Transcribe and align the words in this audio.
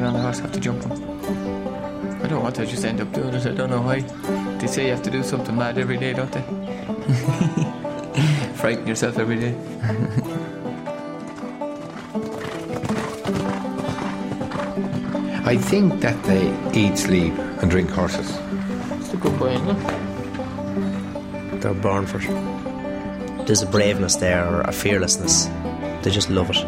get 0.00 0.06
on 0.06 0.14
the 0.14 0.20
horse 0.20 0.40
after 0.40 0.58
jumping. 0.58 0.90
I 2.22 2.26
don't 2.26 2.42
want 2.42 2.54
to 2.54 2.64
just 2.64 2.86
end 2.86 3.02
up 3.02 3.12
doing 3.12 3.34
it. 3.34 3.46
I 3.46 3.52
don't 3.52 3.68
know 3.68 3.82
why. 3.82 4.00
They 4.58 4.66
say 4.66 4.86
you 4.86 4.92
have 4.92 5.02
to 5.02 5.10
do 5.10 5.22
something 5.22 5.54
mad 5.54 5.76
every 5.76 5.98
day, 5.98 6.14
don't 6.14 6.32
they? 6.32 6.40
Frighten 8.54 8.86
yourself 8.86 9.18
every 9.18 9.36
day. 9.36 9.54
I 15.44 15.56
think 15.56 16.00
that 16.00 16.22
they 16.24 16.50
eat, 16.72 16.96
sleep, 16.96 17.34
and 17.60 17.70
drink 17.70 17.90
horses. 17.90 18.30
It's 19.00 19.12
a 19.12 19.18
good 19.18 19.38
point, 19.38 19.52
isn't 19.54 19.76
it? 19.76 21.60
They're 21.60 21.74
born 21.74 22.06
for 22.06 22.22
it. 22.22 22.30
There's 23.46 23.60
a 23.60 23.66
braveness 23.66 24.16
there, 24.16 24.48
or 24.48 24.62
a 24.62 24.72
fearlessness. 24.72 25.50
They 26.02 26.10
just 26.10 26.30
love 26.30 26.48
it. 26.50 26.64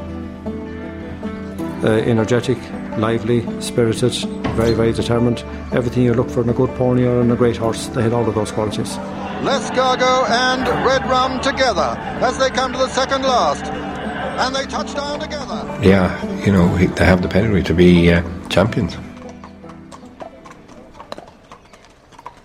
Uh, 1.84 2.02
energetic, 2.04 2.58
lively, 2.98 3.42
spirited, 3.60 4.12
very, 4.54 4.74
very 4.74 4.92
determined. 4.92 5.40
Everything 5.72 6.04
you 6.04 6.14
look 6.14 6.30
for 6.30 6.42
in 6.42 6.48
a 6.48 6.52
good 6.52 6.70
pony 6.76 7.04
or 7.04 7.20
in 7.20 7.30
a 7.30 7.36
great 7.36 7.56
horse, 7.56 7.86
they 7.88 8.02
had 8.02 8.12
all 8.12 8.28
of 8.28 8.34
those 8.34 8.52
qualities. 8.52 8.96
L'Escargot 9.42 10.30
and 10.30 10.68
Red 10.86 11.02
Rum 11.10 11.40
together 11.40 11.96
as 12.20 12.38
they 12.38 12.50
come 12.50 12.72
to 12.72 12.78
the 12.78 12.88
second 12.88 13.22
last. 13.22 13.64
And 13.64 14.56
they 14.56 14.64
touch 14.66 14.94
down 14.94 15.20
together. 15.20 15.78
Yeah, 15.82 16.44
you 16.44 16.52
know, 16.52 16.74
they 16.76 17.04
have 17.04 17.22
the 17.22 17.28
pedigree 17.28 17.62
to 17.64 17.74
be 17.74 18.10
uh, 18.10 18.22
champions. 18.48 18.96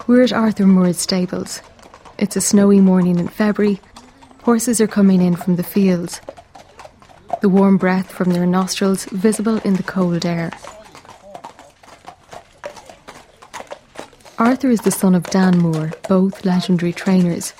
We're 0.06 0.24
at 0.24 0.34
Arthur 0.34 0.66
Moore's 0.66 1.00
stables. 1.00 1.62
It's 2.18 2.36
a 2.36 2.42
snowy 2.42 2.82
morning 2.82 3.20
in 3.20 3.28
February. 3.28 3.80
Horses 4.44 4.82
are 4.82 4.88
coming 4.88 5.22
in 5.22 5.36
from 5.36 5.56
the 5.56 5.64
fields. 5.64 6.20
The 7.40 7.50
warm 7.50 7.78
breath 7.78 8.12
from 8.12 8.32
their 8.32 8.48
nostrils 8.48 9.06
visible 9.06 9.58
in 9.60 9.76
the 9.76 9.84
cold 9.84 10.26
air. 10.26 10.52
Arthur 14.40 14.70
is 14.70 14.82
the 14.82 14.92
son 14.92 15.14
of 15.14 15.24
Dan 15.26 15.60
Moore, 15.60 15.92
both 16.08 16.46
legendary 16.46 16.94
trainers. 16.94 17.54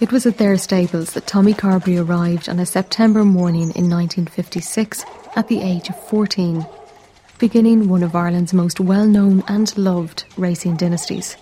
It 0.00 0.12
was 0.12 0.24
at 0.26 0.38
their 0.38 0.56
stables 0.56 1.12
that 1.12 1.26
Tommy 1.26 1.52
Carberry 1.52 1.98
arrived 1.98 2.48
on 2.48 2.58
a 2.58 2.66
September 2.66 3.24
morning 3.24 3.70
in 3.74 3.90
1956 3.90 5.04
at 5.36 5.48
the 5.48 5.60
age 5.60 5.88
of 5.90 6.08
14, 6.08 6.66
beginning 7.38 7.88
one 7.88 8.02
of 8.02 8.14
Ireland's 8.14 8.54
most 8.54 8.80
well 8.80 9.06
known 9.06 9.42
and 9.48 9.76
loved 9.76 10.24
racing 10.38 10.76
dynasties. 10.76 11.36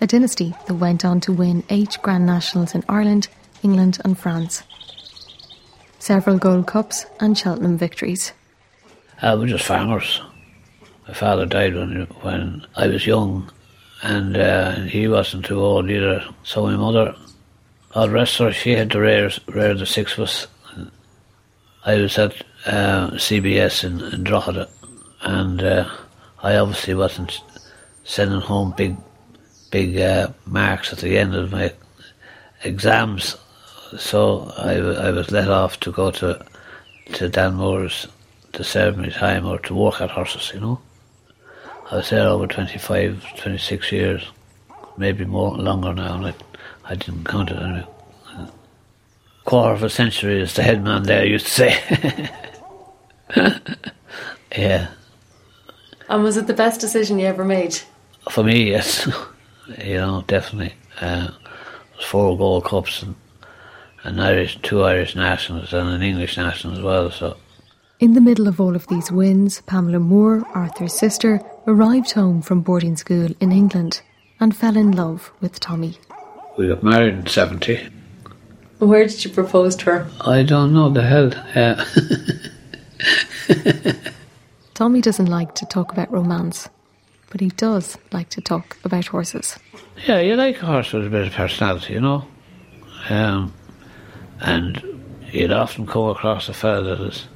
A 0.00 0.06
dynasty 0.06 0.54
that 0.66 0.74
went 0.74 1.04
on 1.04 1.20
to 1.20 1.32
win 1.32 1.64
eight 1.68 1.98
Grand 2.02 2.26
Nationals 2.26 2.74
in 2.74 2.84
Ireland, 2.88 3.28
England, 3.62 3.98
and 4.04 4.18
France. 4.18 4.62
Several 6.06 6.38
Gold 6.38 6.68
Cups 6.68 7.04
and 7.18 7.36
Cheltenham 7.36 7.76
victories. 7.76 8.32
Uh, 9.20 9.36
we're 9.36 9.48
just 9.48 9.64
farmers. 9.64 10.22
My 11.08 11.14
father 11.14 11.46
died 11.46 11.74
when 11.74 12.06
when 12.22 12.64
I 12.76 12.86
was 12.86 13.08
young, 13.08 13.50
and 14.02 14.36
uh, 14.36 14.76
he 14.82 15.08
wasn't 15.08 15.46
too 15.46 15.58
old 15.58 15.90
either. 15.90 16.24
So 16.44 16.62
my 16.62 16.76
mother, 16.76 17.16
God 17.92 18.10
rest 18.12 18.40
she 18.52 18.76
had 18.76 18.92
to 18.92 19.00
rear, 19.00 19.32
rear 19.48 19.74
the 19.74 19.84
six 19.84 20.12
of 20.12 20.20
us. 20.20 20.46
I 21.84 21.96
was 21.96 22.16
at 22.18 22.36
uh, 22.66 23.10
CBS 23.14 23.82
in, 23.82 24.00
in 24.14 24.22
Drogheda, 24.22 24.68
and 25.22 25.60
uh, 25.60 25.90
I 26.40 26.56
obviously 26.56 26.94
wasn't 26.94 27.42
sending 28.04 28.42
home 28.42 28.74
big, 28.76 28.96
big 29.72 29.98
uh, 29.98 30.28
marks 30.46 30.92
at 30.92 31.00
the 31.00 31.18
end 31.18 31.34
of 31.34 31.50
my 31.50 31.72
exams. 32.62 33.36
So 33.98 34.52
I, 34.58 34.74
I 34.74 35.10
was 35.10 35.30
let 35.30 35.48
off 35.50 35.78
to 35.80 35.92
go 35.92 36.10
to 36.12 36.44
to 37.14 37.28
Dan 37.28 37.54
Moore's 37.54 38.06
to 38.52 38.64
serve 38.64 38.96
my 38.96 39.08
time 39.08 39.46
or 39.46 39.58
to 39.60 39.74
work 39.74 40.00
at 40.00 40.10
horses, 40.10 40.50
you 40.54 40.60
know. 40.60 40.80
I 41.90 41.96
was 41.96 42.10
there 42.10 42.26
over 42.26 42.46
25, 42.48 43.22
26 43.38 43.92
years, 43.92 44.26
maybe 44.96 45.24
more 45.24 45.52
longer 45.56 45.92
now, 45.94 46.14
and 46.16 46.26
I, 46.26 46.34
I 46.84 46.94
didn't 46.96 47.24
count 47.24 47.50
it 47.50 47.62
anyway. 47.62 47.86
Quarter 49.44 49.74
of 49.74 49.82
a 49.84 49.90
century, 49.90 50.40
as 50.42 50.54
the 50.54 50.64
head 50.64 50.82
man 50.82 51.04
there 51.04 51.24
used 51.24 51.46
to 51.46 51.52
say. 51.52 52.30
yeah, 54.56 54.88
And 56.08 56.22
was 56.24 56.36
it 56.36 56.48
the 56.48 56.54
best 56.54 56.80
decision 56.80 57.18
you 57.20 57.26
ever 57.26 57.44
made? 57.44 57.78
for 58.30 58.42
me, 58.42 58.70
yes, 58.70 59.06
you 59.84 59.94
know, 59.98 60.24
definitely. 60.26 60.74
Uh, 61.00 61.28
four 62.04 62.36
Gold 62.36 62.64
Cups 62.64 63.02
and 63.02 63.14
an 64.06 64.20
Irish, 64.20 64.58
two 64.62 64.82
Irish 64.82 65.14
nationals 65.16 65.72
and 65.72 65.88
an 65.88 66.02
English 66.02 66.36
national 66.36 66.74
as 66.74 66.80
well. 66.80 67.10
So 67.10 67.36
In 68.00 68.14
the 68.14 68.20
middle 68.20 68.48
of 68.48 68.60
all 68.60 68.74
of 68.76 68.86
these 68.88 69.10
wins, 69.10 69.60
Pamela 69.66 69.98
Moore, 69.98 70.44
Arthur's 70.54 70.94
sister, 70.94 71.40
arrived 71.66 72.12
home 72.12 72.42
from 72.42 72.60
boarding 72.60 72.96
school 72.96 73.28
in 73.40 73.52
England 73.52 74.02
and 74.40 74.54
fell 74.56 74.76
in 74.76 74.92
love 74.92 75.32
with 75.40 75.58
Tommy. 75.60 75.98
we 76.58 76.68
got 76.68 76.82
married 76.82 77.14
in 77.14 77.26
seventy. 77.26 77.88
Where 78.78 79.06
did 79.06 79.24
you 79.24 79.30
propose 79.30 79.74
to 79.76 79.84
her? 79.86 80.06
I 80.20 80.42
don't 80.42 80.74
know 80.74 80.90
the 80.90 81.02
hell. 81.02 81.30
Uh, 81.54 81.82
Tommy 84.74 85.00
doesn't 85.00 85.26
like 85.26 85.54
to 85.54 85.64
talk 85.66 85.92
about 85.92 86.12
romance, 86.12 86.68
but 87.30 87.40
he 87.40 87.48
does 87.48 87.96
like 88.12 88.28
to 88.30 88.40
talk 88.42 88.76
about 88.84 89.06
horses. 89.06 89.58
Yeah, 90.06 90.20
you 90.20 90.36
like 90.36 90.62
a 90.62 90.66
horse 90.66 90.92
with 90.92 91.06
a 91.06 91.10
bit 91.10 91.26
of 91.26 91.32
personality, 91.32 91.94
you 91.94 92.00
know. 92.00 92.26
Um, 93.08 93.54
and 94.40 94.82
you'd 95.32 95.52
often 95.52 95.86
come 95.86 96.08
across 96.08 96.48
a 96.48 96.54
fella 96.54 96.96
that 96.96 97.00
is 97.00 97.26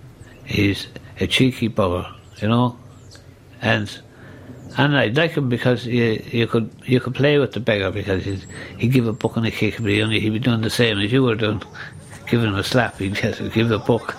he's 0.45 0.87
a 1.19 1.27
cheeky 1.27 1.69
bugger, 1.69 2.11
you 2.41 2.49
know. 2.49 2.77
And 3.63 4.01
and 4.77 4.97
I 4.97 5.07
like 5.09 5.33
him 5.33 5.49
because 5.49 5.87
you 5.87 6.23
you 6.31 6.47
could 6.47 6.71
you 6.85 7.01
could 7.01 7.15
play 7.15 7.39
with 7.39 7.53
the 7.53 7.61
beggar 7.61 7.91
because 7.91 8.25
he'd 8.25 8.45
he'd 8.79 8.93
give 8.93 9.07
a 9.07 9.13
buck 9.13 9.37
and 9.37 9.47
a 9.47 9.51
kick, 9.51 9.77
but 9.79 9.91
he 9.91 10.03
only 10.03 10.21
he'd 10.21 10.31
be 10.31 10.39
doing 10.39 10.61
the 10.61 10.71
same 10.71 10.99
as 10.99 11.13
you 11.13 11.23
were 11.23 11.35
doing, 11.35 11.63
giving 12.29 12.49
him 12.49 12.55
a 12.55 12.65
slap. 12.65 12.99
He'd 12.99 13.15
just 13.15 13.41
give 13.55 13.71
a 13.71 13.79
buck. 13.79 14.17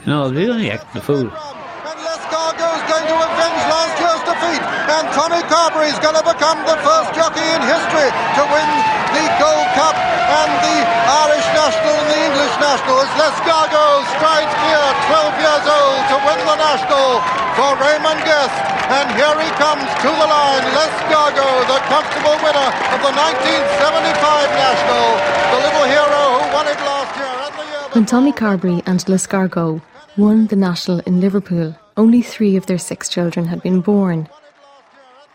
You 0.00 0.12
know, 0.12 0.30
he 0.30 0.48
only 0.48 0.70
act 0.70 0.92
the 0.94 1.00
fool. 1.00 1.18
And 1.20 1.30
L'Escargot's 1.30 2.90
going 2.90 3.06
to 3.06 3.14
avenge 3.14 3.62
last 3.70 4.00
year's 4.00 4.81
And 4.92 5.08
Tommy 5.16 5.40
Carberry's 5.48 5.96
going 6.04 6.20
to 6.20 6.26
become 6.26 6.60
the 6.68 6.76
first 6.84 7.16
jockey 7.16 7.40
in 7.40 7.60
history 7.64 8.12
to 8.12 8.42
win 8.44 8.68
the 9.16 9.24
Gold 9.40 9.68
Cup 9.72 9.96
and 9.96 10.52
the 10.60 10.78
Irish 11.24 11.48
National 11.56 11.96
and 11.96 12.08
the 12.12 12.20
English 12.28 12.54
National 12.60 13.00
as 13.00 13.08
L'Escargot 13.16 14.04
strides 14.20 14.52
clear, 14.52 14.84
12 15.08 15.44
years 15.48 15.64
old, 15.64 16.00
to 16.12 16.16
win 16.28 16.40
the 16.44 16.58
National 16.60 17.08
for 17.56 17.72
Raymond 17.80 18.20
Guest. 18.28 18.52
And 18.92 19.08
here 19.16 19.32
he 19.40 19.48
comes 19.56 19.88
to 20.04 20.08
the 20.12 20.28
line, 20.28 20.64
L'Escargot, 20.76 21.56
the 21.72 21.80
comfortable 21.88 22.36
winner 22.44 22.68
of 22.92 23.00
the 23.00 23.12
1975 23.16 24.52
National, 24.60 25.08
the 25.56 25.58
little 25.72 25.86
hero 25.88 26.22
who 26.36 26.44
won 26.52 26.66
it 26.68 26.76
last 26.84 27.12
year 27.16 27.32
and 27.32 27.54
the 27.56 27.64
year 27.64 27.88
When 27.96 28.04
Tommy 28.04 28.32
Carberry 28.32 28.82
and 28.84 29.00
L'Escargot 29.08 29.80
won 30.18 30.48
the 30.48 30.56
National 30.56 31.00
in 31.08 31.24
Liverpool, 31.24 31.72
only 31.96 32.20
three 32.20 32.56
of 32.56 32.66
their 32.66 32.76
six 32.76 33.08
children 33.08 33.46
had 33.46 33.62
been 33.62 33.80
born. 33.80 34.28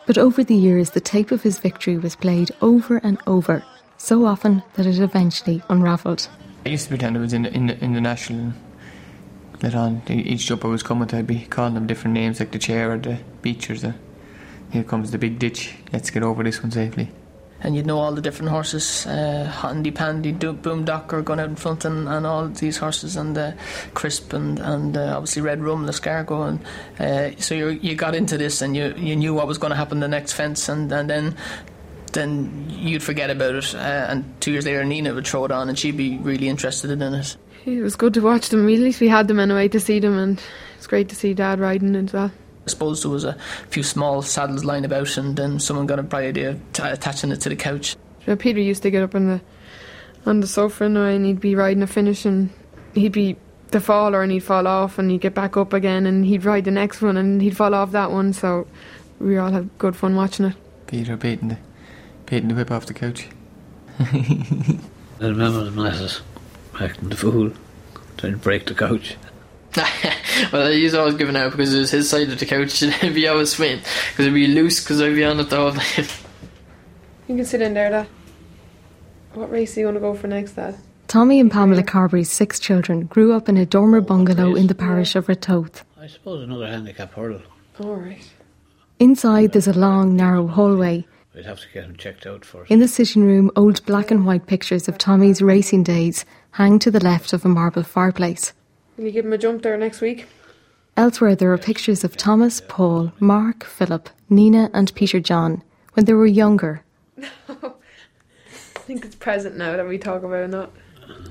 But 0.08 0.18
over 0.18 0.42
the 0.42 0.56
years, 0.56 0.92
the 0.92 1.02
tape 1.02 1.32
of 1.32 1.44
his 1.44 1.60
victory 1.60 1.98
was 1.98 2.16
played 2.16 2.52
over 2.62 2.98
and 3.04 3.20
over, 3.28 3.64
so 3.98 4.26
often 4.26 4.64
that 4.76 4.86
it 4.86 5.00
eventually 5.00 5.62
unravelled. 5.68 6.30
I 6.66 6.70
used 6.70 6.86
to 6.86 6.90
pretend 6.90 7.18
I 7.18 7.20
was 7.20 7.34
in 7.34 7.44
the, 7.44 7.54
in 7.54 7.68
the, 7.68 7.84
in 7.84 7.94
the 7.94 8.00
national. 8.00 8.54
Let 9.62 9.76
on 9.76 10.02
each 10.08 10.46
jumper 10.46 10.70
was 10.70 10.82
coming, 10.82 11.10
to, 11.10 11.18
I'd 11.18 11.28
be 11.28 11.42
calling 11.42 11.74
them 11.74 11.88
different 11.88 12.14
names 12.14 12.40
like 12.40 12.52
the 12.52 12.60
chair 12.60 12.94
or 12.94 12.98
the 12.98 13.20
beach 13.42 13.70
or 13.70 13.74
uh, 13.74 13.78
the. 13.78 13.96
Here 14.72 14.84
comes 14.84 15.12
the 15.12 15.18
big 15.18 15.40
ditch. 15.40 15.76
Let's 15.92 16.10
get 16.10 16.24
over 16.24 16.42
this 16.42 16.64
one 16.64 16.72
safely. 16.72 17.10
And 17.62 17.76
you'd 17.76 17.88
know 17.88 17.98
all 17.98 18.14
the 18.14 18.22
different 18.22 18.52
horses, 18.52 19.08
uh, 19.08 19.52
Handy 19.62 19.90
Pandy, 19.90 20.32
Do- 20.32 20.54
Boom 20.54 20.86
Docker 20.86 21.24
going 21.24 21.40
out 21.40 21.50
in 21.50 21.56
front, 21.56 21.86
and, 21.86 22.08
and 22.08 22.26
all 22.26 22.48
these 22.50 22.78
horses, 22.78 23.16
and 23.16 23.36
uh, 23.36 23.54
Crisp, 23.96 24.32
and, 24.34 24.60
and 24.60 24.96
uh, 24.96 25.16
obviously 25.16 25.42
Red 25.42 25.64
Rum, 25.64 25.86
L'Escargot, 25.88 26.48
and 26.48 26.60
uh, 27.00 27.42
so 27.42 27.56
you 27.56 27.70
you 27.70 27.96
got 27.96 28.14
into 28.14 28.38
this, 28.38 28.62
and 28.62 28.76
you 28.76 28.94
you 28.96 29.16
knew 29.16 29.34
what 29.34 29.48
was 29.48 29.58
going 29.58 29.72
to 29.72 29.76
happen 29.76 30.00
the 30.00 30.08
next 30.08 30.34
fence, 30.34 30.70
and, 30.70 30.92
and 30.92 31.10
then 31.10 31.36
then 32.14 32.68
you'd 32.70 33.04
forget 33.04 33.30
about 33.30 33.56
it, 33.56 33.76
uh, 33.76 34.06
and 34.10 34.40
two 34.40 34.52
years 34.52 34.66
later 34.66 34.84
Nina 34.86 35.14
would 35.14 35.26
throw 35.26 35.46
it 35.46 35.52
on, 35.52 35.68
and 35.68 35.78
she'd 35.80 35.98
be 35.98 36.18
really 36.18 36.48
interested 36.48 36.92
in 36.92 37.02
it. 37.02 37.38
It 37.66 37.82
was 37.82 37.96
good 37.96 38.14
to 38.14 38.22
watch 38.22 38.50
them. 38.50 38.68
At 38.70 38.80
least 38.80 39.02
we 39.02 39.08
had 39.08 39.28
them 39.28 39.40
anyway 39.40 39.68
to 39.70 39.80
see 39.80 40.00
them, 40.00 40.18
and 40.18 40.42
it's 40.78 40.88
great 40.88 41.10
to 41.10 41.16
see 41.16 41.34
Dad 41.34 41.60
riding 41.60 41.96
as 41.96 42.14
well. 42.14 42.32
I 42.68 42.70
suppose 42.70 43.02
there 43.02 43.10
was 43.10 43.24
a 43.24 43.38
few 43.70 43.82
small 43.82 44.22
saddles 44.22 44.66
lying 44.66 44.84
about, 44.84 45.16
and 45.16 45.38
then 45.38 45.58
someone 45.58 45.86
got 45.86 46.00
a 46.00 46.04
bright 46.04 46.26
idea 46.26 46.50
of 46.50 46.74
t- 46.74 46.84
attaching 46.84 47.32
it 47.32 47.40
to 47.42 47.50
the 47.50 47.56
couch. 47.56 47.96
So 48.26 48.36
Peter 48.36 48.60
used 48.60 48.84
to 48.84 48.92
get 48.92 49.04
up 49.04 49.16
on 49.16 49.28
the 49.28 49.42
on 50.26 50.42
the 50.42 50.48
sofa 50.48 50.84
anyway, 50.84 51.16
and 51.16 51.26
he'd 51.26 51.40
be 51.40 51.56
riding 51.56 51.82
a 51.82 51.88
finish, 51.88 52.26
and 52.26 52.50
he'd 52.94 53.14
be 53.14 53.38
the 53.72 53.80
faller, 53.80 54.22
and 54.22 54.34
he'd 54.34 54.44
fall 54.44 54.68
off, 54.68 55.00
and 55.00 55.10
he'd 55.10 55.22
get 55.22 55.34
back 55.34 55.56
up 55.56 55.72
again, 55.72 56.06
and 56.06 56.26
he'd 56.26 56.44
ride 56.44 56.66
the 56.66 56.72
next 56.72 57.02
one, 57.02 57.16
and 57.16 57.42
he'd 57.42 57.56
fall 57.56 57.74
off 57.74 57.92
that 57.92 58.12
one. 58.12 58.34
So 58.34 58.68
we 59.18 59.38
all 59.38 59.52
had 59.52 59.70
good 59.78 59.96
fun 59.96 60.18
watching 60.18 60.48
it. 60.48 60.56
Peter 60.88 61.16
beating 61.16 61.48
the, 61.48 61.58
baiting 62.26 62.50
the 62.50 62.56
whip 62.56 62.70
off 62.70 62.86
the 62.86 62.94
couch. 62.94 63.30
I 64.00 64.80
remember 65.22 65.64
the 65.64 65.72
masses 65.72 66.20
acting 66.78 67.08
the 67.08 67.16
fool, 67.16 67.54
trying 68.18 68.34
to 68.34 68.38
break 68.38 68.66
the 68.66 68.74
couch. 68.74 69.16
well, 70.54 70.72
he's 70.72 70.94
always 70.94 71.16
giving 71.16 71.36
out 71.36 71.52
because 71.52 71.74
it 71.74 71.80
was 71.80 71.92
his 71.92 72.10
side 72.10 72.30
of 72.30 72.40
the 72.40 72.46
couch 72.46 72.82
and 72.82 72.94
he'd 72.96 73.14
be 73.14 73.28
always 73.28 73.54
swaying 73.54 73.80
because 73.80 74.26
it'd 74.26 74.34
be 74.34 74.48
loose 74.48 74.84
because 74.84 75.02
I'd 75.02 75.16
be 75.16 75.24
on 75.24 75.40
it 75.40 75.50
the 75.50 75.56
whole 75.58 75.74
night. 75.74 76.22
You 77.28 77.36
can 77.36 77.44
sit 77.44 77.62
in 77.62 77.74
there, 77.74 77.90
Dad. 77.90 78.08
What 79.34 79.52
race 79.52 79.76
do 79.76 79.82
you 79.82 79.88
want 79.88 79.98
to 79.98 80.00
go 80.00 80.14
for 80.14 80.28
next, 80.28 80.54
Dad? 80.54 80.78
Tommy 81.08 81.42
and 81.42 81.52
Pamela 81.52 81.84
Carberry's 81.84 82.32
six 82.32 82.58
children 82.58 83.06
grew 83.06 83.34
up 83.34 83.50
in 83.50 83.58
a 83.58 83.66
dormer 83.66 83.98
oh, 83.98 84.02
bungalow 84.02 84.56
in 84.56 84.68
the 84.68 84.76
parish 84.76 85.14
of 85.14 85.28
Ratoath. 85.28 85.84
I 86.00 86.08
suppose 86.08 86.42
another 86.42 86.68
handicap 86.68 87.14
hurdle. 87.14 87.42
All 87.82 87.96
right. 87.96 88.26
Inside, 89.00 89.52
there's 89.52 89.68
a 89.68 89.74
long, 89.74 90.16
narrow 90.16 90.48
hallway. 90.48 91.06
We'd 91.36 91.46
have 91.46 91.60
to 91.60 91.68
get 91.74 91.84
him 91.84 91.96
checked 91.98 92.26
out 92.26 92.44
first. 92.44 92.72
In 92.72 92.80
the 92.80 92.88
sitting 92.88 93.24
room, 93.24 93.52
old 93.56 93.86
black 93.86 94.10
and 94.10 94.26
white 94.26 94.48
pictures 94.48 94.88
of 94.88 94.98
Tommy's 94.98 95.42
racing 95.42 95.84
days 95.84 96.26
hang 96.52 96.80
to 96.80 96.90
the 96.90 97.04
left 97.04 97.32
of 97.32 97.46
a 97.46 97.50
marble 97.50 97.84
fireplace. 97.84 98.54
Will 98.98 99.06
you 99.06 99.12
give 99.12 99.26
him 99.26 99.34
a 99.34 99.38
jump 99.38 99.62
there 99.62 99.78
next 99.78 100.02
week? 100.02 100.26
Elsewhere, 100.96 101.36
there 101.36 101.54
are 101.54 101.58
pictures 101.58 102.04
of 102.04 102.18
Thomas, 102.18 102.62
Paul, 102.68 103.12
Mark, 103.20 103.64
Philip, 103.64 104.10
Nina, 104.30 104.72
and 104.74 104.94
Peter 104.96 105.20
John 105.20 105.62
when 105.98 106.06
they 106.06 106.14
were 106.14 106.28
younger, 106.28 106.84
I 107.50 107.72
think 108.88 109.04
it's 109.04 109.16
present 109.16 109.58
now 109.58 109.76
that 109.76 109.88
we 109.88 109.98
talk 109.98 110.22
about 110.22 110.44
it, 110.44 110.50
not. 110.50 110.72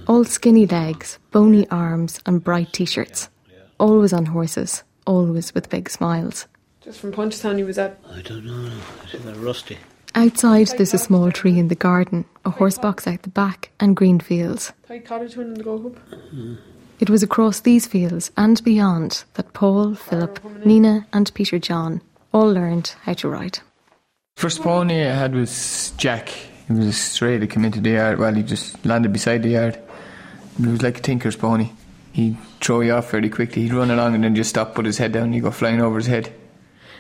all 0.08 0.24
skinny 0.24 0.66
legs, 0.66 1.20
bony 1.30 1.68
arms, 1.70 2.18
and 2.26 2.42
bright 2.42 2.72
t 2.72 2.84
shirts. 2.84 3.30
Always 3.78 4.12
on 4.12 4.26
horses, 4.26 4.82
always 5.06 5.54
with 5.54 5.70
big 5.70 5.88
smiles. 5.88 6.48
Just 6.80 6.98
from 6.98 7.12
Punchestown, 7.12 7.58
he 7.58 7.62
was 7.62 7.78
at. 7.78 8.00
I 8.10 8.22
don't 8.22 8.44
know. 8.44 8.72
I 9.02 9.06
think 9.06 9.22
they're 9.22 9.34
rusty. 9.36 9.78
Outside, 10.16 10.66
there's 10.76 10.94
a 10.94 10.98
small 10.98 11.30
tree 11.30 11.58
in 11.58 11.68
the 11.68 11.76
garden, 11.76 12.24
a 12.44 12.50
horse 12.50 12.78
box 12.78 13.06
out 13.06 13.22
the 13.22 13.28
back, 13.28 13.70
and 13.78 13.94
green 13.94 14.18
fields. 14.18 14.72
Tight 14.88 15.04
cottage 15.04 15.36
one 15.36 15.46
in 15.46 15.54
the 15.54 15.62
Go 15.62 15.80
Hub. 15.80 15.98
It 16.98 17.10
was 17.10 17.22
across 17.22 17.60
these 17.60 17.86
fields 17.86 18.30
and 18.36 18.62
beyond 18.64 19.24
that 19.34 19.52
Paul, 19.52 19.94
Philip, 19.94 20.40
Nina, 20.64 21.06
and 21.12 21.32
Peter 21.34 21.58
John 21.58 22.00
all 22.32 22.50
learned 22.50 22.94
how 23.02 23.12
to 23.14 23.28
ride. 23.28 23.58
First 24.36 24.62
pony 24.62 25.02
I 25.02 25.14
had 25.14 25.34
was 25.34 25.92
Jack. 25.96 26.28
He 26.28 26.72
was 26.72 26.86
a 26.86 26.92
stray 26.92 27.38
that 27.38 27.50
came 27.50 27.64
into 27.64 27.80
the 27.80 27.90
yard. 27.90 28.18
Well, 28.18 28.34
he 28.34 28.42
just 28.42 28.84
landed 28.84 29.12
beside 29.12 29.42
the 29.42 29.50
yard. 29.50 29.78
He 30.58 30.66
was 30.66 30.82
like 30.82 30.98
a 30.98 31.00
tinker's 31.02 31.36
pony. 31.36 31.70
He'd 32.12 32.36
throw 32.60 32.80
you 32.80 32.92
off 32.92 33.10
fairly 33.10 33.28
quickly. 33.28 33.62
He'd 33.62 33.74
run 33.74 33.90
along 33.90 34.14
and 34.14 34.24
then 34.24 34.34
just 34.34 34.50
stop, 34.50 34.74
put 34.74 34.86
his 34.86 34.98
head 34.98 35.12
down, 35.12 35.24
and 35.24 35.34
he'd 35.34 35.40
go 35.40 35.50
flying 35.50 35.80
over 35.82 35.96
his 35.98 36.06
head. 36.06 36.32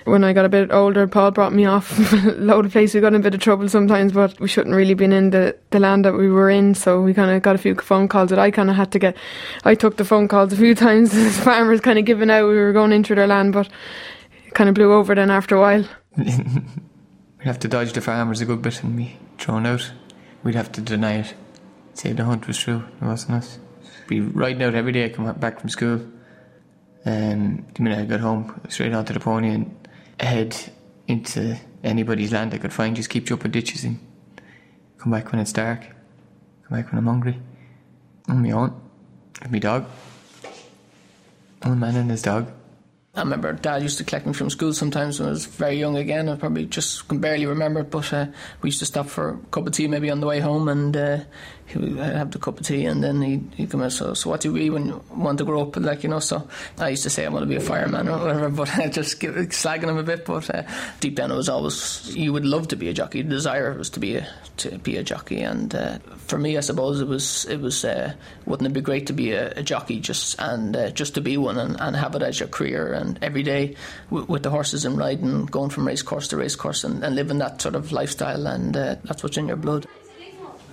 When 0.06 0.22
I 0.22 0.32
got 0.32 0.44
a 0.44 0.48
bit 0.48 0.70
older, 0.70 1.08
Paul 1.08 1.32
brought 1.32 1.52
me 1.52 1.64
off 1.64 1.98
a 2.12 2.30
load 2.38 2.64
of 2.64 2.70
places. 2.70 2.94
We 2.94 3.00
got 3.00 3.12
in 3.12 3.20
a 3.20 3.24
bit 3.24 3.34
of 3.34 3.40
trouble 3.40 3.68
sometimes, 3.68 4.12
but 4.12 4.38
we 4.38 4.46
shouldn't 4.46 4.76
really 4.76 4.94
been 4.94 5.12
in 5.12 5.30
the, 5.30 5.56
the 5.70 5.80
land 5.80 6.04
that 6.04 6.12
we 6.12 6.28
were 6.28 6.48
in. 6.48 6.76
So 6.76 7.02
we 7.02 7.12
kind 7.12 7.32
of 7.32 7.42
got 7.42 7.56
a 7.56 7.58
few 7.58 7.74
phone 7.74 8.06
calls 8.06 8.30
that 8.30 8.38
I 8.38 8.52
kind 8.52 8.70
of 8.70 8.76
had 8.76 8.92
to 8.92 9.00
get. 9.00 9.16
I 9.64 9.74
took 9.74 9.96
the 9.96 10.04
phone 10.04 10.28
calls 10.28 10.52
a 10.52 10.56
few 10.56 10.74
times 10.86 11.12
as 11.12 11.36
farmers 11.40 11.80
kind 11.80 11.98
of 11.98 12.04
giving 12.04 12.30
out 12.30 12.46
we 12.46 12.54
were 12.54 12.72
going 12.72 12.92
into 12.92 13.16
their 13.16 13.26
land, 13.26 13.52
but 13.52 13.68
it 14.46 14.54
kind 14.54 14.68
of 14.68 14.76
blew 14.76 14.92
over 14.92 15.12
then 15.12 15.28
after 15.28 15.56
a 15.56 15.60
while. 15.60 15.84
We'd 16.16 16.30
have 17.40 17.58
to 17.58 17.68
dodge 17.68 17.92
the 17.92 18.00
farmers 18.00 18.40
a 18.40 18.46
good 18.46 18.62
bit 18.62 18.84
and 18.84 18.96
be 18.96 19.18
thrown 19.38 19.66
out. 19.66 19.90
We'd 20.44 20.54
have 20.54 20.70
to 20.72 20.80
deny 20.80 21.18
it. 21.18 21.34
Say 21.94 22.12
the 22.12 22.24
hunt 22.24 22.46
was 22.46 22.58
true, 22.58 22.84
it 23.00 23.04
wasn't 23.04 23.38
us. 23.38 23.58
Be 24.06 24.20
riding 24.20 24.62
out 24.62 24.76
every 24.76 24.92
day, 24.92 25.10
come 25.10 25.32
back 25.32 25.58
from 25.58 25.68
school. 25.68 26.06
Um, 27.04 27.66
the 27.74 27.82
minute 27.82 27.98
I 27.98 28.04
got 28.04 28.20
home, 28.20 28.60
straight 28.68 28.92
onto 28.92 29.12
the 29.12 29.20
pony 29.20 29.50
and 29.50 29.85
head 30.18 30.56
into 31.06 31.56
anybody's 31.82 32.32
land 32.32 32.54
I 32.54 32.58
could 32.58 32.72
find. 32.72 32.96
Just 32.96 33.10
keep 33.10 33.26
jumping 33.26 33.50
ditches 33.50 33.84
and 33.84 33.98
come 34.98 35.12
back 35.12 35.30
when 35.32 35.40
it's 35.40 35.52
dark. 35.52 35.82
Come 35.82 36.78
back 36.78 36.90
when 36.90 36.98
I'm 36.98 37.06
hungry. 37.06 37.38
On 38.28 38.42
my 38.42 38.50
own. 38.50 38.80
With 39.42 39.52
my 39.52 39.58
dog. 39.58 39.86
One 41.62 41.78
man 41.78 41.96
and 41.96 42.10
his 42.10 42.22
dog. 42.22 42.52
I 43.16 43.20
remember 43.20 43.52
Dad 43.54 43.82
used 43.82 43.96
to 43.98 44.04
collect 44.04 44.26
me 44.26 44.34
from 44.34 44.50
school 44.50 44.74
sometimes 44.74 45.18
when 45.18 45.28
I 45.28 45.32
was 45.32 45.46
very 45.46 45.76
young 45.76 45.96
again. 45.96 46.28
I 46.28 46.36
probably 46.36 46.66
just 46.66 47.08
can 47.08 47.18
barely 47.18 47.46
remember 47.46 47.80
it, 47.80 47.90
but 47.90 48.12
uh, 48.12 48.26
we 48.60 48.68
used 48.68 48.80
to 48.80 48.86
stop 48.86 49.06
for 49.06 49.30
a 49.30 49.36
cup 49.50 49.66
of 49.66 49.72
tea 49.72 49.88
maybe 49.88 50.10
on 50.10 50.20
the 50.20 50.26
way 50.26 50.38
home, 50.38 50.68
and 50.68 50.94
uh, 50.94 51.20
he 51.66 51.78
would 51.78 51.96
have 51.96 52.30
the 52.30 52.38
cup 52.38 52.60
of 52.60 52.66
tea, 52.66 52.84
and 52.84 53.02
then 53.02 53.22
he'd, 53.22 53.54
he'd 53.56 53.70
come 53.70 53.82
out. 53.82 53.92
So, 53.92 54.14
so 54.14 54.28
what 54.28 54.40
do 54.42 54.52
we 54.52 54.68
when 54.68 54.86
you 54.86 55.04
want 55.10 55.38
to 55.38 55.44
grow 55.44 55.62
up? 55.62 55.76
Like 55.76 56.02
you 56.02 56.10
know, 56.10 56.18
so 56.18 56.46
I 56.78 56.90
used 56.90 57.04
to 57.04 57.10
say 57.10 57.24
I 57.24 57.28
want 57.28 57.42
to 57.42 57.48
be 57.48 57.56
a 57.56 57.60
fireman 57.60 58.06
or 58.08 58.18
whatever, 58.18 58.48
but 58.50 58.78
uh, 58.78 58.88
just 58.88 59.18
give, 59.18 59.34
slagging 59.34 59.88
him 59.88 59.96
a 59.96 60.02
bit. 60.02 60.26
But 60.26 60.54
uh, 60.54 60.62
deep 61.00 61.16
down, 61.16 61.30
it 61.30 61.36
was 61.36 61.48
always 61.48 62.14
you 62.14 62.32
would 62.34 62.44
love 62.44 62.68
to 62.68 62.76
be 62.76 62.88
a 62.88 62.92
jockey. 62.92 63.22
The 63.22 63.30
desire 63.30 63.72
was 63.76 63.88
to 63.90 64.00
be 64.00 64.16
a 64.16 64.28
to 64.58 64.78
be 64.78 64.98
a 64.98 65.02
jockey, 65.02 65.40
and 65.40 65.74
uh, 65.74 65.98
for 66.18 66.38
me, 66.38 66.56
I 66.58 66.60
suppose 66.60 67.00
it 67.00 67.08
was 67.08 67.46
it 67.46 67.60
was 67.60 67.84
uh, 67.84 68.12
wouldn't 68.44 68.68
it 68.68 68.74
be 68.74 68.82
great 68.82 69.06
to 69.06 69.12
be 69.12 69.32
a, 69.32 69.52
a 69.52 69.62
jockey 69.62 70.00
just 70.00 70.38
and 70.38 70.76
uh, 70.76 70.90
just 70.90 71.14
to 71.14 71.20
be 71.20 71.36
one 71.36 71.56
and, 71.56 71.80
and 71.80 71.96
have 71.96 72.14
it 72.14 72.22
as 72.22 72.38
your 72.38 72.48
career 72.48 72.92
and 72.92 73.05
every 73.22 73.42
day 73.42 73.76
w- 74.10 74.26
with 74.26 74.42
the 74.42 74.50
horses 74.50 74.84
and 74.84 74.96
riding, 74.98 75.46
going 75.46 75.70
from 75.70 75.86
race 75.86 76.02
course 76.02 76.28
to 76.28 76.36
race 76.36 76.56
course 76.56 76.84
and, 76.84 77.04
and 77.04 77.14
living 77.14 77.38
that 77.38 77.60
sort 77.60 77.74
of 77.74 77.92
lifestyle, 77.92 78.46
and 78.46 78.76
uh, 78.76 78.96
that's 79.04 79.22
what's 79.22 79.36
in 79.36 79.48
your 79.48 79.56
blood. 79.56 79.86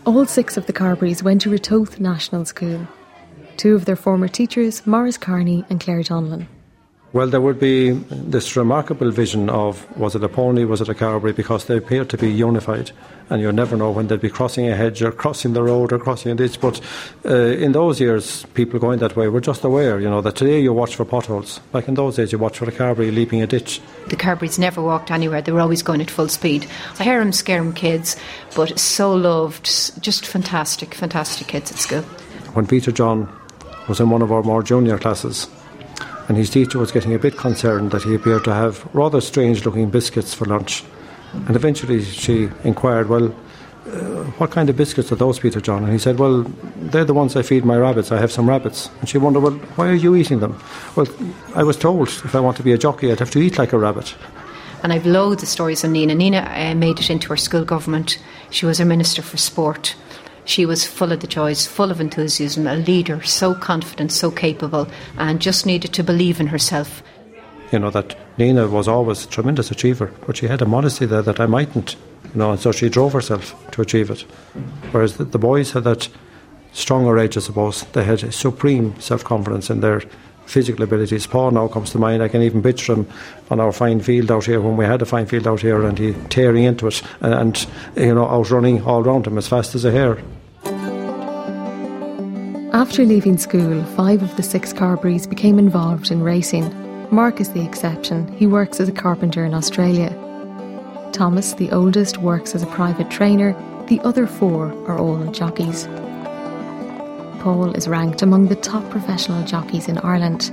All 0.06 0.26
six 0.26 0.58
of 0.58 0.66
the 0.66 0.74
Carberries 0.74 1.24
went 1.24 1.42
to 1.42 1.50
Ratoath 1.50 2.00
National 2.00 2.46
School. 2.46 2.88
Two 3.58 3.76
of 3.76 3.86
their 3.86 3.96
former 3.96 4.28
teachers, 4.28 4.86
Morris 4.86 5.18
Carney 5.18 5.64
and 5.70 5.80
Claire 5.80 6.02
Donlan. 6.02 6.48
Well, 7.14 7.28
there 7.28 7.42
would 7.42 7.60
be 7.60 7.92
this 7.92 8.56
remarkable 8.56 9.12
vision 9.12 9.48
of 9.48 9.86
was 10.00 10.16
it 10.16 10.24
a 10.24 10.30
pony, 10.30 10.66
was 10.66 10.82
it 10.82 10.90
a 10.90 10.96
Carberry, 10.96 11.32
because 11.32 11.66
they 11.66 11.78
appear 11.78 12.06
to 12.06 12.18
be 12.18 12.32
unified, 12.32 12.90
and 13.30 13.40
you 13.40 13.52
never 13.52 13.78
know 13.78 13.92
when 13.92 14.08
they'd 14.08 14.20
be 14.20 14.32
crossing 14.32 14.68
a 14.68 14.76
hedge 14.76 15.04
or 15.04 15.12
crossing 15.12 15.54
the 15.54 15.62
road 15.62 15.94
or 15.94 16.00
crossing 16.00 16.32
a 16.32 16.36
ditch. 16.36 16.60
But 16.60 16.82
uh, 17.24 17.36
in 17.36 17.74
those 17.74 18.02
years, 18.02 18.48
people 18.56 18.80
going 18.80 18.98
that 18.98 19.16
way 19.16 19.28
were 19.28 19.42
just 19.42 19.64
aware, 19.64 20.00
you 20.00 20.10
know, 20.10 20.22
that 20.22 20.36
today 20.36 20.60
you 20.60 20.74
watch 20.74 20.96
for 20.96 21.06
potholes. 21.06 21.60
Like 21.72 21.88
in 21.88 21.94
those 21.94 22.16
days, 22.16 22.32
you 22.32 22.40
watch 22.40 22.58
for 22.58 22.68
a 22.68 22.72
Carberry 22.72 23.12
leaping 23.12 23.44
a 23.44 23.48
ditch. 23.48 23.80
The 24.08 24.16
Carberries 24.16 24.58
never 24.58 24.82
walked 24.82 25.12
anywhere. 25.12 25.44
They 25.44 25.52
were 25.52 25.62
always 25.62 25.84
going 25.84 26.02
at 26.02 26.10
full 26.10 26.30
speed. 26.30 26.66
I 26.98 27.04
hear 27.04 27.20
them 27.20 27.32
scare 27.32 27.64
them 27.64 27.74
kids, 27.74 28.16
but 28.56 28.80
so 28.80 29.14
loved, 29.14 29.66
just 30.02 30.26
fantastic, 30.26 30.96
fantastic 30.96 31.46
kids 31.46 31.72
at 31.72 31.78
school. 31.78 32.02
When 32.56 32.66
Peter 32.66 32.92
John 32.92 33.32
was 33.88 34.00
in 34.00 34.10
one 34.10 34.24
of 34.24 34.32
our 34.32 34.42
more 34.42 34.64
junior 34.64 34.98
classes, 34.98 35.48
and 36.28 36.38
his 36.38 36.50
teacher 36.50 36.80
was 36.80 36.92
getting 36.92 37.14
a 37.14 37.20
bit 37.20 37.38
concerned 37.38 37.92
that 37.92 38.04
he 38.04 38.16
appeared 38.16 38.44
to 38.46 38.54
have 38.54 38.88
rather 38.94 39.22
strange 39.22 39.66
looking 39.66 39.90
biscuits 39.90 40.34
for 40.34 40.46
lunch. 40.46 40.84
And 41.34 41.56
eventually 41.56 42.04
she 42.04 42.50
inquired, 42.64 43.10
Well, 43.10 43.34
uh, 43.86 44.24
what 44.38 44.52
kind 44.52 44.70
of 44.70 44.78
biscuits 44.78 45.12
are 45.12 45.16
those, 45.16 45.40
Peter 45.40 45.60
John? 45.60 45.84
And 45.84 45.92
he 45.92 46.00
said, 46.00 46.20
Well, 46.20 46.44
they're 46.78 47.06
the 47.06 47.14
ones 47.14 47.36
I 47.36 47.42
feed 47.42 47.66
my 47.66 47.78
rabbits. 47.78 48.12
I 48.12 48.20
have 48.20 48.32
some 48.32 48.48
rabbits. 48.48 48.90
And 49.00 49.10
she 49.10 49.18
wondered, 49.18 49.42
Well, 49.42 49.54
why 49.76 49.90
are 49.90 49.96
you 49.96 50.16
eating 50.16 50.40
them? 50.40 50.60
Well, 50.96 51.08
I 51.56 51.64
was 51.64 51.78
told 51.78 52.08
if 52.08 52.36
I 52.36 52.40
want 52.40 52.58
to 52.58 52.64
be 52.64 52.72
a 52.72 52.78
jockey, 52.78 53.12
I'd 53.12 53.20
have 53.20 53.32
to 53.32 53.40
eat 53.40 53.58
like 53.58 53.74
a 53.74 53.78
rabbit. 53.78 54.16
And 54.84 54.92
I've 54.92 55.06
loads 55.06 55.44
of 55.44 55.50
stories 55.50 55.84
on 55.84 55.94
Nina. 55.94 56.14
Nina 56.14 56.40
uh, 56.40 56.76
made 56.76 57.00
it 57.00 57.10
into 57.10 57.30
her 57.30 57.38
school 57.38 57.64
government. 57.64 58.20
She 58.50 58.66
was 58.66 58.80
a 58.80 58.86
minister 58.86 59.22
for 59.22 59.38
sport. 59.38 59.96
She 60.46 60.66
was 60.66 60.86
full 60.86 61.12
of 61.12 61.22
the 61.22 61.28
joys, 61.28 61.66
full 61.66 61.92
of 61.92 62.02
enthusiasm, 62.02 62.68
a 62.68 62.76
leader, 62.76 63.22
so 63.24 63.56
confident, 63.56 64.12
so 64.12 64.30
capable, 64.30 64.88
and 65.18 65.42
just 65.42 65.66
needed 65.66 65.94
to 65.94 66.04
believe 66.04 66.40
in 66.40 66.48
herself. 66.48 67.02
You 67.72 67.80
know, 67.80 67.90
that 67.92 68.16
Nina 68.38 68.68
was 68.68 68.88
always 68.88 69.26
a 69.26 69.30
tremendous 69.30 69.72
achiever, 69.72 70.12
but 70.28 70.38
she 70.38 70.48
had 70.48 70.62
a 70.62 70.66
modesty 70.66 71.06
there 71.06 71.22
that 71.22 71.40
I 71.40 71.46
mightn't, 71.46 71.96
you 72.26 72.40
know, 72.40 72.52
and 72.52 72.60
so 72.60 72.72
she 72.72 72.90
drove 72.90 73.14
herself 73.14 73.56
to 73.72 73.82
achieve 73.82 74.12
it. 74.12 74.22
Whereas 74.92 75.18
the, 75.18 75.24
the 75.24 75.40
boys 75.40 75.72
had 75.72 75.86
that 75.86 76.10
stronger 76.74 77.18
edge, 77.18 77.38
I 77.38 77.40
suppose. 77.40 77.84
They 77.94 78.04
had 78.04 78.34
supreme 78.34 79.00
self 79.00 79.24
confidence 79.24 79.70
in 79.70 79.80
their 79.80 80.02
physical 80.46 80.84
abilities. 80.84 81.28
Paul 81.28 81.52
now 81.52 81.68
comes 81.68 81.92
to 81.92 82.00
mind. 82.00 82.22
I 82.22 82.28
can 82.28 82.42
even 82.42 82.62
picture 82.62 82.94
him 82.94 83.08
on 83.50 83.60
our 83.60 83.72
fine 83.72 84.00
field 84.00 84.32
out 84.32 84.46
here 84.46 84.62
when 84.62 84.78
we 84.78 84.86
had 84.86 85.02
a 85.02 85.06
fine 85.06 85.26
field 85.26 85.48
out 85.48 85.62
here, 85.62 85.84
and 85.84 85.98
he 85.98 86.14
tearing 86.30 86.64
into 86.64 86.88
it 86.88 87.02
and, 87.22 87.34
and 87.34 87.68
you 87.96 88.14
know 88.14 88.28
outrunning 88.28 88.84
all 88.84 89.04
round 89.04 89.28
him 89.28 89.38
as 89.38 89.48
fast 89.48 89.76
as 89.76 89.86
a 89.86 89.92
hare. 89.92 90.20
After 92.74 93.06
leaving 93.06 93.38
school, 93.38 93.84
five 93.96 94.24
of 94.24 94.36
the 94.36 94.44
six 94.44 94.74
Carberries 94.74 95.28
became 95.28 95.60
involved 95.60 96.10
in 96.10 96.24
racing. 96.24 96.74
Mark 97.12 97.40
is 97.40 97.52
the 97.52 97.64
exception. 97.64 98.28
He 98.36 98.48
works 98.48 98.80
as 98.80 98.90
a 98.90 98.92
carpenter 98.92 99.46
in 99.46 99.54
Australia. 99.54 100.10
Thomas, 101.12 101.54
the 101.54 101.72
oldest, 101.72 102.18
works 102.18 102.56
as 102.56 102.64
a 102.64 102.68
private 102.68 103.12
trainer. 103.12 103.54
The 103.88 104.00
other 104.00 104.26
four 104.26 104.74
are 104.88 104.98
all 104.98 105.24
jockeys. 105.32 105.88
Paul 107.44 107.76
is 107.76 107.90
ranked 107.90 108.22
among 108.22 108.48
the 108.48 108.56
top 108.56 108.90
professional 108.90 109.44
jockeys 109.44 109.90
in 109.90 109.98
Ireland. 109.98 110.50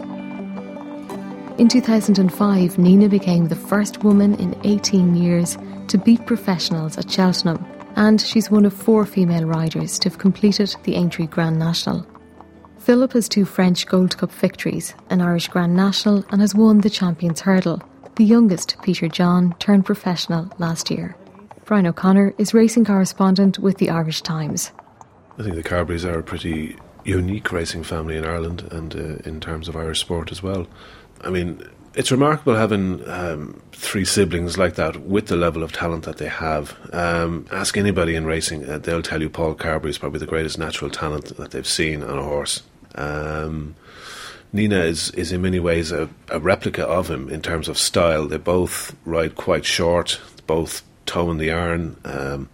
In 1.56 1.68
2005, 1.68 2.78
Nina 2.78 3.09
became 3.09 3.47
the 3.47 3.54
first 3.54 4.02
woman 4.02 4.35
in 4.40 4.61
18 4.64 5.14
years 5.14 5.56
to 5.87 5.99
beat 5.99 6.26
professionals 6.26 6.99
at 6.99 7.09
Cheltenham, 7.09 7.64
and 7.94 8.20
she's 8.20 8.50
one 8.50 8.64
of 8.64 8.73
four 8.73 9.06
female 9.06 9.44
riders 9.44 10.00
to 10.00 10.09
have 10.09 10.18
completed 10.18 10.75
the 10.82 10.97
Aintree 10.97 11.28
Grand 11.28 11.61
National. 11.61 12.04
Philip 12.80 13.12
has 13.12 13.28
two 13.28 13.44
French 13.44 13.87
Gold 13.87 14.18
Cup 14.18 14.32
victories, 14.32 14.92
an 15.11 15.20
Irish 15.20 15.47
Grand 15.47 15.76
National, 15.76 16.25
and 16.32 16.40
has 16.40 16.56
won 16.56 16.80
the 16.80 16.90
Champions 16.90 17.42
Hurdle. 17.42 17.80
The 18.16 18.25
youngest, 18.25 18.82
Peter 18.82 19.06
John, 19.06 19.54
turned 19.61 19.87
professional 19.87 20.50
last 20.59 20.90
year. 20.90 21.14
Brian 21.66 21.87
O'Connor 21.87 22.35
is 22.37 22.52
racing 22.52 22.85
correspondent 22.85 23.61
with 23.61 23.78
the 23.78 23.90
Irish 23.90 24.23
Times. 24.23 24.73
I 25.40 25.42
think 25.42 25.54
the 25.54 25.62
Carberries 25.62 26.04
are 26.04 26.18
a 26.18 26.23
pretty 26.23 26.76
unique 27.02 27.50
racing 27.50 27.82
family 27.82 28.14
in 28.14 28.26
Ireland 28.26 28.68
and 28.70 28.94
uh, 28.94 29.28
in 29.28 29.40
terms 29.40 29.68
of 29.68 29.76
Irish 29.76 29.99
sport 29.99 30.30
as 30.30 30.42
well. 30.42 30.66
I 31.23 31.30
mean, 31.30 31.62
it's 31.94 32.12
remarkable 32.12 32.56
having 32.56 33.09
um, 33.09 33.62
three 33.73 34.04
siblings 34.04 34.59
like 34.59 34.75
that 34.75 35.00
with 35.00 35.28
the 35.28 35.37
level 35.37 35.62
of 35.62 35.73
talent 35.73 36.04
that 36.04 36.18
they 36.18 36.28
have. 36.28 36.76
Um, 36.92 37.47
ask 37.50 37.78
anybody 37.78 38.16
in 38.16 38.26
racing, 38.26 38.68
uh, 38.68 38.76
they'll 38.76 39.00
tell 39.00 39.23
you 39.23 39.30
Paul 39.30 39.54
Carberry 39.54 39.88
is 39.88 39.97
probably 39.97 40.18
the 40.18 40.26
greatest 40.26 40.59
natural 40.59 40.90
talent 40.90 41.35
that 41.38 41.52
they've 41.52 41.66
seen 41.66 42.02
on 42.02 42.18
a 42.18 42.23
horse. 42.23 42.62
Um, 42.97 43.76
Nina 44.52 44.80
is, 44.80 45.11
is 45.12 45.32
in 45.32 45.40
many 45.40 45.59
ways 45.59 45.90
a, 45.90 46.11
a, 46.28 46.38
replica 46.38 46.85
of 46.87 47.09
him 47.09 47.30
in 47.30 47.40
terms 47.40 47.66
of 47.66 47.78
style. 47.78 48.28
They 48.28 48.37
both 48.37 48.94
ride 49.06 49.37
quite 49.37 49.64
short, 49.64 50.20
both 50.47 50.82
toe 51.06 51.30
in 51.30 51.38
the 51.38 51.50
iron, 51.50 51.97
um, 52.04 52.50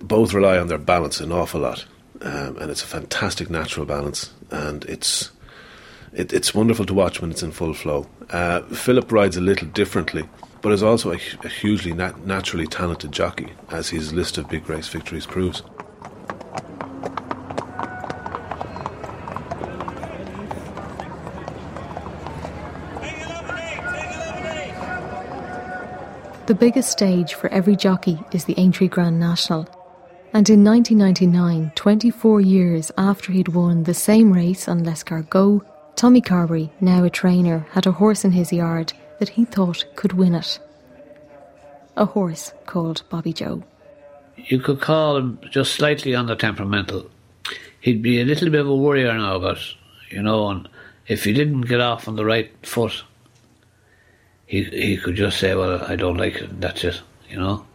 both 0.00 0.32
rely 0.34 0.58
on 0.58 0.68
their 0.68 0.78
balance 0.78 1.20
an 1.20 1.32
awful 1.32 1.60
lot. 1.60 1.84
Um, 2.22 2.58
and 2.58 2.70
it's 2.70 2.82
a 2.82 2.86
fantastic 2.86 3.48
natural 3.48 3.86
balance, 3.86 4.30
and 4.50 4.84
it's 4.84 5.30
it, 6.12 6.34
it's 6.34 6.54
wonderful 6.54 6.84
to 6.84 6.92
watch 6.92 7.20
when 7.22 7.30
it's 7.30 7.42
in 7.42 7.50
full 7.50 7.72
flow. 7.72 8.06
Uh, 8.28 8.60
Philip 8.62 9.10
rides 9.10 9.38
a 9.38 9.40
little 9.40 9.68
differently, 9.68 10.28
but 10.60 10.70
is 10.72 10.82
also 10.82 11.12
a, 11.12 11.18
a 11.44 11.48
hugely 11.48 11.94
nat- 11.94 12.26
naturally 12.26 12.66
talented 12.66 13.12
jockey, 13.12 13.52
as 13.70 13.88
his 13.88 14.12
list 14.12 14.36
of 14.36 14.50
big 14.50 14.68
race 14.68 14.88
victories 14.88 15.24
proves. 15.24 15.62
The 26.46 26.54
biggest 26.54 26.90
stage 26.90 27.34
for 27.34 27.48
every 27.50 27.76
jockey 27.76 28.20
is 28.32 28.44
the 28.44 28.58
Aintree 28.58 28.88
Grand 28.88 29.18
National. 29.20 29.68
And 30.32 30.48
in 30.48 30.64
1999, 30.64 31.72
24 31.74 32.40
years 32.40 32.92
after 32.96 33.32
he'd 33.32 33.48
won 33.48 33.82
the 33.82 33.94
same 33.94 34.32
race 34.32 34.68
on 34.68 34.84
L'Escargot, 34.84 35.62
Tommy 35.96 36.20
Carberry, 36.20 36.70
now 36.80 37.02
a 37.02 37.10
trainer, 37.10 37.66
had 37.72 37.86
a 37.86 37.92
horse 37.92 38.24
in 38.24 38.30
his 38.30 38.52
yard 38.52 38.92
that 39.18 39.30
he 39.30 39.44
thought 39.44 39.84
could 39.96 40.12
win 40.12 40.36
it. 40.36 40.60
A 41.96 42.06
horse 42.06 42.52
called 42.66 43.02
Bobbyjo. 43.10 43.64
You 44.36 44.60
could 44.60 44.80
call 44.80 45.16
him 45.16 45.40
just 45.50 45.74
slightly 45.74 46.14
under 46.14 46.36
temperamental. 46.36 47.10
He'd 47.80 48.00
be 48.00 48.20
a 48.20 48.24
little 48.24 48.50
bit 48.50 48.60
of 48.60 48.68
a 48.68 48.76
worrier 48.76 49.12
now, 49.12 49.38
but 49.40 49.58
you 50.10 50.22
know, 50.22 50.48
and 50.48 50.68
if 51.08 51.24
he 51.24 51.32
didn't 51.32 51.62
get 51.62 51.80
off 51.80 52.06
on 52.06 52.16
the 52.16 52.24
right 52.24 52.50
foot, 52.62 53.02
he 54.46 54.64
he 54.64 54.96
could 54.96 55.16
just 55.16 55.38
say, 55.38 55.54
"Well, 55.54 55.82
I 55.84 55.96
don't 55.96 56.16
like 56.16 56.36
it." 56.36 56.60
That's 56.60 56.84
it, 56.84 57.00
you 57.28 57.36
know. 57.36 57.66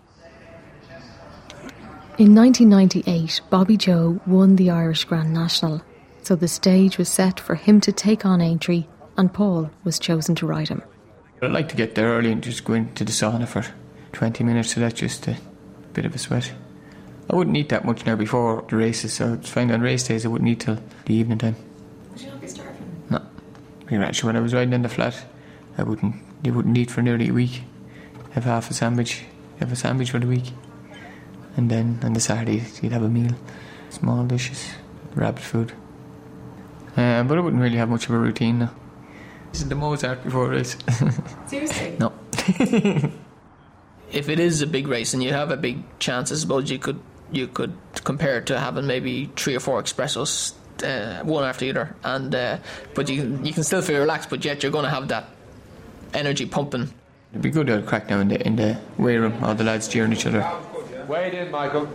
In 2.17 2.33
1998, 2.33 3.41
Bobbyjo 3.49 4.25
won 4.25 4.55
the 4.55 4.69
Irish 4.69 5.03
Grand 5.03 5.33
National, 5.33 5.81
so 6.23 6.33
the 6.33 6.47
stage 6.47 6.97
was 6.97 7.09
set 7.09 7.41
for 7.41 7.55
him 7.55 7.81
to 7.81 7.91
take 7.91 8.25
on 8.25 8.39
Aintree, 8.39 8.85
and 9.17 9.33
Paul 9.33 9.69
was 9.83 9.99
chosen 9.99 10.33
to 10.35 10.47
ride 10.47 10.69
him. 10.69 10.81
I'd 11.41 11.51
like 11.51 11.67
to 11.69 11.75
get 11.75 11.95
there 11.95 12.07
early 12.07 12.31
and 12.31 12.41
just 12.41 12.63
go 12.63 12.71
into 12.71 13.03
the 13.03 13.11
sauna 13.11 13.45
for 13.45 13.65
20 14.13 14.45
minutes, 14.45 14.73
so 14.73 14.79
that's 14.79 14.97
just 14.97 15.27
a 15.27 15.35
bit 15.91 16.05
of 16.05 16.15
a 16.15 16.17
sweat. 16.17 16.53
I 17.29 17.35
wouldn't 17.35 17.57
eat 17.57 17.67
that 17.67 17.83
much 17.83 18.05
now 18.05 18.15
before 18.15 18.63
the 18.69 18.77
races, 18.77 19.11
so 19.11 19.33
it's 19.33 19.49
fine 19.49 19.69
on 19.69 19.81
race 19.81 20.07
days 20.07 20.25
I 20.25 20.29
wouldn't 20.29 20.49
eat 20.49 20.61
till 20.61 20.77
the 21.05 21.15
evening 21.15 21.39
time. 21.39 21.57
Would 22.11 22.21
you 22.21 22.29
not 22.29 22.39
be 22.39 22.47
starving? 22.47 23.03
No. 23.09 23.21
Actually, 23.91 24.27
when 24.27 24.37
I 24.37 24.39
was 24.39 24.53
riding 24.53 24.71
in 24.71 24.83
the 24.83 24.89
flat, 24.89 25.25
I 25.77 25.83
wouldn't 25.83 26.15
you 26.43 26.53
wouldn't 26.53 26.77
eat 26.77 26.91
for 26.91 27.01
nearly 27.01 27.27
a 27.27 27.33
week. 27.33 27.63
Have 28.31 28.45
half 28.45 28.71
a 28.71 28.73
sandwich, 28.73 29.25
have 29.59 29.73
a 29.73 29.75
sandwich 29.75 30.11
for 30.11 30.19
the 30.19 30.27
week. 30.27 30.53
And 31.57 31.69
then 31.69 31.99
on 32.03 32.13
the 32.13 32.19
Saturday, 32.19 32.63
you'd 32.81 32.91
have 32.91 33.03
a 33.03 33.09
meal. 33.09 33.31
Small 33.89 34.25
dishes, 34.25 34.71
rabbit 35.15 35.43
food. 35.43 35.71
Uh, 36.97 37.23
but 37.23 37.37
I 37.37 37.41
wouldn't 37.41 37.61
really 37.61 37.77
have 37.77 37.89
much 37.89 38.05
of 38.05 38.11
a 38.11 38.17
routine 38.17 38.59
now. 38.59 38.71
This 39.51 39.61
is 39.61 39.69
the 39.69 39.75
Mozart 39.75 40.23
before 40.23 40.47
a 40.47 40.49
race. 40.49 40.75
Seriously? 41.47 41.95
no. 41.99 42.11
if 44.11 44.29
it 44.29 44.39
is 44.39 44.61
a 44.61 44.67
big 44.67 44.87
race 44.87 45.13
and 45.13 45.23
you 45.23 45.31
have 45.31 45.51
a 45.51 45.57
big 45.57 45.83
chance, 45.99 46.31
I 46.31 46.35
suppose 46.35 46.69
you 46.69 46.79
could 46.79 46.99
you 47.31 47.47
could 47.47 47.73
compare 48.03 48.37
it 48.37 48.45
to 48.47 48.59
having 48.59 48.85
maybe 48.85 49.31
three 49.35 49.55
or 49.55 49.59
four 49.59 49.81
expressos, 49.81 50.53
uh, 50.83 51.23
one 51.23 51.43
after 51.43 51.65
the 51.65 51.71
other, 51.71 51.95
and 52.03 52.35
uh, 52.35 52.57
but 52.93 53.09
you 53.09 53.39
you 53.43 53.53
can 53.53 53.63
still 53.63 53.81
feel 53.81 53.99
relaxed, 53.99 54.29
but 54.29 54.43
yet 54.43 54.61
you're 54.61 54.71
going 54.71 54.85
to 54.85 54.91
have 54.91 55.07
that 55.07 55.29
energy 56.13 56.45
pumping. 56.45 56.93
It'd 57.31 57.41
be 57.41 57.49
good 57.49 57.67
to 57.67 57.81
crack 57.81 58.09
now 58.09 58.19
in 58.19 58.27
the 58.27 58.45
in 58.45 58.55
the 58.55 58.77
weigh 58.97 59.17
room, 59.17 59.43
all 59.43 59.55
the 59.55 59.63
lads 59.63 59.87
cheering 59.87 60.13
each 60.13 60.25
other. 60.25 60.45
Wade 61.07 61.33
in, 61.33 61.51
Michael. 61.51 61.85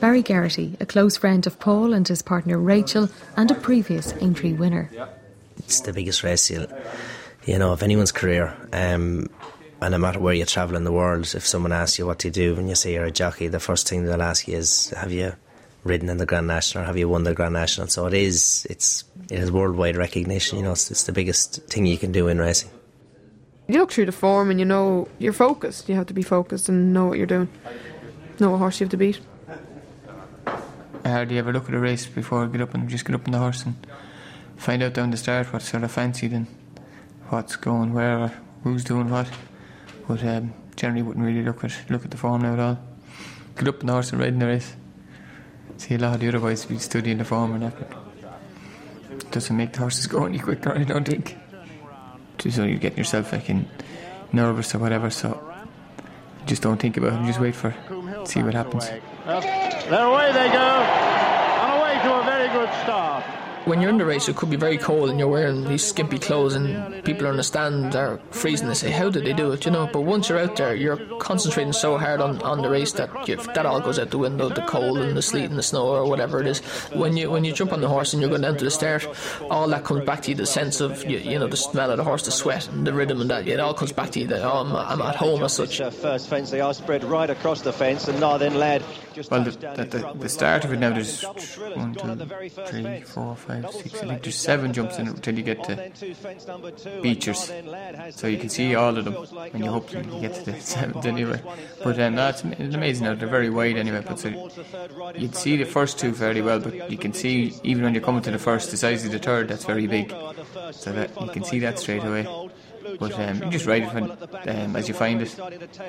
Barry 0.00 0.22
Geraghty, 0.22 0.76
a 0.80 0.86
close 0.86 1.16
friend 1.16 1.46
of 1.46 1.58
Paul 1.58 1.92
and 1.92 2.06
his 2.06 2.22
partner 2.22 2.58
Rachel, 2.58 3.08
and 3.36 3.50
a 3.50 3.54
previous 3.54 4.12
Aintree 4.20 4.54
winner. 4.54 4.90
It's 5.58 5.80
the 5.80 5.92
biggest 5.92 6.22
race 6.22 6.50
you'll, 6.50 6.66
you 7.44 7.58
know, 7.58 7.72
of 7.72 7.82
anyone's 7.82 8.12
career. 8.12 8.54
Um, 8.72 9.28
and 9.80 9.92
no 9.92 9.98
matter 9.98 10.20
where 10.20 10.34
you 10.34 10.44
travel 10.44 10.76
in 10.76 10.84
the 10.84 10.92
world, 10.92 11.34
if 11.34 11.46
someone 11.46 11.72
asks 11.72 11.98
you 11.98 12.06
what 12.06 12.18
do 12.18 12.28
you 12.28 12.32
do 12.32 12.54
when 12.54 12.68
you 12.68 12.74
say 12.74 12.94
you're 12.94 13.04
a 13.04 13.10
jockey, 13.10 13.48
the 13.48 13.60
first 13.60 13.88
thing 13.88 14.04
they'll 14.04 14.22
ask 14.22 14.46
you 14.46 14.56
is, 14.56 14.90
"Have 14.90 15.12
you 15.12 15.34
ridden 15.84 16.08
in 16.08 16.18
the 16.18 16.26
Grand 16.26 16.46
National? 16.46 16.84
Or 16.84 16.86
have 16.86 16.96
you 16.96 17.08
won 17.08 17.24
the 17.24 17.34
Grand 17.34 17.54
National?" 17.54 17.88
So 17.88 18.06
it 18.06 18.14
is, 18.14 18.66
it's, 18.70 19.04
it 19.30 19.38
has 19.38 19.50
worldwide 19.50 19.96
recognition. 19.96 20.58
You 20.58 20.64
know, 20.64 20.72
it's, 20.72 20.90
it's 20.90 21.04
the 21.04 21.12
biggest 21.12 21.64
thing 21.64 21.86
you 21.86 21.98
can 21.98 22.12
do 22.12 22.28
in 22.28 22.38
racing. 22.38 22.70
You 23.68 23.78
look 23.78 23.92
through 23.92 24.06
the 24.06 24.12
form 24.12 24.50
and 24.50 24.58
you 24.58 24.66
know 24.66 25.08
you're 25.18 25.32
focused. 25.32 25.88
You 25.88 25.94
have 25.94 26.06
to 26.06 26.14
be 26.14 26.22
focused 26.22 26.68
and 26.68 26.92
know 26.92 27.06
what 27.06 27.18
you're 27.18 27.26
doing. 27.26 27.48
Know 28.38 28.50
what 28.50 28.58
horse 28.58 28.80
you 28.80 28.84
have 28.84 28.90
to 28.90 28.96
beat. 28.96 29.20
Uh, 31.04 31.24
do 31.24 31.34
you 31.34 31.40
ever 31.40 31.52
look 31.52 31.68
at 31.68 31.74
a 31.74 31.78
race 31.78 32.06
before 32.06 32.44
you 32.44 32.50
get 32.50 32.60
up 32.60 32.74
and 32.74 32.88
just 32.88 33.04
get 33.04 33.14
up 33.14 33.26
on 33.26 33.32
the 33.32 33.38
horse 33.38 33.64
and 33.64 33.74
find 34.56 34.82
out 34.82 34.94
down 34.94 35.10
the 35.10 35.16
start 35.16 35.52
what's 35.52 35.68
sort 35.68 35.82
of 35.82 35.90
fancied 35.90 36.32
and 36.32 36.46
what's 37.28 37.56
going 37.56 37.92
where 37.92 38.18
or 38.18 38.32
who's 38.62 38.84
doing 38.84 39.10
what? 39.10 39.28
But 40.06 40.24
um, 40.24 40.54
generally 40.76 41.02
wouldn't 41.02 41.24
really 41.24 41.42
look 41.42 41.64
at 41.64 41.72
look 41.88 42.04
at 42.04 42.10
the 42.10 42.16
form 42.16 42.42
now 42.42 42.52
at 42.54 42.60
all. 42.60 42.78
Get 43.56 43.68
up 43.68 43.80
on 43.80 43.86
the 43.86 43.92
horse 43.92 44.12
and 44.12 44.20
ride 44.20 44.28
in 44.28 44.38
the 44.38 44.46
race. 44.46 44.74
See 45.78 45.94
a 45.94 45.98
lot 45.98 46.14
of 46.14 46.20
the 46.20 46.28
other 46.28 46.38
boys 46.38 46.64
be 46.64 46.78
studying 46.78 47.18
the 47.18 47.24
form 47.24 47.54
and 47.54 47.62
that, 47.62 47.74
but 47.78 47.96
it 49.10 49.30
doesn't 49.30 49.56
make 49.56 49.72
the 49.72 49.80
horses 49.80 50.06
go 50.06 50.26
any 50.26 50.38
quicker, 50.38 50.72
I 50.72 50.84
don't 50.84 51.06
think. 51.06 51.36
So 52.50 52.64
you're 52.64 52.78
getting 52.78 52.98
yourself 52.98 53.30
fucking 53.30 53.68
nervous 54.32 54.74
or 54.74 54.78
whatever, 54.78 55.10
so 55.10 55.38
just 56.44 56.62
don't 56.62 56.78
think 56.78 56.96
about 56.96 57.22
it, 57.22 57.26
just 57.26 57.38
wait 57.38 57.54
for 57.54 57.72
see 58.24 58.42
what 58.42 58.54
happens. 58.54 58.88
Away 58.88 60.32
they 60.32 60.48
go, 60.50 60.68
and 61.62 61.72
away 61.78 62.00
to 62.02 62.14
a 62.18 62.22
very 62.24 62.48
good 62.48 62.68
start. 62.82 63.24
When 63.64 63.80
you're 63.80 63.90
in 63.90 63.98
the 63.98 64.04
race, 64.04 64.28
it 64.28 64.36
could 64.36 64.50
be 64.50 64.56
very 64.56 64.76
cold 64.76 65.10
and 65.10 65.18
you're 65.18 65.28
wearing 65.28 65.68
these 65.68 65.84
skimpy 65.84 66.18
clothes, 66.18 66.54
and 66.54 67.04
people 67.04 67.26
on 67.26 67.36
the 67.36 67.42
stand 67.44 67.94
are 67.94 68.18
freezing. 68.30 68.68
They 68.68 68.74
say, 68.74 68.90
"How 68.90 69.08
did 69.08 69.24
they 69.24 69.32
do 69.32 69.52
it?" 69.52 69.64
You 69.64 69.70
know. 69.70 69.88
But 69.92 70.00
once 70.02 70.28
you're 70.28 70.38
out 70.38 70.56
there, 70.56 70.74
you're 70.74 70.96
concentrating 71.18 71.72
so 71.72 71.96
hard 71.96 72.20
on, 72.20 72.42
on 72.42 72.62
the 72.62 72.68
race 72.68 72.92
that 72.92 73.10
you, 73.28 73.36
that 73.36 73.64
all 73.64 73.80
goes 73.80 73.98
out 73.98 74.10
the 74.10 74.18
window. 74.18 74.48
The 74.48 74.62
cold 74.62 74.98
and 74.98 75.16
the 75.16 75.22
sleet 75.22 75.44
and 75.44 75.58
the 75.58 75.62
snow 75.62 75.86
or 75.86 76.08
whatever 76.08 76.40
it 76.40 76.46
is. 76.46 76.58
When 76.92 77.16
you 77.16 77.30
when 77.30 77.44
you 77.44 77.52
jump 77.52 77.72
on 77.72 77.80
the 77.80 77.88
horse 77.88 78.12
and 78.12 78.20
you're 78.20 78.30
going 78.30 78.42
down 78.42 78.56
to 78.56 78.64
the 78.64 78.70
start, 78.70 79.06
all 79.50 79.68
that 79.68 79.84
comes 79.84 80.04
back 80.04 80.22
to 80.22 80.30
you. 80.30 80.36
The 80.36 80.46
sense 80.46 80.80
of 80.80 81.04
you, 81.04 81.18
you 81.18 81.38
know 81.38 81.46
the 81.46 81.56
smell 81.56 81.90
of 81.90 81.98
the 81.98 82.04
horse, 82.04 82.24
the 82.24 82.32
sweat 82.32 82.68
and 82.68 82.86
the 82.86 82.92
rhythm 82.92 83.20
and 83.20 83.30
that. 83.30 83.46
It 83.46 83.60
all 83.60 83.74
comes 83.74 83.92
back 83.92 84.10
to 84.10 84.20
you. 84.20 84.26
That 84.26 84.42
oh, 84.42 84.64
I'm, 84.64 84.74
I'm 84.74 85.02
at 85.02 85.16
home 85.16 85.42
as 85.44 85.52
such. 85.54 85.80
Uh, 85.80 85.90
first 85.90 86.28
fence, 86.28 86.50
they 86.50 86.60
are 86.60 86.74
spread 86.74 87.04
right 87.04 87.30
across 87.30 87.60
the 87.60 87.72
fence, 87.72 88.08
and 88.08 88.18
now 88.18 88.38
then 88.38 88.54
led. 88.54 88.82
Well, 89.30 89.44
the, 89.44 89.50
the, 89.50 89.84
the, 89.84 90.12
the 90.18 90.28
start 90.28 90.64
of 90.64 90.72
it 90.72 90.78
now, 90.78 90.90
there's 90.90 91.22
one, 91.22 91.94
two, 91.94 92.16
three, 92.64 93.02
four, 93.02 93.36
five, 93.36 93.51
six. 93.72 93.94
I 94.02 94.06
think 94.06 94.22
there's 94.22 94.36
seven 94.36 94.72
jumps 94.72 94.98
in 94.98 95.08
until 95.08 95.36
you 95.36 95.42
get 95.42 95.62
to 95.64 95.76
Becher's. 97.02 97.52
So 98.10 98.26
you 98.26 98.38
can 98.38 98.48
see 98.48 98.74
all 98.74 98.96
of 98.96 99.04
them, 99.04 99.16
and 99.52 99.64
you 99.64 99.70
hope 99.70 99.92
you 99.92 100.02
get 100.20 100.34
to 100.34 100.52
the 100.52 100.60
seventh 100.60 101.04
anyway. 101.04 101.40
But 101.82 102.00
um, 102.00 102.14
that's 102.14 102.44
it's 102.44 102.74
amazing 102.74 103.06
now. 103.06 103.14
They're 103.14 103.28
very 103.28 103.50
wide 103.50 103.76
anyway. 103.76 104.02
But 104.06 104.18
so 104.18 104.28
you'd 105.14 105.36
see 105.36 105.56
the 105.56 105.64
first 105.64 105.98
two 105.98 106.12
fairly 106.12 106.42
well, 106.42 106.60
but 106.60 106.90
you 106.90 106.98
can 106.98 107.12
see 107.12 107.54
even 107.62 107.84
when 107.84 107.94
you're 107.94 108.02
coming 108.02 108.22
to 108.22 108.30
the 108.30 108.38
first, 108.38 108.70
the 108.70 108.76
size 108.76 109.04
of 109.04 109.12
the 109.12 109.18
third, 109.18 109.48
that's 109.48 109.64
very 109.64 109.86
big. 109.86 110.14
So 110.72 110.92
that 110.92 111.10
you 111.20 111.28
can 111.28 111.44
see 111.44 111.58
that 111.60 111.78
straight 111.78 112.04
away. 112.04 112.26
But 112.98 113.18
um, 113.18 113.42
you 113.42 113.50
just 113.50 113.66
ride 113.66 113.82
it 113.82 113.92
when, 113.94 114.10
um, 114.10 114.76
as 114.76 114.88
you 114.88 114.94
find 114.94 115.22
it. 115.22 115.32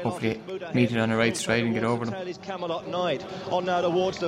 Hopefully, 0.04 0.40
meet 0.74 0.92
it 0.92 0.98
on 0.98 1.10
the 1.10 1.18
right 1.18 1.36
stride 1.36 1.64
and 1.64 1.74
get 1.74 1.84
over 1.84 2.06
them. 2.06 2.16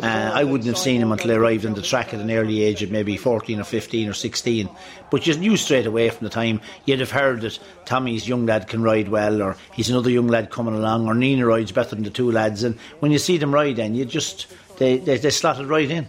Uh, 0.04 0.32
I 0.34 0.44
wouldn't 0.44 0.68
have 0.68 0.78
seen 0.78 1.02
him 1.02 1.12
until 1.12 1.32
I 1.32 1.36
arrived 1.36 1.66
on 1.66 1.74
the 1.74 1.82
track 1.82 2.14
at 2.14 2.20
an 2.20 2.32
early 2.32 2.64
age 2.64 2.82
of 2.84 2.92
maybe 2.92 3.18
14 3.18 3.60
or 3.60 3.64
15 3.64 4.10
or 4.10 4.14
16. 4.14 4.70
But 5.10 5.28
you 5.28 5.38
knew 5.38 5.58
straight 5.58 5.86
away 5.86 6.10
from 6.10 6.26
the 6.26 6.30
time 6.30 6.62
you'd 6.86 7.00
have 7.00 7.12
heard 7.12 7.42
that 7.42 7.60
Tommy's 7.86 8.28
young 8.28 8.46
lad 8.46 8.68
can 8.68 8.82
ride 8.82 9.10
well, 9.10 9.42
or 9.42 9.58
he's 9.74 9.90
another 9.90 10.10
young 10.10 10.28
lad 10.28 10.50
coming 10.50 10.76
along, 10.76 11.08
or 11.08 11.16
Nina 11.16 11.46
rides 11.46 11.72
better 11.72 11.96
than 11.96 12.04
the 12.04 12.10
two 12.10 12.32
lads. 12.32 12.64
And 12.64 12.76
when 13.00 13.12
you 13.12 13.20
see 13.20 13.38
them 13.38 13.54
ride, 13.54 13.78
then 13.78 13.96
you 13.96 14.06
just 14.06 14.48
they, 14.78 14.98
they, 14.98 15.18
they 15.18 15.30
slotted 15.30 15.68
right 15.68 15.90
in. 15.90 16.08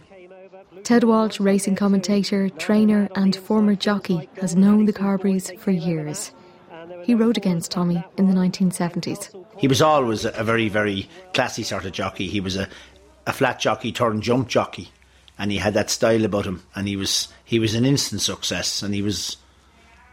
Ted 0.82 1.04
Walsh, 1.04 1.40
racing 1.40 1.74
commentator, 1.74 2.48
trainer, 2.48 3.08
and 3.16 3.34
former 3.34 3.74
jockey, 3.74 4.28
has 4.40 4.54
known 4.54 4.84
the 4.84 4.92
Carberrys 4.92 5.58
for 5.58 5.72
years. 5.72 6.32
He 7.06 7.14
rode 7.14 7.36
against 7.36 7.70
Tommy 7.70 8.04
in 8.16 8.26
the 8.26 8.34
1970s. 8.34 9.32
He 9.56 9.68
was 9.68 9.80
always 9.80 10.24
a 10.24 10.42
very, 10.42 10.68
very 10.68 11.08
classy 11.34 11.62
sort 11.62 11.84
of 11.84 11.92
jockey. 11.92 12.26
He 12.26 12.40
was 12.40 12.56
a, 12.56 12.68
a 13.28 13.32
flat 13.32 13.60
jockey 13.60 13.92
turned 13.92 14.24
jump 14.24 14.48
jockey. 14.48 14.90
and 15.38 15.52
he 15.52 15.58
had 15.58 15.74
that 15.74 15.88
style 15.88 16.24
about 16.24 16.46
him, 16.46 16.64
and 16.74 16.88
he 16.88 16.96
was 16.96 17.28
he 17.44 17.60
was 17.60 17.74
an 17.76 17.84
instant 17.84 18.22
success, 18.22 18.82
and 18.82 18.92
he 18.92 19.02
was 19.02 19.36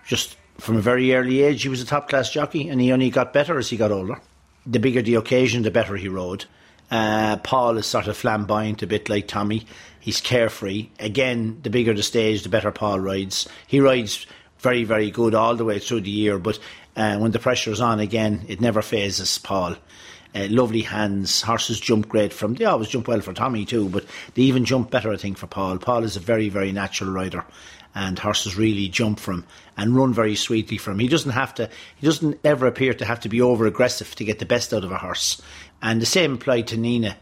just 0.05 0.38
from 0.59 0.77
a 0.77 0.81
very 0.81 1.15
early 1.15 1.41
age 1.41 1.63
he 1.63 1.69
was 1.69 1.81
a 1.81 1.85
top 1.85 2.09
class 2.09 2.29
jockey, 2.29 2.69
and 2.69 2.79
he 2.79 2.91
only 2.91 3.09
got 3.09 3.33
better 3.33 3.57
as 3.57 3.71
he 3.71 3.77
got 3.77 3.91
older. 3.91 4.19
The 4.67 4.79
bigger 4.79 5.01
the 5.01 5.15
occasion, 5.15 5.63
the 5.63 5.71
better 5.71 5.95
he 5.95 6.07
rode. 6.07 6.45
Uh, 6.91 7.38
Paul 7.38 7.77
is 7.77 7.88
sort 7.88 8.07
of 8.07 8.15
flamboyant, 8.15 8.83
a 8.83 8.88
bit 8.88 9.09
like 9.09 9.27
Tommy. 9.27 9.65
He's 10.00 10.21
carefree. 10.21 10.89
Again, 11.00 11.59
the 11.63 11.71
bigger 11.71 11.95
the 11.95 12.03
stage, 12.03 12.43
the 12.43 12.50
better 12.50 12.71
Paul 12.71 13.00
rides. 13.00 13.50
He 13.65 13.79
rides 13.79 14.27
very, 14.59 14.83
very 14.85 15.12
good 15.12 15.35
all 15.35 15.55
the 15.55 15.65
way 15.65 15.79
through 15.79 16.01
the 16.01 16.09
year, 16.09 16.39
but 16.39 16.59
uh, 16.95 17.17
when 17.17 17.31
the 17.31 17.39
pressure 17.39 17.71
is 17.71 17.81
on 17.81 18.00
again, 18.00 18.45
it 18.47 18.62
never 18.62 18.81
phases 18.81 19.38
Paul. 19.38 19.75
Uh, 20.35 20.47
lovely 20.50 20.81
hands. 20.81 21.41
Horses 21.41 21.79
jump 21.79 22.09
great 22.09 22.33
from. 22.33 22.55
They 22.55 22.65
always 22.65 22.89
jump 22.89 23.07
well 23.07 23.21
for 23.21 23.33
Tommy 23.33 23.65
too, 23.65 23.88
but 23.89 24.05
they 24.33 24.43
even 24.43 24.65
jump 24.65 24.89
better, 24.89 25.12
I 25.12 25.17
think, 25.17 25.38
for 25.38 25.47
Paul. 25.47 25.77
Paul 25.77 26.03
is 26.03 26.15
a 26.15 26.19
very, 26.19 26.50
very 26.50 26.71
natural 26.71 27.12
rider, 27.12 27.45
and 27.93 28.17
horses 28.17 28.57
really 28.57 28.88
jump 28.89 29.19
from 29.19 29.45
and 29.77 29.95
run 29.95 30.12
very 30.12 30.35
sweetly 30.35 30.77
from. 30.77 30.97
He 30.97 31.07
doesn't 31.07 31.31
have 31.31 31.53
to. 31.55 31.69
He 31.97 32.05
doesn't 32.05 32.39
ever 32.43 32.65
appear 32.65 32.95
to 32.95 33.05
have 33.05 33.19
to 33.21 33.29
be 33.29 33.41
over 33.41 33.67
aggressive 33.67 34.15
to 34.15 34.25
get 34.25 34.39
the 34.39 34.45
best 34.45 34.73
out 34.73 34.83
of 34.83 34.91
a 34.91 34.97
horse. 34.97 35.39
And 35.83 36.01
the 36.01 36.07
same 36.07 36.33
applied 36.33 36.67
to 36.67 36.77
Nina. 36.77 37.15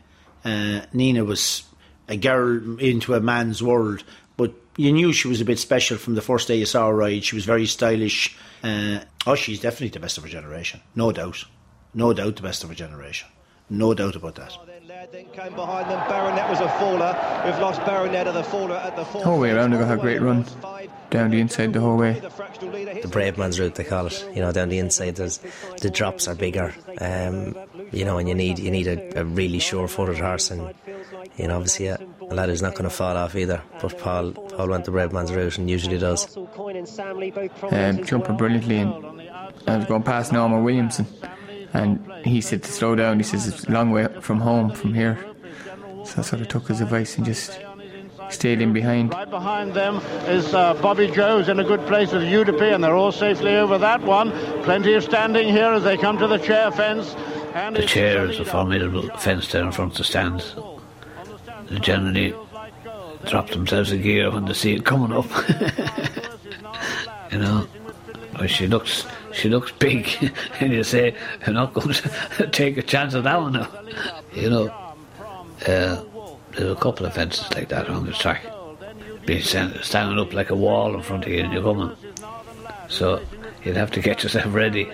Uh, 0.46 0.82
Nina 0.94 1.26
was 1.26 1.64
a 2.08 2.16
girl 2.16 2.80
into 2.80 3.14
a 3.14 3.20
man's 3.20 3.62
world, 3.62 4.04
but 4.38 4.54
you 4.78 4.92
knew 4.94 5.12
she 5.12 5.28
was 5.28 5.42
a 5.42 5.46
bit 5.46 5.60
special 5.60 5.98
from 5.98 6.16
the 6.16 6.22
first 6.22 6.48
day 6.48 6.56
you 6.56 6.66
saw 6.66 6.88
her 6.88 6.96
ride. 6.96 7.26
She 7.26 7.36
was 7.36 7.46
very 7.46 7.66
stylish. 7.66 8.38
Uh, 8.64 9.00
oh, 9.26 9.36
she's 9.36 9.60
definitely 9.60 9.90
the 9.90 10.00
best 10.00 10.18
of 10.18 10.24
her 10.24 10.30
generation, 10.30 10.82
no 10.96 11.12
doubt. 11.12 11.46
No 11.94 12.14
doubt 12.14 12.36
the 12.38 12.42
best 12.42 12.64
of 12.64 12.70
her 12.70 12.76
generation. 12.76 13.28
No 13.70 13.94
doubt 13.94 14.16
about 14.16 14.36
that. 14.36 14.54
Then 15.12 15.26
came 15.34 15.56
behind 15.56 15.90
them. 15.90 16.08
Baronet 16.08 16.50
was 16.50 16.60
a 16.60 16.70
faller. 16.70 17.18
We've 17.46 17.60
lost 17.60 17.80
Baronet 17.86 18.28
of 18.28 18.34
the 18.34 18.44
faller 18.44 18.76
at 18.76 18.96
the 18.96 19.04
whole 19.04 19.40
way 19.40 19.52
around. 19.52 19.72
They 19.72 19.78
got 19.78 19.92
a 19.92 19.98
great 19.98 20.22
run 20.22 20.46
down 21.10 21.32
the 21.32 21.40
inside 21.40 21.74
the 21.74 21.80
whole 21.80 21.98
way. 21.98 22.20
The 22.20 23.10
brave 23.10 23.38
man's 23.38 23.60
route, 23.60 23.76
they 23.76 23.84
call 23.84 24.08
it. 24.08 24.26
You 24.34 24.42
know, 24.42 24.52
down 24.52 24.70
the 24.70 24.78
inside, 24.78 25.16
there's 25.16 25.40
the 25.80 25.90
drops 25.90 26.28
are 26.28 26.36
bigger. 26.36 26.74
Um, 27.00 27.56
you 27.92 28.06
know, 28.06 28.18
and 28.18 28.28
you 28.30 28.36
need 28.36 28.60
you 28.60 28.72
need 28.72 28.88
a, 28.88 29.22
a 29.22 29.26
really 29.26 29.60
sure-footed 29.60 30.18
horse, 30.18 30.52
and 30.52 30.74
you 31.38 31.48
know, 31.48 31.56
obviously 31.56 31.88
a, 31.88 31.98
a 32.32 32.36
lad 32.36 32.50
who's 32.50 32.62
not 32.62 32.74
going 32.74 32.90
to 32.90 32.90
fall 32.90 33.16
off 33.18 33.36
either. 33.36 33.62
But 33.82 33.98
Paul 34.00 34.32
Paul 34.32 34.70
went 34.70 34.86
the 34.86 34.92
brave 34.92 35.12
man's 35.12 35.34
route 35.34 35.58
and 35.58 35.70
usually 35.70 35.98
does. 35.98 36.38
Um, 36.38 38.04
jumping 38.04 38.38
brilliantly, 38.38 38.80
and 38.80 39.30
I 39.68 39.78
was 39.78 39.86
going 39.86 40.04
past 40.04 40.32
Norman 40.32 40.64
Williamson 40.64 41.06
and 41.74 42.12
he 42.26 42.42
said 42.42 42.64
to 42.64 42.72
slow 42.72 42.96
down. 42.96 43.18
He 43.18 43.24
says 43.24 43.48
it's 43.48 43.66
a 43.66 43.72
long 43.72 43.92
way 43.92 44.08
from 44.22 44.40
home 44.40 44.72
from 44.72 44.94
here. 44.94 45.18
So 46.06 46.16
I 46.18 46.22
sort 46.22 46.42
of 46.42 46.48
took 46.48 46.68
his 46.68 46.82
advice 46.82 47.18
and 47.18 47.26
just 47.26 47.60
stayed 48.30 48.62
in 48.62 48.74
behind. 48.74 49.14
Right 49.14 49.30
behind 49.30 49.74
them 49.74 49.98
is 50.28 50.54
uh, 50.54 50.74
Bobbyjo's 50.76 51.50
in 51.50 51.60
a 51.60 51.64
good 51.64 51.86
place 51.88 52.12
with 52.12 52.24
Eudipe, 52.24 52.74
and 52.74 52.84
they're 52.84 52.96
all 52.96 53.12
safely 53.12 53.56
over 53.56 53.78
that 53.78 54.02
one. 54.02 54.32
Plenty 54.64 54.94
of 54.94 55.04
standing 55.04 55.50
here 55.50 55.72
as 55.72 55.84
they 55.84 55.98
come 55.98 56.18
to 56.18 56.28
the 56.28 56.38
chair 56.38 56.72
fence. 56.72 57.16
And 57.54 57.76
the 57.76 57.86
chair 57.86 58.30
is 58.30 58.40
a 58.40 58.46
formidable 58.46 59.10
fence 59.18 59.52
there 59.52 59.64
in 59.64 59.72
front 59.72 59.92
of 59.92 59.98
the 59.98 60.04
stands. 60.06 60.56
Generally 61.80 62.34
drop 63.26 63.50
themselves 63.50 63.92
a 63.92 63.98
gear 63.98 64.32
when 64.32 64.46
they 64.46 64.54
see 64.54 64.74
it 64.74 64.86
coming 64.86 65.14
up. 65.14 65.26
you 67.32 67.40
know, 67.40 67.68
well, 68.38 68.48
she 68.48 68.68
looks 68.68 69.06
she 69.34 69.50
looks 69.50 69.72
big, 69.74 70.32
and 70.60 70.74
you 70.74 70.84
say 70.84 71.16
you're 71.46 71.54
not 71.54 71.74
going 71.74 71.94
to 71.94 72.48
take 72.52 72.78
a 72.78 72.82
chance 72.82 73.14
of 73.14 73.24
that 73.24 73.40
one 73.40 73.54
now. 73.54 73.70
You 74.34 74.50
know, 74.50 74.68
uh, 75.68 76.04
there's 76.52 76.72
a 76.72 76.76
couple 76.76 77.06
of 77.06 77.14
fences 77.14 77.50
like 77.54 77.70
that 77.70 77.90
on 77.90 78.06
the 78.06 78.14
track, 78.14 78.46
being 79.26 79.42
standing 79.42 80.20
up 80.20 80.34
like 80.34 80.50
a 80.50 80.56
wall 80.56 80.96
in 80.96 81.02
front 81.02 81.26
of 81.26 81.32
you, 81.32 81.44
and 81.44 81.54
you're 81.54 81.64
coming. 81.64 81.96
So 82.90 83.22
you'd 83.64 83.78
have 83.78 83.92
to 83.92 84.02
get 84.02 84.24
yourself 84.24 84.54
ready. 84.54 84.90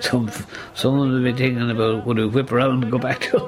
Some 0.00 0.30
someone 0.74 1.12
will 1.12 1.22
be 1.22 1.36
thinking 1.36 1.70
about 1.70 2.06
would 2.06 2.16
we 2.16 2.26
whip 2.26 2.52
around 2.52 2.84
and 2.84 2.92
go 2.92 2.98
back 2.98 3.20
to 3.22 3.38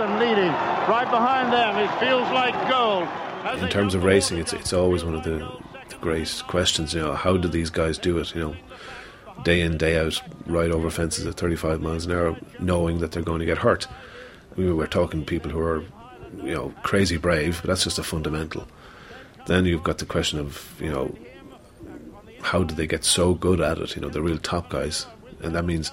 Scotland 0.00 0.18
leading 0.18 0.52
right 0.88 1.10
behind 1.10 1.52
them. 1.52 1.76
It 1.76 2.00
feels 2.00 2.28
like 2.30 2.54
gold. 2.70 3.06
In 3.62 3.68
terms 3.68 3.94
of 3.94 4.02
racing, 4.02 4.38
it's 4.38 4.54
it's 4.54 4.72
always 4.72 5.04
one 5.04 5.14
of 5.14 5.24
the 5.24 5.46
the 5.90 5.96
great 5.96 6.42
questions. 6.46 6.94
You 6.94 7.00
know, 7.00 7.14
how 7.14 7.36
do 7.36 7.48
these 7.48 7.68
guys 7.68 7.98
do 7.98 8.18
it? 8.18 8.34
You 8.34 8.40
know, 8.40 8.56
day 9.42 9.60
in 9.60 9.76
day 9.76 9.98
out, 9.98 10.20
ride 10.46 10.70
over 10.70 10.90
fences 10.90 11.26
at 11.26 11.34
35 11.34 11.82
miles 11.82 12.06
an 12.06 12.12
hour, 12.12 12.36
knowing 12.58 13.00
that 13.00 13.12
they're 13.12 13.22
going 13.22 13.40
to 13.40 13.44
get 13.44 13.58
hurt. 13.58 13.86
We 14.56 14.72
were 14.72 14.86
talking 14.86 15.24
people 15.24 15.50
who 15.50 15.60
are, 15.60 15.82
you 16.42 16.54
know, 16.54 16.72
crazy 16.82 17.18
brave, 17.18 17.60
but 17.60 17.68
that's 17.68 17.84
just 17.84 17.98
a 17.98 18.02
fundamental. 18.02 18.66
Then 19.46 19.66
you've 19.66 19.84
got 19.84 19.98
the 19.98 20.06
question 20.06 20.38
of, 20.38 20.74
you 20.80 20.90
know, 20.90 21.14
how 22.40 22.62
do 22.62 22.74
they 22.74 22.86
get 22.86 23.04
so 23.04 23.34
good 23.34 23.60
at 23.60 23.78
it? 23.78 23.96
You 23.96 24.02
know, 24.02 24.08
the 24.08 24.22
real 24.22 24.38
top 24.38 24.70
guys, 24.70 25.06
and 25.42 25.54
that 25.54 25.66
means, 25.66 25.92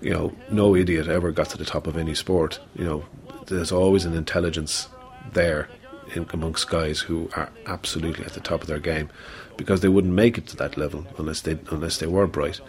you 0.00 0.10
know, 0.10 0.32
no 0.50 0.76
idiot 0.76 1.08
ever 1.08 1.32
got 1.32 1.48
to 1.50 1.58
the 1.58 1.64
top 1.64 1.88
of 1.88 1.96
any 1.96 2.14
sport. 2.14 2.60
You 2.74 2.84
know, 2.84 3.04
there's 3.50 3.72
always 3.72 4.04
an 4.04 4.14
intelligence 4.14 4.88
there 5.32 5.68
in, 6.14 6.26
amongst 6.32 6.68
guys 6.68 7.00
who 7.00 7.28
are 7.36 7.50
absolutely 7.66 8.24
at 8.24 8.32
the 8.32 8.40
top 8.40 8.62
of 8.62 8.66
their 8.66 8.78
game 8.78 9.10
because 9.56 9.80
they 9.80 9.88
wouldn't 9.88 10.14
make 10.14 10.38
it 10.38 10.46
to 10.48 10.56
that 10.56 10.76
level 10.76 11.06
unless 11.18 11.42
they 11.42 11.58
unless 11.70 11.98
they 11.98 12.06
were 12.06 12.26
bright. 12.26 12.60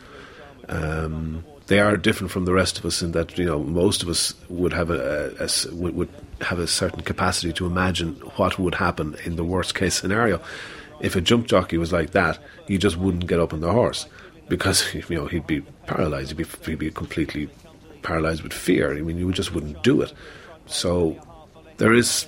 Um, 0.68 1.44
they 1.68 1.80
are 1.80 1.96
different 1.96 2.32
from 2.32 2.46
the 2.46 2.54
rest 2.54 2.78
of 2.78 2.86
us 2.86 3.02
in 3.02 3.14
that 3.14 3.38
you 3.38 3.46
know 3.46 3.60
most 3.64 4.04
of 4.04 4.10
us 4.10 4.34
would 4.50 4.74
have 4.74 4.90
a, 4.90 5.34
a, 5.40 5.46
a, 5.46 5.76
would, 5.76 6.10
have 6.42 6.60
a 6.60 6.68
certain 6.68 7.02
capacity 7.02 7.54
to 7.54 7.66
imagine 7.66 8.14
what 8.36 8.60
would 8.60 8.76
happen 8.76 9.16
in 9.24 9.36
the 9.36 9.44
worst 9.44 9.76
case 9.76 9.96
scenario. 9.96 10.42
If 11.00 11.16
a 11.16 11.22
jump 11.22 11.48
jockey 11.48 11.78
was 11.78 11.92
like 11.92 12.12
that, 12.12 12.40
he 12.68 12.78
just 12.78 12.98
wouldn't 12.98 13.28
get 13.28 13.40
up 13.40 13.54
on 13.54 13.62
the 13.62 13.72
horse 13.72 14.06
because 14.50 14.94
you 15.10 15.16
know 15.16 15.28
he'd 15.28 15.48
be 15.48 15.62
paralyzed. 15.88 16.30
He'd 16.30 16.38
be, 16.38 16.46
he'd 16.66 16.80
be 16.80 16.92
completely 16.92 17.50
paralyzed 18.02 18.44
with 18.44 18.54
fear. 18.54 18.96
I 18.96 19.02
mean, 19.02 19.18
you 19.18 19.32
just 19.32 19.54
wouldn't 19.54 19.84
do 19.84 20.02
it. 20.02 20.14
So 20.68 21.18
there 21.78 21.94
is 21.94 22.28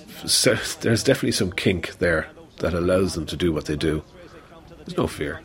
there's 0.80 1.02
definitely 1.02 1.32
some 1.32 1.52
kink 1.52 1.98
there 1.98 2.28
that 2.58 2.74
allows 2.74 3.14
them 3.14 3.26
to 3.26 3.36
do 3.36 3.52
what 3.52 3.66
they 3.66 3.76
do. 3.76 4.02
There's 4.78 4.96
no 4.96 5.06
fear. 5.06 5.40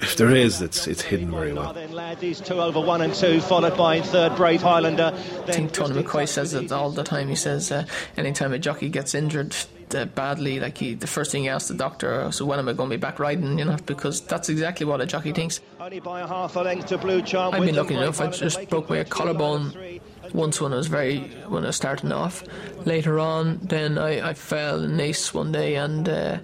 If 0.00 0.16
there 0.16 0.30
is, 0.30 0.60
it's 0.60 0.86
it's 0.88 1.02
hidden 1.02 1.30
very 1.30 1.52
well. 1.52 1.74
These 2.18 2.40
two 2.40 2.60
over 2.60 2.80
one 2.80 3.02
and 3.02 3.14
two, 3.14 3.40
followed 3.40 3.76
by 3.76 4.00
third 4.00 4.34
Brave 4.36 4.62
Highlander. 4.62 5.12
I 5.14 5.52
think 5.52 5.72
Tony 5.72 6.02
McCoy 6.02 6.28
says 6.28 6.54
it 6.54 6.72
all 6.72 6.90
the 6.90 7.04
time. 7.04 7.28
He 7.28 7.36
says 7.36 7.70
uh, 7.70 7.86
anytime 8.16 8.52
a 8.52 8.58
jockey 8.58 8.88
gets 8.88 9.14
injured 9.14 9.54
uh, 9.94 10.06
badly, 10.06 10.58
like 10.58 10.78
he, 10.78 10.94
the 10.94 11.06
first 11.06 11.30
thing 11.30 11.42
he 11.42 11.48
asks 11.48 11.68
the 11.68 11.74
doctor, 11.74 12.32
so 12.32 12.44
when 12.44 12.58
am 12.58 12.68
I 12.68 12.72
going 12.72 12.90
to 12.90 12.96
be 12.96 13.00
back 13.00 13.20
riding? 13.20 13.58
You 13.58 13.64
know, 13.64 13.76
because 13.86 14.20
that's 14.22 14.48
exactly 14.48 14.86
what 14.86 15.00
a 15.00 15.06
jockey 15.06 15.32
thinks. 15.32 15.60
Only 15.78 16.00
by 16.00 16.22
a 16.22 16.26
half 16.26 16.56
a 16.56 16.60
length 16.60 16.86
to 16.86 16.98
Blue 16.98 17.22
Charm. 17.22 17.54
I've 17.54 17.64
been 17.64 17.76
lucky 17.76 17.94
enough. 17.94 18.20
I 18.20 18.28
just 18.28 18.68
broke 18.70 18.90
my 18.90 19.04
collarbone 19.04 20.00
once 20.34 20.60
when 20.60 20.72
I 20.72 20.76
was 20.76 20.86
very 20.86 21.20
when 21.48 21.64
I 21.64 21.68
was 21.68 21.76
starting 21.76 22.12
off. 22.12 22.44
Later 22.86 23.18
on, 23.18 23.58
then 23.62 23.98
I, 23.98 24.30
I 24.30 24.34
fell 24.34 24.82
in 24.82 24.92
Naas 24.92 25.32
one 25.34 25.52
day 25.52 25.76
and. 25.76 26.08
Uh, 26.08 26.38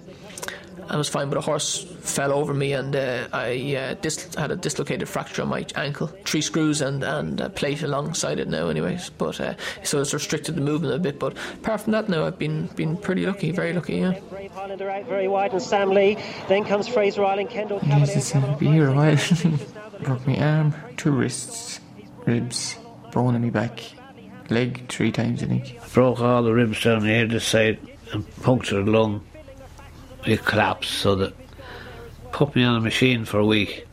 I 0.89 0.97
was 0.97 1.07
fine, 1.07 1.29
but 1.29 1.37
a 1.37 1.41
horse 1.41 1.83
fell 1.83 2.33
over 2.33 2.51
me 2.51 2.73
and 2.73 2.95
uh, 2.95 3.27
I 3.31 3.75
uh, 3.75 3.93
dis- 4.01 4.33
had 4.33 4.49
a 4.49 4.55
dislocated 4.55 5.07
fracture 5.07 5.43
on 5.43 5.49
my 5.49 5.65
ankle, 5.75 6.07
three 6.25 6.41
screws 6.41 6.81
and, 6.81 7.03
and 7.03 7.39
a 7.39 7.49
plate 7.49 7.83
alongside 7.83 8.39
it 8.39 8.47
now, 8.47 8.69
anyways. 8.69 9.11
But 9.11 9.39
uh, 9.39 9.53
so 9.83 10.01
it's 10.01 10.15
restricted 10.15 10.55
the 10.55 10.61
movement 10.61 10.95
a 10.95 10.99
bit. 10.99 11.19
But 11.19 11.37
apart 11.53 11.81
from 11.81 11.91
that, 11.91 12.09
now 12.09 12.25
I've 12.25 12.39
been 12.39 12.67
been 12.75 12.97
pretty 12.97 13.27
lucky, 13.27 13.51
very 13.51 13.71
lucky. 13.71 13.97
Yeah. 13.97 14.19
Brave 14.31 14.51
Highlander 14.51 14.89
out 14.89 15.05
very 15.05 15.27
wide, 15.27 15.51
and 15.51 15.61
Sam 15.61 15.91
Lee. 15.91 16.17
Then 16.47 16.65
comes 16.65 16.87
Fraser 16.87 17.23
Island, 17.23 17.51
Kendall 17.51 17.79
Jesus, 17.81 18.33
I'll 18.33 18.55
be 18.55 18.67
here 18.67 18.89
a 18.89 18.93
while. 18.93 19.17
Broke 20.01 20.25
my 20.25 20.37
arm, 20.37 20.73
two 20.97 21.11
wrists, 21.11 21.81
ribs, 22.25 22.77
bone 23.19 23.35
in 23.35 23.41
my 23.41 23.49
back, 23.49 23.83
leg 24.49 24.87
three 24.87 25.11
times, 25.11 25.43
I 25.43 25.47
think. 25.47 25.77
Broke 25.93 26.21
all 26.21 26.41
the 26.41 26.53
ribs 26.53 26.81
down 26.81 27.03
here 27.03 27.27
this 27.27 27.45
side 27.45 27.77
and 28.13 28.23
punctured 28.41 28.87
a 28.87 28.91
lung 28.91 29.25
it 30.25 30.45
collapsed 30.45 30.91
so 30.91 31.15
that 31.15 31.33
put 32.31 32.55
me 32.55 32.63
on 32.63 32.77
a 32.77 32.79
machine 32.79 33.25
for 33.25 33.39
a 33.39 33.45
week. 33.45 33.85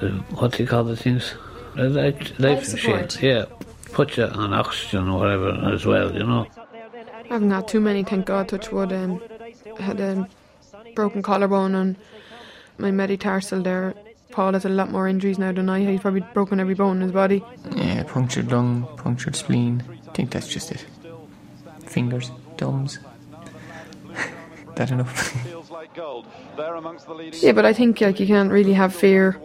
Uh, 0.00 0.08
what 0.38 0.52
do 0.52 0.62
you 0.62 0.68
call 0.68 0.84
the 0.84 0.96
things? 0.96 1.34
A 1.76 1.84
life, 1.84 2.38
life 2.38 2.72
machine. 2.72 3.06
Yeah, 3.20 3.44
put 3.92 4.16
you 4.16 4.24
on 4.24 4.54
oxygen 4.54 5.08
or 5.08 5.18
whatever 5.20 5.50
as 5.74 5.84
well. 5.84 6.10
You 6.12 6.24
know. 6.24 6.46
I 6.56 7.34
haven't 7.34 7.50
got 7.50 7.68
too 7.68 7.80
many, 7.80 8.02
thank 8.02 8.26
God. 8.26 8.48
Touch 8.48 8.72
wood. 8.72 8.92
Um, 8.92 9.20
I 9.78 9.82
had 9.82 10.00
a 10.00 10.26
broken 10.94 11.22
collarbone 11.22 11.74
and 11.74 11.96
my 12.78 12.90
metatarsal 12.90 13.62
there. 13.62 13.94
Paul 14.34 14.54
has 14.54 14.64
a 14.64 14.68
lot 14.68 14.90
more 14.90 15.06
injuries 15.06 15.38
now 15.38 15.52
than 15.52 15.70
I. 15.70 15.84
He's 15.84 16.00
probably 16.00 16.24
broken 16.34 16.58
every 16.58 16.74
bone 16.74 16.96
in 16.96 17.02
his 17.02 17.12
body. 17.12 17.44
Yeah, 17.76 18.02
punctured 18.02 18.50
lung, 18.50 18.84
punctured 18.96 19.36
spleen. 19.36 19.84
I 20.08 20.10
think 20.10 20.32
that's 20.32 20.48
just 20.48 20.72
it. 20.72 20.84
Fingers, 21.86 22.32
thumbs. 22.58 22.98
that 24.74 24.90
enough. 24.90 25.32
yeah, 27.44 27.52
but 27.52 27.64
I 27.64 27.72
think 27.72 28.00
like 28.00 28.18
you 28.18 28.26
can't 28.26 28.50
really 28.50 28.72
have 28.72 28.92
fear 28.92 29.40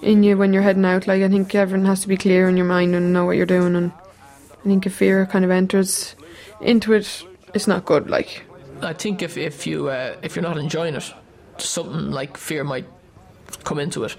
in 0.00 0.22
you 0.22 0.38
when 0.38 0.54
you're 0.54 0.62
heading 0.62 0.86
out. 0.86 1.06
Like 1.06 1.20
I 1.20 1.28
think 1.28 1.54
everyone 1.54 1.84
has 1.84 2.00
to 2.00 2.08
be 2.08 2.16
clear 2.16 2.48
in 2.48 2.56
your 2.56 2.64
mind 2.64 2.94
and 2.94 3.12
know 3.12 3.26
what 3.26 3.36
you're 3.36 3.44
doing. 3.44 3.76
And 3.76 3.92
I 3.92 4.62
think 4.64 4.86
if 4.86 4.94
fear 4.94 5.26
kind 5.26 5.44
of 5.44 5.50
enters 5.50 6.16
into 6.62 6.94
it, 6.94 7.26
it's 7.52 7.66
not 7.66 7.84
good. 7.84 8.08
Like, 8.08 8.44
I 8.80 8.94
think 8.94 9.20
if 9.20 9.36
if 9.36 9.66
you 9.66 9.90
uh, 9.90 10.16
if 10.22 10.34
you're 10.34 10.42
not 10.42 10.56
enjoying 10.56 10.94
it, 10.94 11.12
something 11.58 12.10
like 12.10 12.38
fear 12.38 12.64
might 12.64 12.86
come 13.64 13.78
into 13.78 14.04
it. 14.04 14.16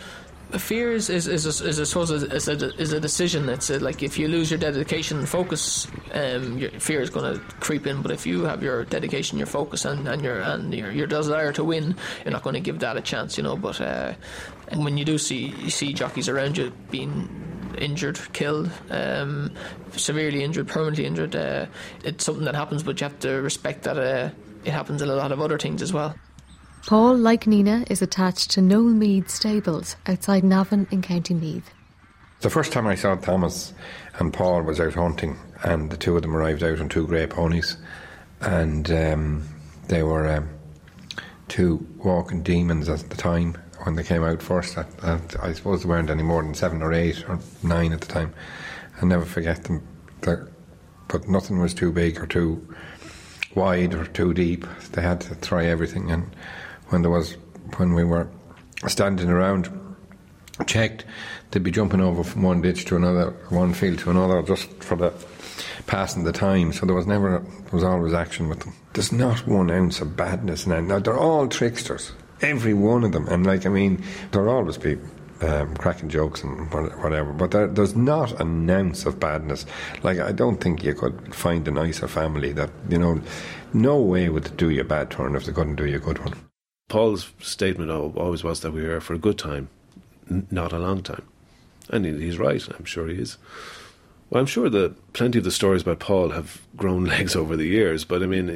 Fear 0.52 0.91
is 0.91 1.10
is 1.10 1.28
is, 1.28 1.46
is, 1.46 1.62
is 1.62 1.80
I 1.80 1.84
suppose 1.86 2.12
is 2.12 2.48
a, 2.50 2.76
is 2.76 2.91
a 2.91 3.00
decision. 3.00 3.48
It's 3.48 3.70
a, 3.70 3.80
like 3.80 4.04
if 4.04 4.20
you 4.20 4.28
lose 4.28 4.52
your 4.52 4.60
dedication 4.60 5.20
and 5.20 5.30
focus, 5.30 5.88
um, 6.13 6.58
your 6.58 6.72
fear 6.72 7.00
is 7.00 7.10
going 7.10 7.34
to 7.34 7.39
creep 7.62 7.88
in. 7.88 8.02
But 8.02 8.12
if 8.12 8.26
you 8.26 8.44
have 8.44 8.62
your 8.62 8.84
dedication, 8.84 9.38
your 9.38 9.48
focus, 9.48 9.86
and, 9.86 10.08
and 10.10 10.22
your 10.22 10.41
and 10.41 10.74
your, 10.74 10.91
your 10.91 11.08
desire 11.08 11.54
to 11.54 11.63
win, 11.63 11.96
you're 12.26 12.34
not 12.34 12.44
going 12.44 12.56
to 12.56 12.60
give 12.60 12.80
that 12.80 12.98
a 12.98 13.02
chance, 13.02 13.38
you 13.38 13.44
know. 13.44 13.56
But 13.56 13.80
uh, 13.80 14.13
when 14.76 14.98
you 14.98 15.06
do 15.06 15.17
see 15.17 15.48
you 15.48 15.70
see 15.70 15.94
jockeys 15.94 16.28
around 16.28 16.58
you 16.58 16.74
being 16.89 17.30
injured, 17.78 18.20
killed, 18.34 18.70
um, 18.89 19.54
severely 19.94 20.44
injured, 20.44 20.67
permanently 20.67 21.06
injured, 21.06 21.34
uh, 21.34 21.65
it's 22.04 22.26
something 22.26 22.44
that 22.44 22.56
happens. 22.56 22.84
But 22.84 23.00
you 23.00 23.06
have 23.06 23.20
to 23.20 23.41
respect 23.41 23.84
that 23.84 23.98
uh, 23.98 24.32
it 24.65 24.72
happens 24.72 25.02
in 25.02 25.10
a 25.10 25.15
lot 25.15 25.32
of 25.32 25.39
other 25.39 25.58
things 25.58 25.82
as 25.82 25.94
well. 25.94 26.13
Paul, 26.88 27.15
like 27.15 27.46
Nina, 27.46 27.86
is 27.89 28.02
attached 28.02 28.52
to 28.52 28.62
Noel 28.62 28.94
Meade 28.94 29.30
Stables 29.30 29.96
outside 30.08 30.44
Navan 30.44 30.88
in 30.91 31.02
County 31.02 31.34
Meath. 31.34 31.72
The 32.41 32.50
first 32.50 32.74
time 32.74 32.88
I 32.88 32.96
saw 32.96 33.15
Thomas 33.15 33.72
and 34.17 34.34
Paul 34.34 34.63
was 34.63 34.80
out 34.80 34.96
hunting, 34.96 35.38
and 35.63 35.91
the 35.91 35.98
two 35.98 36.15
of 36.15 36.24
them 36.24 36.36
arrived 36.36 36.63
out 36.63 36.80
on 36.80 36.89
two 36.89 37.06
grey 37.06 37.28
ponies, 37.28 37.78
and 38.41 38.89
um, 38.91 39.48
they 39.88 40.02
were 40.02 40.28
um, 40.28 40.50
two 41.48 41.86
walking 41.98 42.41
demons 42.41 42.89
at 42.89 43.10
the 43.10 43.15
time 43.15 43.56
when 43.84 43.96
they 43.96 44.04
came 44.04 44.24
out 44.24 44.41
first. 44.41 44.78
I, 44.78 44.86
I, 45.04 45.20
I 45.41 45.54
suppose 45.54 45.84
they 45.84 45.89
weren't 45.89 46.10
any 46.10 46.24
more 46.24 46.41
than 46.41 46.56
seven 46.56 46.82
or 46.82 46.94
eight 46.94 47.24
or 47.30 47.39
nine 47.62 47.94
at 47.94 48.02
the 48.02 48.08
time. 48.08 48.34
I'll 48.98 49.08
never 49.08 49.26
forget 49.26 49.65
them. 49.65 49.88
They're, 50.22 50.48
but 51.08 51.28
nothing 51.28 51.60
was 51.60 51.76
too 51.76 51.91
big 51.91 52.20
or 52.20 52.26
too 52.26 52.67
wide 53.54 53.94
or 53.94 54.06
too 54.06 54.34
deep. 54.34 54.65
They 54.94 55.02
had 55.02 55.22
to 55.22 55.36
try 55.36 55.65
everything, 55.65 56.10
and 56.10 56.36
when 56.91 57.01
there 57.01 57.12
was 57.12 57.38
when 57.77 57.93
we 57.93 58.04
were 58.04 58.30
standing 58.88 59.30
around 59.30 59.69
checked 60.67 61.06
they'd 61.49 61.63
be 61.63 61.71
jumping 61.71 62.01
over 62.01 62.23
from 62.23 62.43
one 62.43 62.62
ditch 62.62 62.86
to 62.86 62.95
another 62.95 63.32
one 63.49 63.73
field 63.73 63.99
to 63.99 64.12
another 64.12 64.41
just 64.43 64.69
for 64.84 64.95
the 64.95 65.12
passing 65.88 66.23
the 66.23 66.32
time 66.32 66.71
so 66.71 66.86
there 66.86 66.95
was 66.95 67.08
never 67.08 67.39
there 67.39 67.71
was 67.71 67.84
always 67.84 68.13
action 68.13 68.47
with 68.47 68.60
them 68.60 68.73
there's 68.93 69.12
not 69.12 69.47
one 69.47 69.71
ounce 69.71 70.01
of 70.01 70.15
badness 70.15 70.67
now 70.67 70.80
now 70.80 70.99
they're 70.99 71.17
all 71.17 71.47
tricksters 71.47 72.12
every 72.41 72.73
one 72.73 73.04
of 73.04 73.12
them 73.12 73.27
and 73.27 73.45
like 73.45 73.65
I 73.65 73.69
mean 73.69 74.04
there'll 74.32 74.49
always 74.54 74.77
be 74.77 74.97
um, 75.41 75.75
cracking 75.75 76.10
jokes 76.10 76.43
and 76.43 76.71
whatever, 76.71 77.34
but 77.34 77.49
there, 77.49 77.65
there's 77.65 77.95
not 77.95 78.39
an 78.39 78.69
ounce 78.69 79.08
of 79.08 79.19
badness. 79.19 79.65
Like 80.04 80.19
I 80.19 80.32
don't 80.32 80.62
think 80.62 80.84
you 80.84 80.93
could 80.93 81.34
find 81.34 81.67
a 81.67 81.71
nicer 81.71 82.08
family 82.08 82.51
that 82.54 82.69
you 82.89 82.99
know. 82.99 83.21
No 83.73 84.01
way 84.01 84.27
would 84.27 84.56
do 84.58 84.69
you 84.69 84.82
a 84.82 84.84
bad 84.84 85.10
turn 85.10 85.36
if 85.36 85.45
they 85.45 85.54
couldn't 85.54 85.77
do 85.77 85.86
you 85.86 85.95
a 85.95 85.99
good 85.99 86.19
one. 86.19 86.36
Paul's 86.91 87.32
statement 87.39 87.89
always 87.89 88.44
was 88.44 88.62
that 88.62 88.72
we 88.72 88.84
were 88.84 89.00
for 89.02 89.13
a 89.13 89.17
good 89.20 89.38
time, 89.38 89.70
n- 90.30 90.48
not 90.52 90.74
a 90.74 90.80
long 90.80 91.02
time. 91.02 91.24
And 91.89 92.06
he's 92.06 92.38
right, 92.38 92.62
I'm 92.78 92.86
sure 92.86 93.08
he 93.08 93.15
is. 93.15 93.38
Well, 94.30 94.39
I'm 94.41 94.48
sure 94.48 94.70
that 94.70 95.13
plenty 95.13 95.38
of 95.39 95.44
the 95.44 95.52
stories 95.52 95.82
about 95.82 96.00
Paul 96.00 96.30
have 96.30 96.62
grown 96.76 97.06
legs 97.15 97.36
over 97.36 97.56
the 97.56 97.67
years, 97.67 98.06
but 98.06 98.22
I 98.24 98.26
mean, 98.26 98.48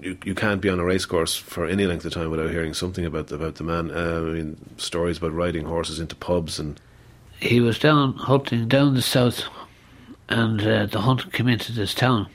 you, 0.00 0.18
you 0.24 0.34
can't 0.34 0.60
be 0.60 0.68
on 0.68 0.80
a 0.80 0.84
racecourse 0.84 1.36
for 1.36 1.66
any 1.66 1.86
length 1.86 2.04
of 2.04 2.12
time 2.12 2.30
without 2.30 2.50
hearing 2.50 2.74
something 2.74 3.04
about 3.04 3.30
about 3.32 3.56
the 3.56 3.64
man. 3.64 3.90
Uh, 3.90 4.18
I 4.18 4.32
mean, 4.32 4.56
stories 4.76 5.18
about 5.18 5.32
riding 5.32 5.64
horses 5.64 6.00
into 6.00 6.16
pubs 6.16 6.58
and. 6.58 6.80
He 7.40 7.60
was 7.60 7.78
down 7.78 8.14
hunting 8.14 8.66
down 8.66 8.94
the 8.94 9.02
south, 9.02 9.44
and 10.28 10.60
uh, 10.60 10.86
the 10.86 11.00
hunt 11.02 11.32
came 11.32 11.46
into 11.46 11.70
this 11.72 11.94
town. 11.94 12.28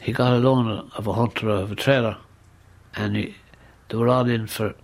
He 0.00 0.12
got 0.12 0.34
a 0.34 0.38
loan 0.38 0.90
of 0.94 1.06
a 1.06 1.12
hunter 1.14 1.48
of 1.48 1.72
a 1.72 1.74
trailer, 1.74 2.18
and 2.94 3.16
he 3.16 3.34
they 3.88 3.96
were 3.96 4.08
all 4.08 4.28
in 4.28 4.46
for 4.46 4.74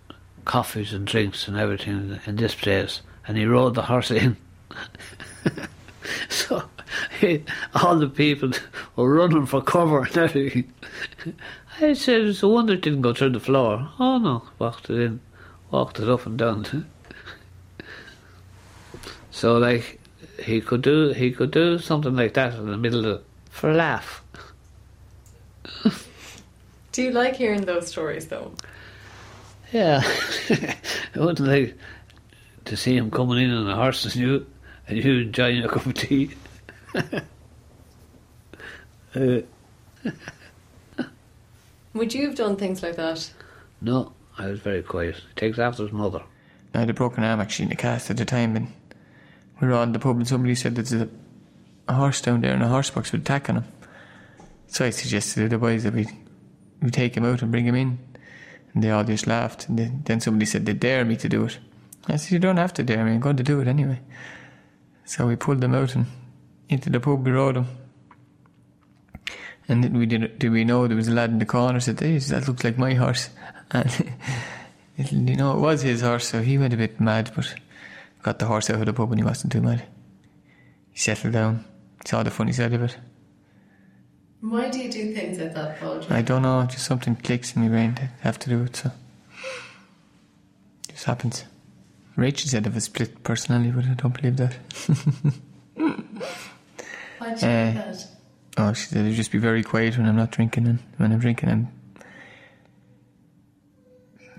coffees 0.44 0.92
and 0.92 1.06
drinks 1.06 1.48
and 1.48 1.56
everything 1.56 2.20
in 2.26 2.36
this 2.36 2.54
place, 2.54 3.02
and 3.26 3.36
he 3.36 3.44
rode 3.46 3.74
the 3.74 3.82
horse 3.82 4.10
in. 4.10 4.36
so 6.28 6.62
he, 7.20 7.44
all 7.74 7.98
the 7.98 8.08
people 8.08 8.52
were 8.96 9.14
running 9.14 9.46
for 9.46 9.62
cover 9.62 10.02
and 10.02 10.16
everything. 10.16 10.72
I 11.80 11.92
said, 11.94 12.22
it's 12.22 12.42
a 12.42 12.48
wonder 12.48 12.74
it 12.74 12.82
didn't 12.82 13.02
go 13.02 13.14
through 13.14 13.30
the 13.30 13.40
floor. 13.40 13.88
Oh 13.98 14.18
no, 14.18 14.42
walked 14.58 14.90
it 14.90 15.00
in, 15.00 15.20
walked 15.70 15.98
it 15.98 16.08
up 16.08 16.26
and 16.26 16.38
down. 16.38 16.86
so 19.30 19.58
like 19.58 20.00
he 20.42 20.60
could 20.60 20.82
do 20.82 21.08
he 21.10 21.32
could 21.32 21.50
do 21.50 21.78
something 21.78 22.14
like 22.14 22.34
that 22.34 22.54
in 22.54 22.70
the 22.70 22.76
middle 22.76 23.06
of 23.06 23.22
for 23.50 23.70
a 23.70 23.74
laugh. 23.74 24.22
do 26.92 27.02
you 27.02 27.10
like 27.10 27.36
hearing 27.36 27.64
those 27.64 27.88
stories 27.88 28.26
though? 28.26 28.52
Yeah, 29.74 30.02
I 30.50 31.18
wouldn't 31.18 31.40
like 31.40 31.76
to 32.66 32.76
see 32.76 32.96
him 32.96 33.10
coming 33.10 33.42
in 33.42 33.50
on 33.50 33.68
a 33.68 33.74
horse 33.74 34.04
and 34.04 34.14
you 34.14 34.46
and 34.86 34.96
you 34.96 35.22
enjoying 35.22 35.64
a 35.64 35.68
cup 35.74 35.84
of 35.84 35.94
tea. 35.94 36.30
uh, 39.16 39.40
Would 41.92 42.14
you 42.14 42.26
have 42.26 42.36
done 42.36 42.54
things 42.54 42.84
like 42.84 42.94
that? 42.94 43.32
No, 43.80 44.12
I 44.38 44.46
was 44.46 44.60
very 44.60 44.84
quiet. 44.84 45.16
He 45.16 45.34
takes 45.34 45.58
after 45.58 45.82
his 45.82 45.90
mother. 45.90 46.22
I 46.72 46.78
had 46.78 46.90
a 46.90 46.94
broken 46.94 47.24
arm 47.24 47.40
actually 47.40 47.64
in 47.64 47.70
the 47.70 47.76
cast 47.76 48.10
at 48.12 48.16
the 48.16 48.24
time, 48.24 48.54
and 48.54 48.72
we 49.60 49.66
were 49.66 49.74
on 49.74 49.90
the 49.90 49.98
pub, 49.98 50.16
and 50.18 50.28
somebody 50.28 50.54
said 50.54 50.76
there's 50.76 50.92
a, 50.92 51.08
a 51.88 51.94
horse 51.94 52.20
down 52.20 52.42
there 52.42 52.54
in 52.54 52.62
a 52.62 52.68
horse 52.68 52.90
box 52.90 53.10
with 53.10 53.22
a 53.22 53.24
tack 53.24 53.50
on 53.50 53.56
him. 53.56 53.64
So 54.68 54.84
I 54.84 54.90
suggested 54.90 55.40
to 55.40 55.48
the 55.48 55.58
boys 55.58 55.82
that 55.82 55.94
we 55.94 56.06
we 56.80 56.90
take 56.90 57.16
him 57.16 57.24
out 57.24 57.42
and 57.42 57.50
bring 57.50 57.66
him 57.66 57.74
in. 57.74 57.98
They 58.74 58.90
all 58.90 59.04
just 59.04 59.26
laughed. 59.26 59.68
And 59.68 60.04
then 60.04 60.20
somebody 60.20 60.46
said 60.46 60.66
they 60.66 60.72
dare 60.72 61.04
me 61.04 61.16
to 61.16 61.28
do 61.28 61.44
it. 61.44 61.58
I 62.08 62.16
said, 62.16 62.32
You 62.32 62.38
don't 62.38 62.56
have 62.56 62.74
to 62.74 62.82
dare 62.82 63.04
me, 63.04 63.12
I'm 63.12 63.20
going 63.20 63.36
to 63.36 63.42
do 63.42 63.60
it 63.60 63.68
anyway. 63.68 64.00
So 65.04 65.26
we 65.26 65.36
pulled 65.36 65.60
them 65.60 65.74
out 65.74 65.94
and 65.94 66.06
into 66.68 66.90
the 66.90 67.00
pub, 67.00 67.24
we 67.24 67.32
rode 67.32 67.56
them. 67.56 67.66
And 69.68 69.82
then 69.82 69.96
we 69.96 70.06
did, 70.06 70.38
did 70.38 70.50
we 70.50 70.64
know 70.64 70.86
there 70.86 70.96
was 70.96 71.08
a 71.08 71.12
lad 71.12 71.30
in 71.30 71.38
the 71.38 71.46
corner 71.46 71.80
said, 71.80 72.00
Hey, 72.00 72.18
that 72.18 72.48
looks 72.48 72.64
like 72.64 72.78
my 72.78 72.94
horse. 72.94 73.30
And 74.96 75.28
you 75.28 75.36
know, 75.36 75.56
it 75.56 75.60
was 75.60 75.82
his 75.82 76.02
horse, 76.02 76.28
so 76.28 76.40
he 76.40 76.56
went 76.56 76.72
a 76.72 76.76
bit 76.76 77.00
mad, 77.00 77.32
but 77.34 77.52
got 78.22 78.38
the 78.38 78.46
horse 78.46 78.70
out 78.70 78.78
of 78.78 78.86
the 78.86 78.92
pub 78.92 79.10
and 79.10 79.20
he 79.20 79.24
wasn't 79.24 79.52
too 79.52 79.60
mad. 79.60 79.84
He 80.92 80.98
settled 80.98 81.32
down, 81.32 81.64
saw 82.04 82.22
the 82.22 82.30
funny 82.30 82.52
side 82.52 82.72
of 82.72 82.82
it. 82.82 82.96
Why 84.48 84.68
do 84.68 84.78
you 84.78 84.92
do 84.92 85.14
things 85.14 85.38
like 85.38 85.54
that, 85.54 85.80
Paul? 85.80 86.04
I 86.10 86.20
don't 86.20 86.42
know, 86.42 86.66
just 86.66 86.84
something 86.84 87.16
clicks 87.16 87.56
in 87.56 87.62
my 87.62 87.68
brain 87.68 87.94
to 87.94 88.10
have 88.20 88.38
to 88.40 88.50
do 88.50 88.62
it, 88.64 88.76
so. 88.76 88.90
It 90.86 90.92
just 90.92 91.04
happens. 91.04 91.44
Rachel 92.14 92.50
said 92.50 92.66
I 92.66 92.68
have 92.68 92.76
a 92.76 92.80
split 92.82 93.24
personality, 93.24 93.70
but 93.70 93.86
I 93.86 93.94
don't 93.94 94.14
believe 94.14 94.36
that. 94.36 94.52
Why'd 97.18 97.40
you 97.40 97.48
uh, 97.48 97.72
that? 97.72 98.06
Oh, 98.58 98.72
she 98.74 98.86
said 98.86 99.06
I'd 99.06 99.14
just 99.14 99.32
be 99.32 99.38
very 99.38 99.62
quiet 99.62 99.96
when 99.96 100.06
I'm 100.06 100.16
not 100.16 100.30
drinking, 100.30 100.66
and 100.66 100.78
when 100.98 101.10
I'm 101.10 101.20
drinking, 101.20 101.48
I'm 101.48 101.72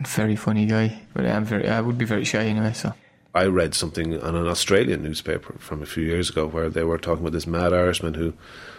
very 0.06 0.36
funny 0.36 0.68
guy, 0.68 1.02
but 1.16 1.26
I'm 1.26 1.46
very, 1.46 1.68
I 1.68 1.82
would 1.82 1.98
be 1.98 2.06
very 2.06 2.26
shy 2.26 2.44
anyway, 2.44 2.74
so. 2.74 2.94
I 3.36 3.48
read 3.48 3.76
something 3.76 4.20
on 4.22 4.34
an 4.36 4.48
Australian 4.48 5.04
newspaper 5.04 5.56
from 5.60 5.84
a 5.84 5.86
few 5.86 6.06
years 6.06 6.30
ago 6.30 6.48
where 6.48 6.70
they 6.70 6.86
were 6.86 6.98
talking 6.98 7.22
about 7.22 7.34
this 7.34 7.46
mad 7.46 7.74
Irishman 7.74 8.14
who 8.14 8.34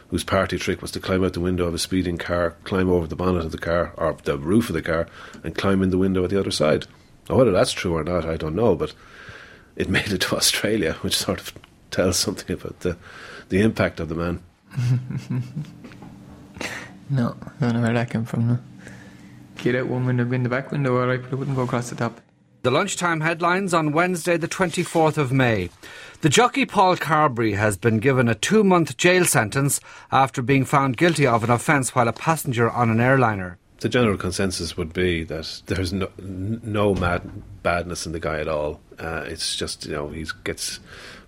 whose 0.09 0.25
party 0.25 0.57
trick 0.59 0.81
was 0.81 0.91
to 0.93 1.01
climb 1.01 1.23
out 1.25 1.35
the 1.35 1.41
window 1.41 1.67
of 1.67 1.75
a 1.75 1.79
speeding 1.79 2.17
car, 2.17 2.57
climb 2.65 2.89
over 2.89 3.07
the 3.07 3.17
bonnet 3.17 3.45
of 3.45 3.53
the 3.53 3.59
car, 3.59 3.93
or 3.97 4.17
the 4.25 4.39
roof 4.39 4.71
of 4.71 4.75
the 4.75 4.81
car, 4.81 5.09
and 5.45 5.55
climb 5.57 5.83
in 5.83 5.91
the 5.91 5.99
window 5.99 6.25
at 6.25 6.31
the 6.31 6.41
other 6.41 6.51
side. 6.51 6.87
Now, 7.29 7.37
whether 7.37 7.51
that's 7.51 7.73
true 7.73 7.95
or 7.95 8.05
not, 8.05 8.25
I 8.25 8.37
don't 8.37 8.55
know, 8.55 8.75
but 8.77 8.95
it 9.75 9.89
made 9.97 10.13
it 10.13 10.23
to 10.23 10.37
Australia, 10.37 10.95
which 11.01 11.17
sort 11.17 11.41
of 11.41 11.53
tells 11.91 12.17
something 12.17 12.55
about 12.55 12.81
the, 12.81 12.97
the 13.49 13.61
impact 13.61 14.01
of 14.01 14.09
the 14.09 14.15
man. 14.15 14.43
no, 17.11 17.37
I 17.61 17.65
don't 17.65 17.75
know 17.75 17.83
where 17.83 17.93
that 17.93 18.11
came 18.11 18.25
from. 18.25 18.49
No. 18.49 18.59
Get 19.57 19.75
out 19.75 19.89
one 19.89 20.07
window, 20.07 20.31
in 20.31 20.45
the 20.45 20.49
back 20.49 20.71
window, 20.71 21.05
but 21.05 21.33
it 21.33 21.37
wouldn't 21.37 21.57
go 21.57 21.63
across 21.63 21.91
the 21.91 21.97
top. 21.97 22.21
The 22.67 22.73
lunchtime 22.73 23.21
headlines 23.21 23.73
on 23.73 23.93
Wednesday, 23.93 24.37
the 24.37 24.49
24th 24.49 25.19
of 25.19 25.31
May. 25.31 25.71
The 26.23 26.29
jockey 26.29 26.67
Paul 26.67 26.97
Carberry 26.97 27.53
has 27.53 27.77
been 27.77 28.01
given 28.01 28.29
a 28.29 28.35
two 28.35 28.65
month 28.65 28.97
jail 28.97 29.25
sentence 29.25 29.81
after 30.11 30.43
being 30.43 30.65
found 30.65 30.97
guilty 30.97 31.29
of 31.29 31.45
an 31.45 31.51
offence 31.51 31.95
while 31.95 32.09
a 32.09 32.13
passenger 32.13 32.69
on 32.69 32.91
an 32.91 32.99
airliner. 32.99 33.57
The 33.79 33.89
general 33.89 34.17
consensus 34.17 34.77
would 34.77 34.93
be 34.93 35.23
that 35.23 35.63
there's 35.67 35.93
no, 35.93 36.11
no 36.19 36.93
mad, 36.93 37.31
badness 37.63 38.05
in 38.05 38.11
the 38.11 38.19
guy 38.19 38.41
at 38.41 38.49
all. 38.49 38.81
Uh, 38.99 39.23
it's 39.29 39.55
just, 39.55 39.87
you 39.87 39.93
know, 39.93 40.09
he 40.09 40.27
gets 40.43 40.81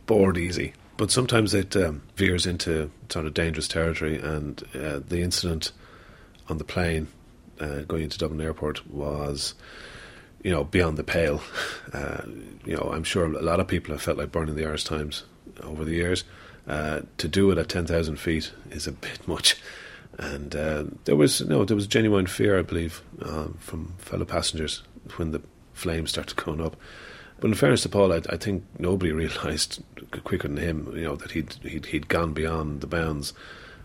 bored 0.06 0.38
easy. 0.38 0.72
But 0.96 1.12
sometimes 1.12 1.54
it 1.54 1.76
um, 1.76 2.02
veers 2.16 2.46
into 2.46 2.90
sort 3.10 3.26
of 3.26 3.34
dangerous 3.34 3.68
territory, 3.68 4.20
and 4.20 4.60
uh, 4.74 4.98
the 5.06 5.22
incident 5.22 5.70
on 6.48 6.58
the 6.58 6.64
plane 6.64 7.06
uh, 7.60 7.82
going 7.82 8.02
into 8.02 8.18
Dublin 8.18 8.40
Airport 8.40 8.90
was 8.90 9.54
you 10.42 10.50
know, 10.50 10.64
beyond 10.64 10.96
the 10.96 11.04
pale. 11.04 11.42
Uh, 11.90 12.22
you 12.66 12.76
know, 12.76 12.90
I'm 12.92 13.02
sure 13.02 13.24
a 13.24 13.40
lot 13.40 13.60
of 13.60 13.66
people 13.66 13.94
have 13.94 14.02
felt 14.02 14.18
like 14.18 14.30
burning 14.30 14.56
the 14.56 14.66
Irish 14.66 14.84
Times 14.84 15.24
over 15.62 15.86
the 15.86 15.94
years. 15.94 16.22
Uh, 16.66 17.00
to 17.16 17.26
do 17.26 17.50
it 17.50 17.56
at 17.56 17.70
10,000 17.70 18.16
feet 18.16 18.52
is 18.70 18.86
a 18.86 18.92
bit 18.92 19.26
much. 19.26 19.56
and 20.18 20.54
uh, 20.54 20.84
there 21.06 21.16
was 21.16 21.40
no, 21.40 21.64
there 21.64 21.74
was 21.74 21.86
genuine 21.86 22.26
fear, 22.26 22.58
I 22.58 22.62
believe, 22.62 23.00
um, 23.22 23.56
from 23.58 23.94
fellow 23.96 24.26
passengers 24.26 24.82
when 25.16 25.30
the 25.30 25.40
flames 25.72 26.10
started 26.10 26.36
going 26.36 26.60
up. 26.60 26.76
But 27.40 27.48
in 27.48 27.54
fairness 27.54 27.82
to 27.82 27.88
Paul, 27.88 28.12
I, 28.12 28.20
I 28.28 28.36
think 28.36 28.64
nobody 28.78 29.12
realised 29.24 29.82
quicker 30.24 30.48
than 30.48 30.58
him, 30.58 30.92
you 30.94 31.04
know, 31.04 31.16
that 31.16 31.30
he'd 31.30 31.54
he'd, 31.62 31.86
he'd 31.86 32.08
gone 32.08 32.34
beyond 32.34 32.80
the 32.82 32.86
bounds, 32.86 33.32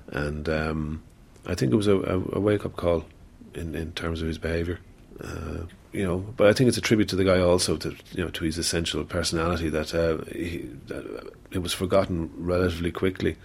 and 0.07 0.49
um, 0.49 1.03
I 1.45 1.55
think 1.55 1.71
it 1.71 1.77
was 1.77 1.87
a, 1.87 1.97
a, 1.97 2.17
a 2.33 2.39
wake 2.39 2.65
up 2.65 2.75
call 2.75 3.05
in, 3.53 3.75
in 3.75 3.93
terms 3.93 4.21
of 4.21 4.27
his 4.27 4.37
behaviour. 4.37 4.79
Uh, 5.21 5.65
you 5.91 6.03
know, 6.03 6.17
but 6.35 6.47
I 6.47 6.53
think 6.53 6.67
it's 6.67 6.77
a 6.77 6.81
tribute 6.81 7.07
to 7.09 7.15
the 7.15 7.23
guy 7.23 7.39
also 7.39 7.77
to 7.77 7.95
you 8.13 8.23
know 8.23 8.29
to 8.31 8.43
his 8.43 8.57
essential 8.57 9.03
personality 9.03 9.69
that, 9.69 9.93
uh, 9.93 10.23
he, 10.31 10.69
that 10.87 11.31
it 11.51 11.59
was 11.59 11.73
forgotten 11.73 12.31
relatively 12.35 12.91
quickly, 12.91 13.37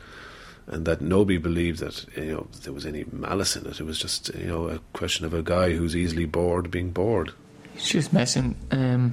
and 0.67 0.87
that 0.87 1.01
nobody 1.03 1.37
believed 1.37 1.81
that 1.81 2.07
you 2.17 2.33
know 2.33 2.47
there 2.63 2.73
was 2.73 2.87
any 2.87 3.05
malice 3.13 3.55
in 3.55 3.67
it. 3.67 3.81
It 3.81 3.85
was 3.85 3.99
just 3.99 4.35
you 4.35 4.47
know 4.47 4.69
a 4.69 4.79
question 4.95 5.27
of 5.27 5.35
a 5.35 5.43
guy 5.43 5.75
who's 5.75 5.95
easily 5.95 6.25
bored 6.25 6.71
being 6.71 6.91
bored. 6.91 7.33
It's 7.75 7.89
just 7.89 8.13
messing. 8.13 8.57
Um, 8.71 9.13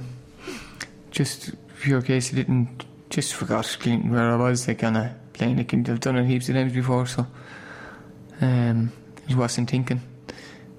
just 1.10 1.52
pure 1.80 2.02
case 2.02 2.28
he 2.28 2.36
didn't 2.36 2.84
just 3.10 3.34
forgot 3.34 3.66
where 3.84 4.32
I 4.32 4.36
was. 4.36 4.66
They 4.66 4.74
kind 4.74 4.96
of 4.96 5.32
playing. 5.34 5.58
Like 5.58 5.72
I've 5.74 6.00
done 6.00 6.16
it 6.16 6.26
heaps 6.26 6.48
of 6.48 6.54
times 6.54 6.72
before, 6.72 7.06
so 7.06 7.26
um, 8.40 8.92
he 9.26 9.34
wasn't 9.34 9.70
thinking. 9.70 10.00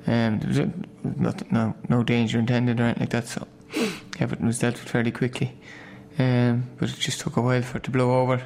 Um, 0.07 0.39
there 0.39 0.47
was 0.47 0.59
a, 0.59 0.71
not, 1.03 1.51
no 1.51 1.75
no 1.89 2.03
danger 2.03 2.39
intended 2.39 2.79
or 2.79 2.83
anything 2.83 3.01
like 3.01 3.09
that. 3.09 3.27
So 3.27 3.47
everything 4.19 4.47
was 4.47 4.59
dealt 4.59 4.75
with 4.75 4.89
fairly 4.89 5.11
quickly. 5.11 5.53
Um, 6.17 6.63
but 6.77 6.89
it 6.89 6.95
just 6.97 7.19
took 7.19 7.37
a 7.37 7.41
while 7.41 7.61
for 7.61 7.77
it 7.77 7.83
to 7.83 7.91
blow 7.91 8.21
over. 8.21 8.41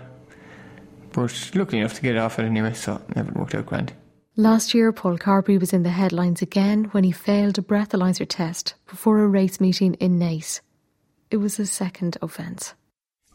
But 1.14 1.52
lucky 1.56 1.78
enough 1.78 1.94
to 1.96 2.02
get 2.02 2.18
off 2.18 2.40
it 2.40 2.44
anyway, 2.44 2.74
so 2.74 3.02
everything 3.16 3.40
worked 3.40 3.56
out 3.56 3.66
grand. 3.66 3.94
Last 4.38 4.74
year, 4.74 4.92
Paul 4.94 5.18
Carberry 5.18 5.58
was 5.58 5.74
in 5.74 5.84
the 5.84 5.90
headlines 5.90 6.42
again 6.42 6.86
when 6.92 7.04
he 7.04 7.12
failed 7.12 7.58
a 7.58 7.62
breathalyzer 7.62 8.26
test 8.28 8.76
before 8.88 9.20
a 9.20 9.28
race 9.28 9.60
meeting 9.60 9.96
in 9.96 10.18
Naas. 10.20 10.62
It 11.30 11.38
was 11.38 11.58
his 11.58 11.72
second 11.72 12.18
offence. 12.22 12.74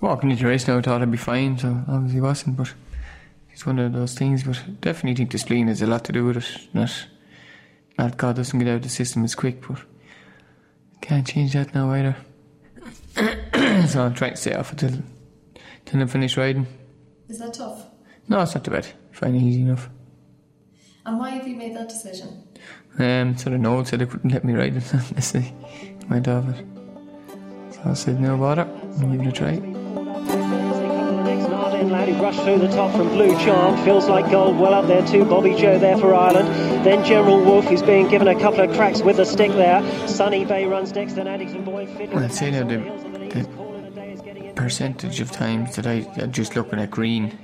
Walking 0.00 0.30
into 0.30 0.42
the 0.42 0.48
race 0.48 0.66
now, 0.66 0.78
I 0.78 0.82
thought 0.82 1.02
I'd 1.02 1.10
be 1.10 1.18
fine, 1.18 1.58
so 1.58 1.82
obviously 1.88 2.20
wasn't, 2.20 2.56
but 2.56 2.72
it's 3.52 3.66
one 3.66 3.78
of 3.78 3.92
those 3.92 4.14
things. 4.14 4.44
But 4.44 4.80
definitely 4.80 5.16
think 5.16 5.30
the 5.30 5.38
spleen 5.38 5.68
has 5.68 5.82
a 5.82 5.86
lot 5.86 6.04
to 6.04 6.12
do 6.12 6.24
with 6.24 6.38
it. 6.38 6.68
Not, 6.74 7.06
not 7.98 8.16
God 8.16 8.36
doesn't 8.36 8.58
get 8.58 8.68
out 8.68 8.76
of 8.76 8.82
the 8.82 8.88
system 8.88 9.24
as 9.24 9.34
quick, 9.34 9.66
but 9.66 9.78
can't 11.00 11.26
change 11.26 11.54
that 11.54 11.74
now 11.74 11.90
either. 11.92 12.16
so 13.86 14.02
I'm 14.02 14.14
trying 14.14 14.32
to 14.32 14.36
stay 14.36 14.54
off 14.54 14.72
until, 14.72 15.02
until 15.80 16.02
I 16.02 16.06
finish 16.06 16.36
riding. 16.36 16.66
Is 17.28 17.38
that 17.38 17.54
tough? 17.54 17.86
No, 18.28 18.40
it's 18.40 18.54
not 18.54 18.64
too 18.64 18.70
bad. 18.70 18.86
I 18.86 19.14
find 19.14 19.36
it 19.36 19.42
easy 19.42 19.62
enough. 19.62 19.88
And 21.04 21.18
why 21.18 21.30
have 21.30 21.46
you 21.46 21.56
made 21.56 21.76
that 21.76 21.88
decision? 21.88 22.42
Um, 22.98 23.36
so 23.36 23.50
the 23.50 23.58
Noel 23.58 23.84
said 23.84 24.00
they 24.00 24.06
couldn't 24.06 24.32
let 24.32 24.44
me 24.44 24.54
ride 24.54 24.76
it 24.76 24.92
unless 24.92 25.32
they 25.32 25.52
went 26.10 26.28
off 26.28 26.48
it. 26.48 26.66
So 27.72 27.80
I 27.84 27.92
said, 27.94 28.20
no 28.20 28.36
bother, 28.36 28.68
I'll 29.00 29.10
give 29.12 29.20
it 29.20 29.26
a 29.28 29.32
try. 29.32 29.76
lad 31.90 32.08
who 32.08 32.22
rushed 32.22 32.42
through 32.42 32.58
the 32.58 32.68
top 32.68 32.90
from 32.96 33.08
Blue 33.08 33.32
Charm. 33.44 33.76
Feels 33.84 34.08
like 34.08 34.30
gold 34.30 34.58
well 34.58 34.74
up 34.74 34.86
there 34.86 35.06
too. 35.06 35.24
Bobbyjo 35.24 35.80
there 35.80 35.96
for 35.98 36.14
Ireland. 36.14 36.48
Then 36.86 37.04
General 37.04 37.44
Wolfe, 37.44 37.72
is 37.72 37.82
being 37.82 38.06
given 38.06 38.28
a 38.28 38.38
couple 38.38 38.60
of 38.60 38.72
cracks 38.76 39.00
with 39.02 39.16
the 39.16 39.24
stick 39.24 39.50
there. 39.50 39.82
Sunny 40.06 40.44
Bay 40.44 40.66
runs 40.66 40.94
next, 40.94 41.14
then 41.14 41.26
Addington 41.26 41.64
Boy 41.64 41.88
I'd 42.14 42.32
say 42.32 42.52
now 42.52 42.62
the, 42.62 42.76
the 43.34 44.52
percentage 44.54 45.18
of 45.18 45.32
times 45.32 45.74
that 45.74 45.88
I 45.88 46.02
just 46.26 46.54
looking 46.54 46.78
at 46.78 46.92
green 46.92 47.36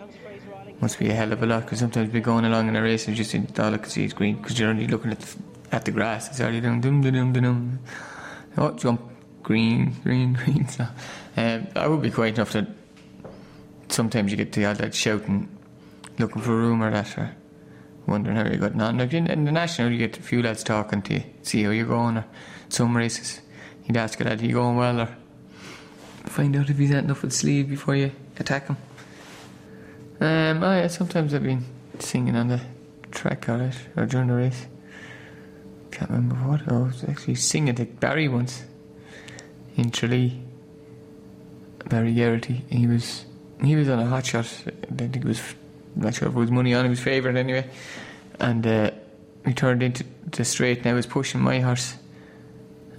must 0.80 1.00
be 1.00 1.10
a 1.10 1.12
hell 1.14 1.32
of 1.32 1.42
a 1.42 1.46
lot 1.46 1.64
because 1.64 1.80
sometimes 1.80 2.12
we're 2.12 2.22
going 2.22 2.44
along 2.44 2.68
in 2.68 2.76
a 2.76 2.82
race 2.82 3.08
and 3.08 3.16
just 3.16 3.34
all 3.58 3.74
I 3.74 3.78
can 3.78 3.90
see 3.90 4.04
is 4.04 4.12
green 4.12 4.36
because 4.36 4.60
you're 4.60 4.70
only 4.70 4.86
looking 4.86 5.10
at 5.10 5.18
the, 5.18 5.36
at 5.72 5.86
the 5.86 5.90
grass. 5.90 6.28
It's 6.28 6.40
already 6.40 6.60
dum 6.60 6.80
dum 6.80 7.00
dum 7.00 7.32
dum 7.32 7.32
dum. 7.32 7.80
Oh, 8.56 8.70
jump 8.70 9.02
green, 9.42 9.96
green, 10.04 10.34
green. 10.44 10.68
So, 10.68 10.86
um, 11.36 11.66
I 11.74 11.88
would 11.88 12.00
be 12.00 12.12
quite 12.12 12.36
enough 12.36 12.52
that 12.52 12.68
sometimes 13.88 14.30
you 14.30 14.36
get 14.36 14.52
the 14.52 14.66
odd 14.66 14.78
like 14.78 14.94
shouting, 14.94 15.48
looking 16.20 16.42
for 16.42 16.52
a 16.52 16.56
room 16.56 16.80
or 16.80 16.92
that, 16.92 17.18
or 17.18 17.34
wondering 18.12 18.36
how 18.36 18.44
you're 18.44 18.56
getting 18.56 18.80
on. 18.80 18.98
Like 18.98 19.12
in, 19.12 19.26
in 19.26 19.44
the 19.44 19.52
national, 19.52 19.90
you 19.90 19.98
get 19.98 20.18
a 20.18 20.22
few 20.22 20.42
lads 20.42 20.62
talking 20.62 21.02
to 21.02 21.14
you, 21.14 21.24
see 21.42 21.64
how 21.64 21.70
you're 21.70 21.86
going, 21.86 22.18
or 22.18 22.26
some 22.68 22.96
races, 22.96 23.40
you'd 23.84 23.96
ask 23.96 24.20
a 24.20 24.24
lad, 24.24 24.40
are 24.40 24.46
you 24.46 24.54
going 24.54 24.76
well, 24.76 25.00
or 25.00 25.16
find 26.26 26.54
out 26.56 26.70
if 26.70 26.78
he's 26.78 26.90
had 26.90 27.04
enough 27.04 27.22
with 27.22 27.32
sleeve 27.32 27.68
before 27.68 27.96
you 27.96 28.12
attack 28.38 28.68
him. 28.68 28.76
Um, 30.20 30.62
oh 30.62 30.72
yeah, 30.72 30.86
sometimes 30.86 31.34
I've 31.34 31.42
been 31.42 31.64
singing 31.98 32.36
on 32.36 32.48
the 32.48 32.60
track, 33.10 33.48
alright, 33.48 33.76
or 33.96 34.06
during 34.06 34.28
the 34.28 34.34
race. 34.34 34.66
Can't 35.90 36.10
remember 36.10 36.36
what. 36.36 36.62
Oh, 36.68 36.84
I 36.84 36.86
was 36.86 37.04
actually 37.04 37.34
singing 37.34 37.74
to 37.74 37.84
Barry 37.84 38.28
once 38.28 38.64
in 39.76 39.90
Tralee. 39.90 40.40
Barry 41.88 42.14
Geraghty. 42.14 42.64
He 42.70 42.86
was 42.86 43.26
he 43.62 43.76
was 43.76 43.88
on 43.88 43.98
a 43.98 44.06
hot 44.06 44.24
shot. 44.24 44.46
I 44.66 44.94
think 44.94 45.16
it 45.16 45.24
was 45.24 45.40
not 45.94 46.14
sure 46.14 46.28
if 46.28 46.34
it 46.34 46.38
was 46.38 46.50
money 46.50 46.74
on 46.74 46.84
he 46.84 46.90
was 46.90 47.00
favourite 47.00 47.36
anyway. 47.36 47.68
And 48.40 48.66
uh, 48.66 48.90
we 49.44 49.54
turned 49.54 49.82
into 49.82 50.04
the 50.30 50.44
straight 50.44 50.78
and 50.78 50.88
I 50.88 50.92
was 50.92 51.06
pushing 51.06 51.40
my 51.40 51.60
horse. 51.60 51.96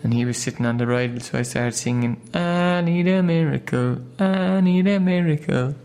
And 0.03 0.13
he 0.13 0.25
was 0.25 0.38
sitting 0.38 0.65
on 0.65 0.77
the 0.77 0.86
bridle, 0.86 1.21
so 1.21 1.39
I 1.39 1.43
started 1.43 1.75
singing, 1.75 2.19
I 2.34 2.82
need 2.82 3.08
a 3.08 3.23
miracle, 3.23 3.99
I 4.19 4.60
need 4.60 4.86
a 4.86 4.99
miracle. 4.99 5.75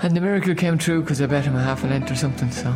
And 0.00 0.16
the 0.16 0.20
miracle 0.20 0.54
came 0.54 0.78
true 0.78 1.00
because 1.00 1.20
I 1.20 1.26
bet 1.26 1.44
him 1.44 1.56
a 1.56 1.62
half 1.62 1.82
a 1.82 1.88
length 1.88 2.12
or 2.12 2.14
something, 2.14 2.52
so. 2.52 2.72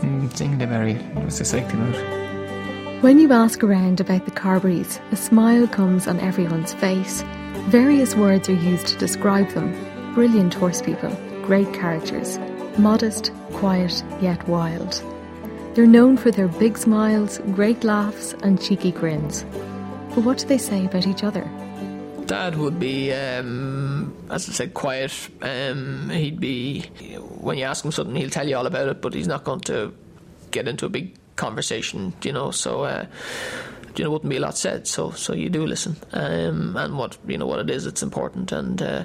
Mm, 0.00 0.36
singing 0.36 0.58
to 0.58 0.66
Barry 0.66 0.98
was 1.24 1.40
a 1.40 1.44
sight 1.46 1.70
to 1.70 1.76
note. 1.76 3.02
When 3.02 3.18
you 3.18 3.32
ask 3.32 3.64
around 3.64 4.00
about 4.00 4.26
the 4.26 4.30
Carberrys, 4.30 5.00
a 5.10 5.16
smile 5.16 5.66
comes 5.66 6.06
on 6.06 6.20
everyone's 6.20 6.74
face. 6.74 7.22
Various 7.68 8.14
words 8.14 8.50
are 8.50 8.54
used 8.54 8.88
to 8.88 8.98
describe 8.98 9.48
them 9.52 9.72
brilliant 10.14 10.52
horse 10.52 10.82
people, 10.82 11.10
great 11.50 11.74
characters, 11.74 12.38
modest, 12.78 13.32
quiet, 13.54 14.04
yet 14.20 14.46
wild. 14.46 15.02
They're 15.74 15.84
known 15.84 16.16
for 16.16 16.30
their 16.30 16.46
big 16.46 16.78
smiles, 16.78 17.40
great 17.56 17.82
laughs, 17.82 18.34
and 18.44 18.62
cheeky 18.62 18.92
grins. 18.92 19.44
But 20.14 20.22
what 20.22 20.38
do 20.38 20.46
they 20.46 20.58
say 20.58 20.86
about 20.86 21.08
each 21.08 21.24
other? 21.24 21.42
Dad 22.26 22.56
would 22.56 22.78
be, 22.78 23.12
um, 23.12 24.14
as 24.30 24.48
I 24.48 24.52
said, 24.52 24.74
quiet. 24.74 25.12
Um, 25.42 26.08
he'd 26.10 26.38
be, 26.38 26.82
when 27.40 27.58
you 27.58 27.64
ask 27.64 27.84
him 27.84 27.90
something, 27.90 28.14
he'll 28.14 28.30
tell 28.30 28.48
you 28.48 28.56
all 28.56 28.66
about 28.66 28.86
it, 28.86 29.02
but 29.02 29.12
he's 29.12 29.26
not 29.26 29.42
going 29.42 29.58
to 29.62 29.92
get 30.52 30.68
into 30.68 30.86
a 30.86 30.88
big 30.88 31.16
conversation, 31.34 32.12
you 32.22 32.32
know. 32.32 32.52
So, 32.52 32.84
uh, 32.84 33.06
you 33.96 34.04
know, 34.04 34.12
wouldn't 34.12 34.30
be 34.30 34.36
a 34.36 34.40
lot 34.40 34.56
said. 34.56 34.86
So, 34.86 35.10
so 35.10 35.32
you 35.32 35.48
do 35.48 35.66
listen, 35.66 35.96
um, 36.12 36.76
and 36.76 36.96
what 36.96 37.18
you 37.26 37.38
know, 37.38 37.48
what 37.48 37.58
it 37.58 37.70
is, 37.70 37.86
it's 37.86 38.04
important. 38.04 38.52
And 38.52 38.80
uh, 38.80 39.04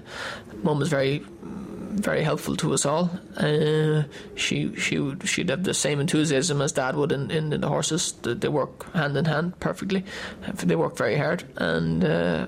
Mum 0.62 0.84
is 0.84 0.90
very, 0.90 1.26
very 1.96 2.24
helpful 2.24 2.56
to 2.58 2.74
us 2.74 2.86
all. 2.86 3.10
Uh, 3.38 4.04
she 4.36 4.76
she 4.76 5.00
would 5.00 5.28
she'd 5.28 5.50
have 5.50 5.64
the 5.64 5.74
same 5.74 6.00
enthusiasm 6.00 6.62
as 6.62 6.72
Dad 6.72 6.96
would 6.96 7.12
in, 7.12 7.32
in, 7.32 7.54
in 7.54 7.62
the 7.62 7.68
horses. 7.68 8.14
They, 8.22 8.48
work 8.48 8.92
hand 8.94 9.18
in 9.18 9.26
hand 9.26 9.60
perfectly. 9.60 10.04
They 10.64 10.76
work 10.76 10.98
very 10.98 11.18
hard, 11.18 11.44
and. 11.58 12.04
Uh, 12.04 12.48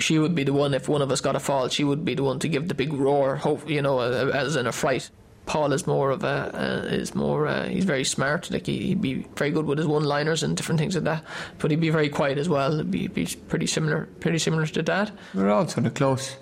she 0.00 0.16
would 0.16 0.34
be 0.34 0.44
the 0.44 0.52
one 0.52 0.74
if 0.74 0.88
one 0.88 1.02
of 1.02 1.10
us 1.10 1.20
got 1.20 1.34
a 1.34 1.40
fall. 1.40 1.68
She 1.68 1.82
would 1.82 2.04
be 2.04 2.14
the 2.14 2.22
one 2.22 2.38
to 2.38 2.48
give 2.48 2.68
the 2.68 2.74
big 2.74 2.92
roar, 2.92 3.34
hope 3.34 3.68
you 3.68 3.82
know, 3.82 3.98
as 3.98 4.54
in 4.54 4.68
a 4.68 4.72
fright. 4.72 5.10
Paul 5.46 5.72
is 5.72 5.86
more 5.86 6.10
of 6.10 6.24
a 6.24 6.50
uh, 6.54 6.94
is 6.94 7.14
more 7.14 7.46
uh, 7.46 7.66
he's 7.66 7.84
very 7.84 8.04
smart. 8.04 8.50
Like 8.50 8.66
he, 8.66 8.90
would 8.90 9.00
be 9.00 9.26
very 9.34 9.50
good 9.50 9.64
with 9.66 9.78
his 9.78 9.86
one 9.86 10.04
liners 10.04 10.42
and 10.42 10.56
different 10.56 10.78
things 10.78 10.94
like 10.94 11.04
that. 11.04 11.24
But 11.58 11.70
he'd 11.70 11.80
be 11.80 11.90
very 11.90 12.10
quiet 12.10 12.38
as 12.38 12.48
well. 12.48 12.76
He'd 12.76 12.90
be, 12.90 13.06
be 13.08 13.26
pretty 13.48 13.66
similar, 13.66 14.08
pretty 14.20 14.38
similar 14.38 14.66
to 14.66 14.82
Dad. 14.82 15.10
We're 15.34 15.50
all 15.50 15.66
sort 15.66 15.86
of 15.86 15.94
close. 15.94 16.36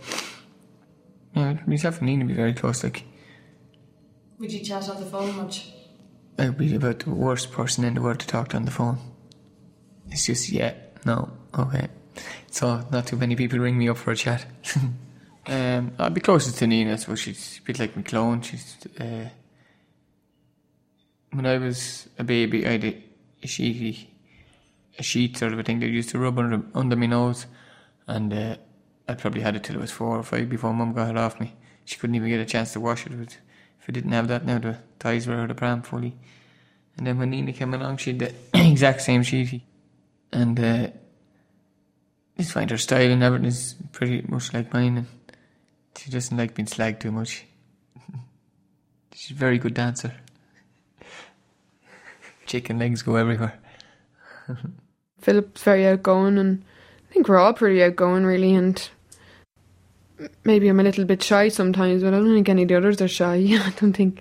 Yeah, 1.37 1.59
myself 1.67 1.99
and 1.99 2.07
Nina 2.07 2.25
be 2.25 2.33
very 2.33 2.55
close. 2.55 2.83
Like 2.83 3.05
Would 4.39 4.51
you 4.51 4.65
chat 4.65 4.89
on 4.89 4.99
the 4.99 5.07
phone 5.07 5.37
much? 5.37 5.71
I'd 6.39 6.57
be 6.57 6.75
about 6.75 7.01
the 7.01 7.11
worst 7.11 7.53
person 7.53 7.85
in 7.85 7.95
the 7.95 8.01
world 8.01 8.21
to 8.21 8.27
talk 8.27 8.49
to 8.49 8.57
on 8.57 8.65
the 8.65 8.71
phone. 8.71 8.99
It's 10.09 10.25
just 10.25 10.49
yeah, 10.49 10.73
no, 11.05 11.31
okay. 11.59 11.89
So 12.51 12.87
not 12.91 13.07
too 13.07 13.17
many 13.17 13.37
people 13.37 13.59
ring 13.59 13.77
me 13.77 13.89
up 13.91 13.99
for 13.99 14.13
a 14.13 14.17
chat. 14.17 14.47
um, 15.47 15.93
I'd 15.99 16.15
be 16.15 16.23
closest 16.23 16.57
to 16.59 16.67
Nina, 16.67 16.97
so 16.97 17.15
she's 17.15 17.61
a 17.63 17.67
bit 17.67 17.79
like 17.79 17.95
my 17.97 18.03
clone. 18.03 18.41
She's 18.41 18.77
uh, 18.99 19.29
when 21.33 21.45
I 21.45 21.59
was 21.59 22.09
a 22.19 22.25
baby, 22.25 22.67
I 22.67 22.73
had 22.73 22.85
a, 22.85 23.05
a 23.43 23.47
sheety, 23.47 24.07
a 24.99 25.03
sheet 25.03 25.37
sort 25.37 25.53
of 25.53 25.59
a 25.59 25.63
thing 25.63 25.81
that 25.81 25.89
used 25.89 26.09
to 26.11 26.19
rub 26.19 26.39
under, 26.39 26.63
under 26.75 26.97
my 26.97 27.07
nose, 27.07 27.45
and 28.07 28.33
uh, 28.33 28.57
I 29.09 29.15
probably 29.15 29.43
had 29.43 29.57
it 29.57 29.65
till 29.65 29.77
it 29.77 29.81
was 29.81 29.91
four 29.91 30.17
or 30.17 30.23
five 30.23 30.49
before 30.49 30.73
Mum 30.73 30.93
got 30.93 31.11
it 31.11 31.17
off 31.17 31.41
me. 31.41 31.55
She 31.85 31.97
couldn't 31.97 32.17
even 32.17 32.29
get 32.29 32.41
a 32.41 32.45
chance 32.45 32.73
to 32.73 32.81
wash 32.81 33.07
it. 33.07 33.13
If 33.13 33.89
I 33.89 33.93
didn't 33.93 34.13
have 34.13 34.29
that, 34.29 34.45
now 34.45 34.59
the 34.59 34.79
ties 34.99 35.27
were 35.27 35.35
out 35.35 35.51
of 35.51 35.57
pram 35.57 35.83
fully. 35.83 36.17
And 36.97 37.07
then 37.07 37.19
when 37.19 37.31
Nina 37.31 37.53
came 37.53 37.75
along, 37.75 37.99
she 37.99 38.11
had 38.11 38.19
the 38.19 38.35
exact 38.55 39.03
same 39.03 39.23
sheety, 39.23 39.63
and. 40.33 40.59
Uh, 40.59 40.89
just 42.37 42.53
find 42.53 42.71
her 42.71 42.79
style 42.79 43.11
and 43.11 43.23
everything 43.23 43.47
is 43.47 43.75
pretty 43.93 44.23
much 44.29 44.53
like 44.53 44.73
mine, 44.73 44.99
and 44.99 45.07
she 45.97 46.11
doesn't 46.11 46.37
like 46.37 46.55
being 46.55 46.67
slagged 46.67 47.01
too 47.01 47.11
much. 47.11 47.47
She's 49.15 49.35
a 49.35 49.39
very 49.39 49.59
good 49.59 49.75
dancer. 49.75 50.15
chicken 52.47 52.79
legs 52.79 53.03
go 53.03 53.17
everywhere. 53.17 53.59
Philip's 55.21 55.63
very 55.63 55.87
outgoing, 55.87 56.39
and 56.39 56.63
I 57.09 57.13
think 57.13 57.29
we're 57.29 57.39
all 57.39 57.55
pretty 57.55 57.83
outgoing, 57.83 58.25
really. 58.25 58.55
And 58.55 58.89
maybe 60.45 60.69
I'm 60.69 60.81
a 60.81 60.83
little 60.83 61.05
bit 61.05 61.23
shy 61.23 61.49
sometimes, 61.49 62.03
but 62.03 62.15
I 62.15 62.19
don't 62.19 62.35
think 62.35 62.49
any 62.49 62.63
of 62.63 62.69
the 62.69 62.77
others 62.77 63.01
are 63.01 63.09
shy. 63.09 63.35
I 63.51 63.73
don't 63.79 63.93
think 63.93 64.21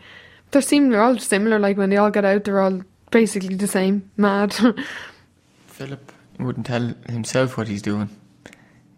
they 0.52 0.62
seem 0.62 0.90
they're 0.90 1.02
all 1.02 1.18
similar. 1.18 1.60
Like 1.60 1.78
when 1.78 1.90
they 1.90 1.98
all 1.98 2.12
get 2.12 2.26
out, 2.26 2.44
they're 2.44 2.62
all 2.62 2.82
basically 3.12 3.56
the 3.56 3.68
same, 3.68 4.10
mad. 4.18 4.56
Philip 5.68 6.12
wouldn't 6.40 6.66
tell 6.66 6.94
himself 7.10 7.58
what 7.58 7.68
he's 7.68 7.82
doing. 7.82 8.10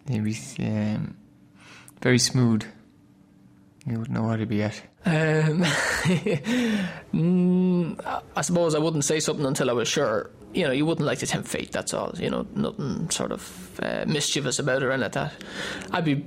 He 0.07 0.21
was 0.21 0.55
um, 0.59 1.17
very 2.01 2.19
smooth. 2.19 2.63
You 3.85 3.99
wouldn't 3.99 4.17
know 4.17 4.23
what 4.23 4.39
he'd 4.39 4.49
be 4.49 4.63
at. 4.63 4.81
Um, 5.05 5.61
mm, 7.13 8.21
I 8.35 8.41
suppose 8.41 8.75
I 8.75 8.79
wouldn't 8.79 9.05
say 9.05 9.19
something 9.21 9.45
until 9.45 9.69
I 9.69 9.73
was 9.73 9.87
sure. 9.87 10.29
You 10.53 10.65
know, 10.65 10.71
you 10.71 10.85
wouldn't 10.85 11.05
like 11.05 11.19
to 11.19 11.27
tempt 11.27 11.47
fate. 11.47 11.71
That's 11.71 11.93
all. 11.93 12.13
You 12.17 12.29
know, 12.29 12.45
nothing 12.53 13.09
sort 13.09 13.31
of 13.31 13.79
uh, 13.81 14.03
mischievous 14.07 14.59
about 14.59 14.81
it 14.81 14.85
or 14.85 14.91
anything 14.91 15.03
like 15.03 15.31
that. 15.31 15.43
I'd 15.91 16.03
be 16.05 16.25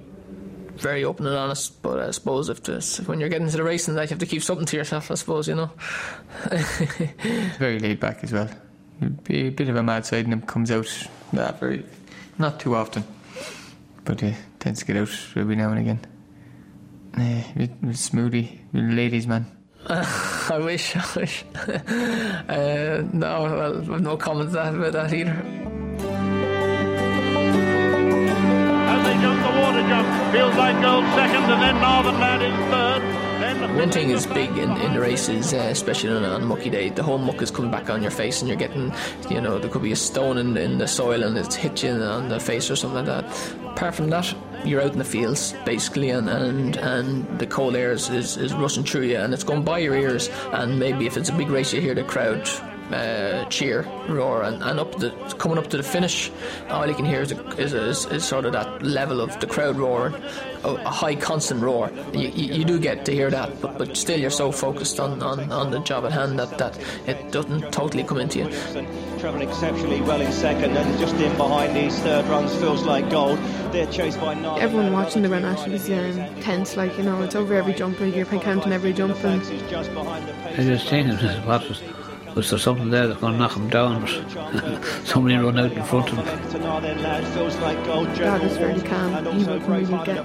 very 0.76 1.04
open 1.04 1.26
and 1.26 1.36
honest, 1.36 1.82
but 1.82 2.00
I 2.00 2.10
suppose 2.10 2.48
if 2.48 2.62
this, 2.62 2.98
when 3.00 3.20
you're 3.20 3.28
getting 3.28 3.46
into 3.46 3.56
the 3.56 3.62
racing, 3.64 3.94
that 3.94 4.04
you 4.04 4.08
have 4.08 4.18
to 4.18 4.26
keep 4.26 4.42
something 4.42 4.66
to 4.66 4.76
yourself. 4.76 5.10
I 5.10 5.14
suppose 5.14 5.48
you 5.48 5.54
know. 5.54 5.70
very 7.58 7.78
laid 7.78 8.00
back 8.00 8.24
as 8.24 8.32
well. 8.32 8.48
Be 9.24 9.46
a 9.46 9.50
bit 9.50 9.68
of 9.68 9.76
a 9.76 9.82
mad 9.82 10.04
side 10.04 10.24
and 10.24 10.32
him 10.32 10.42
comes 10.42 10.70
out. 10.70 11.08
Nah, 11.32 11.52
very, 11.52 11.84
not 12.38 12.60
too 12.60 12.74
often, 12.74 13.04
but 14.04 14.22
uh, 14.22 14.32
tends 14.58 14.80
to 14.80 14.86
get 14.86 14.96
out 14.96 15.10
every 15.36 15.56
now 15.56 15.70
and 15.70 15.78
again. 15.78 16.00
Uh, 17.14 17.42
smoothie, 17.92 18.58
ladies 18.72 19.26
man. 19.26 19.46
I 19.86 20.60
wish, 20.62 20.94
I 20.94 21.06
wish. 21.16 21.44
uh, 21.54 23.02
no, 23.12 23.82
well, 23.88 23.98
no 23.98 24.16
comments 24.16 24.52
about 24.52 24.92
that 24.92 25.12
either. 25.12 25.49
Feels 30.32 30.54
like 30.56 30.80
gold 30.80 31.04
second, 31.14 31.44
and 31.50 31.62
then 31.62 31.80
Northern 31.80 32.20
Lad 32.20 32.40
third. 32.70 33.30
One 33.76 33.90
thing 33.90 34.10
is 34.10 34.26
big 34.26 34.50
in, 34.58 34.70
in 34.78 34.94
the 34.94 35.00
races, 35.00 35.54
uh, 35.54 35.68
especially 35.70 36.10
on, 36.10 36.24
on 36.24 36.44
mucky 36.44 36.70
day, 36.70 36.88
the 36.90 37.02
whole 37.02 37.18
muck 37.18 37.40
is 37.40 37.50
coming 37.50 37.70
back 37.70 37.88
on 37.88 38.02
your 38.02 38.10
face, 38.10 38.40
and 38.40 38.48
you're 38.48 38.58
getting, 38.58 38.92
you 39.30 39.40
know, 39.40 39.58
there 39.58 39.70
could 39.70 39.82
be 39.82 39.92
a 39.92 39.96
stone 39.96 40.38
in, 40.38 40.56
in 40.56 40.78
the 40.78 40.86
soil 40.86 41.22
and 41.22 41.36
it's 41.38 41.54
hit 41.54 41.82
you 41.82 41.90
on 41.90 42.28
the 42.28 42.38
face 42.38 42.70
or 42.70 42.76
something 42.76 43.06
like 43.06 43.24
that. 43.24 43.24
Apart 43.70 43.94
from 43.94 44.10
that, 44.10 44.34
you're 44.64 44.82
out 44.82 44.92
in 44.92 44.98
the 44.98 45.04
fields 45.04 45.54
basically, 45.64 46.10
and 46.10 46.28
and, 46.28 46.76
and 46.76 47.38
the 47.38 47.46
cold 47.46 47.74
air 47.74 47.92
is, 47.92 48.10
is, 48.10 48.36
is 48.36 48.52
rushing 48.54 48.84
through 48.84 49.02
you, 49.02 49.16
and 49.16 49.32
it's 49.32 49.44
going 49.44 49.62
by 49.62 49.78
your 49.78 49.94
ears. 49.94 50.28
And 50.52 50.78
maybe 50.78 51.06
if 51.06 51.16
it's 51.16 51.28
a 51.28 51.34
big 51.34 51.48
race, 51.48 51.72
you 51.72 51.80
hear 51.80 51.94
the 51.94 52.04
crowd 52.04 52.48
uh, 52.92 53.44
cheer, 53.46 53.86
roar, 54.08 54.42
and, 54.42 54.62
and 54.62 54.80
up 54.80 54.98
the 54.98 55.10
coming 55.38 55.58
up 55.58 55.68
to 55.68 55.76
the 55.76 55.82
finish, 55.82 56.30
all 56.68 56.86
you 56.86 56.94
can 56.94 57.04
hear 57.04 57.22
is, 57.22 57.32
is, 57.32 57.72
is, 57.72 58.06
is 58.06 58.24
sort 58.24 58.44
of 58.44 58.52
that 58.52 58.82
level 58.82 59.20
of 59.20 59.38
the 59.40 59.46
crowd 59.46 59.76
roaring, 59.76 60.14
a, 60.64 60.68
a 60.68 60.90
high 60.90 61.14
constant 61.14 61.62
roar. 61.62 61.90
You, 62.12 62.28
you, 62.28 62.54
you, 62.54 62.64
do 62.64 62.78
get 62.78 63.04
to 63.06 63.12
hear 63.12 63.30
that, 63.30 63.60
but, 63.60 63.78
but 63.78 63.96
still 63.96 64.18
you're 64.18 64.30
so 64.30 64.52
focused 64.52 65.00
on, 65.00 65.22
on, 65.22 65.50
on 65.52 65.70
the 65.70 65.80
job 65.80 66.04
at 66.04 66.12
hand 66.12 66.38
that, 66.38 66.58
that 66.58 66.78
it 67.06 67.32
doesn't 67.32 67.72
totally 67.72 68.04
come 68.04 68.18
into 68.18 68.40
you. 68.40 68.50
Travelling 69.18 69.48
exceptionally 69.48 70.00
well 70.00 70.20
in 70.20 70.32
second, 70.32 70.76
and 70.76 70.98
just 70.98 71.14
in 71.16 71.36
behind 71.36 71.76
these 71.76 71.98
third 72.00 72.24
runs 72.26 72.54
feels 72.56 72.82
like 72.84 73.10
gold. 73.10 73.38
They're 73.72 73.90
chased 73.92 74.20
by 74.20 74.34
nine. 74.34 74.60
Everyone 74.60 74.92
watching 74.92 75.22
the 75.22 75.28
Grand 75.28 75.44
National 75.44 75.74
is 75.74 76.18
um, 76.18 76.40
tense, 76.42 76.76
like 76.76 76.96
you 76.96 77.04
know, 77.04 77.22
it's 77.22 77.34
over 77.34 77.54
every 77.54 77.74
jump, 77.74 78.00
like 78.00 78.16
you're 78.16 78.26
counting 78.26 78.72
every 78.72 78.92
jump. 78.92 79.16
And 79.24 79.42
I 79.42 80.64
just 80.64 80.88
thinking, 80.88 81.16
what 81.46 81.68
was 81.68 81.80
was 82.34 82.50
there 82.50 82.58
something 82.58 82.90
there 82.90 83.06
that's 83.06 83.20
going 83.20 83.34
to 83.34 83.38
knock 83.38 83.52
him 83.52 83.68
down? 83.68 84.06
Somebody 85.04 85.36
run 85.36 85.58
out 85.58 85.72
in 85.72 85.82
front 85.84 86.12
of 86.12 86.18
him. 86.18 86.62
Dad 88.14 88.42
was 88.42 88.56
very 88.56 88.80
calm. 88.82 89.38
He 89.38 89.44
would 89.44 89.62
really 89.68 90.04
get 90.04 90.24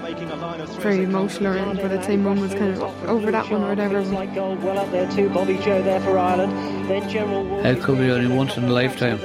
very 0.80 1.04
emotional 1.04 1.54
around, 1.54 1.78
but 1.78 1.92
I'd 1.92 2.06
say 2.06 2.18
Mum 2.18 2.40
was 2.40 2.54
kind 2.54 2.72
of 2.72 2.82
over 3.10 3.32
that 3.32 3.50
one 3.50 3.64
or 3.64 3.70
whatever. 3.70 4.02
Well 4.02 4.78
up 4.78 4.92
there 4.92 5.10
too, 5.12 5.30
Bobbyjo 5.30 5.84
there 5.84 6.00
for 6.02 6.18
Ireland. 6.18 6.90
Then 6.90 7.10
General 7.10 7.66
It 7.66 7.82
could 7.82 7.98
be 7.98 8.12
only 8.12 8.34
once 8.36 8.58
in 8.58 8.66
a 8.66 8.72
lifetime. 8.72 9.20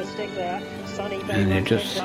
And 1.31 1.51
you 1.51 1.61
just 1.63 2.03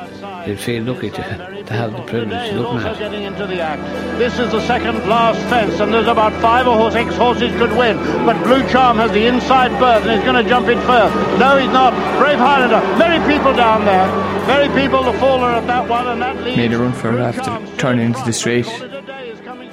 you 0.48 0.56
feel 0.58 0.84
lucky 0.84 1.10
to, 1.12 1.55
to 1.68 1.74
have 1.74 1.92
the 1.92 2.02
privilege 2.04 2.50
to 2.50 2.60
look 2.60 2.84
at. 2.84 2.98
Getting 2.98 3.24
into 3.24 3.46
the 3.48 3.60
act. 3.60 3.82
This 4.18 4.40
is 4.40 4.52
the 4.52 4.66
second 4.66 5.08
last 5.08 5.40
fence, 5.50 5.80
and 5.80 5.94
there's 5.94 6.08
about 6.08 6.34
five 6.42 6.68
or 6.68 6.92
six 6.92 7.16
horses 7.16 7.52
could 7.58 7.72
win. 7.78 7.98
But 8.26 8.42
Blue 8.44 8.68
Charm 8.70 8.98
has 8.98 9.12
the 9.12 9.26
inside 9.26 9.72
berth, 9.80 10.04
and 10.06 10.12
he's 10.12 10.24
going 10.24 10.42
to 10.44 10.50
jump 10.50 10.68
in 10.68 10.80
first. 10.82 11.16
No, 11.40 11.58
he's 11.58 11.72
not. 11.72 11.94
Brave 12.20 12.38
Highlander. 12.38 12.82
Merry 12.98 13.20
People 13.32 13.54
down 13.54 13.86
there. 13.86 14.08
Merry 14.48 14.68
People. 14.80 15.04
The 15.04 15.14
faller 15.20 15.50
at 15.50 15.68
that 15.68 15.90
one, 15.90 16.08
and 16.08 16.22
that 16.22 16.38
leads. 16.44 16.58
Made 16.58 16.74
a 16.74 16.78
run 16.80 16.94
for 16.94 17.18
it 17.18 17.22
after 17.22 17.78
turning 17.78 18.08
into 18.08 18.24
the 18.24 18.34
straight 18.34 18.68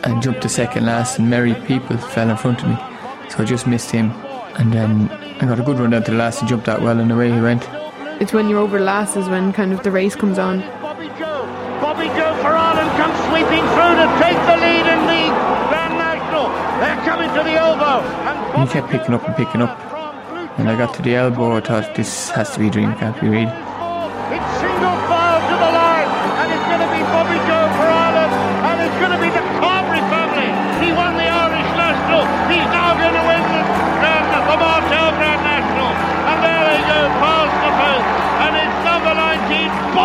and 0.04 0.22
jumped 0.22 0.42
to 0.42 0.48
second 0.48 0.86
last, 0.86 1.18
and 1.18 1.30
Merry 1.30 1.54
People 1.66 1.96
fell 1.96 2.28
in 2.28 2.36
front 2.36 2.62
of 2.62 2.68
me, 2.68 2.76
so 3.30 3.42
I 3.42 3.44
just 3.44 3.66
missed 3.66 3.90
him. 3.90 4.10
And 4.58 4.72
then 4.72 5.08
I 5.40 5.46
got 5.46 5.58
a 5.58 5.62
good 5.62 5.78
run 5.78 5.90
down 5.90 6.04
to 6.04 6.10
the 6.10 6.16
last 6.16 6.40
and 6.40 6.48
jumped 6.48 6.66
that 6.66 6.82
well, 6.82 6.98
and 6.98 7.10
away 7.10 7.32
he 7.32 7.40
went 7.40 7.66
it's 8.22 8.32
when 8.32 8.48
you're 8.48 8.60
over 8.60 8.78
last 8.78 9.16
is 9.16 9.28
when 9.28 9.52
kind 9.52 9.72
of 9.72 9.82
the 9.82 9.90
race 9.90 10.14
comes 10.14 10.38
on. 10.38 10.62
Bobbyjo, 11.82 12.38
for 12.38 12.54
Ireland 12.54 12.94
comes 12.94 13.18
sweeping 13.26 13.64
through 13.74 13.94
to 13.98 14.06
take 14.22 14.38
the 14.46 14.54
lead 14.54 14.86
in 14.86 15.00
the 15.10 15.22
Grand 15.66 15.98
National. 15.98 16.46
They're 16.78 17.02
coming 17.02 17.28
to 17.34 17.42
the 17.42 17.58
elbow. 17.58 18.06
And 18.54 18.68
he 18.68 18.72
kept 18.72 18.88
picking 18.88 19.14
up 19.14 19.26
and 19.26 19.34
picking 19.34 19.62
up. 19.62 19.74
And 20.58 20.68
I 20.70 20.78
got 20.78 20.94
to 20.94 21.02
the 21.02 21.16
elbow, 21.16 21.56
I 21.56 21.60
thought 21.60 21.96
this 21.96 22.30
has 22.30 22.54
to 22.54 22.60
be 22.60 22.70
dream, 22.70 22.94
can't 22.94 23.20
be 23.20 23.28
real. 23.28 23.50
It's 23.50 24.50
single 24.62 24.96
file 25.10 25.42
to 25.42 25.56
the 25.58 25.70
line, 25.74 26.10
and 26.38 26.48
it's 26.54 26.66
going 26.70 26.82
to 26.86 26.90
be 26.94 27.02
Bobby 27.10 27.38
Joe 27.50 27.66
for 27.74 27.88
Ireland, 27.90 28.32
and 28.62 28.76
it's 28.86 28.98
going 29.02 29.14
to 29.18 29.20
be 29.20 29.30
the 29.34 29.42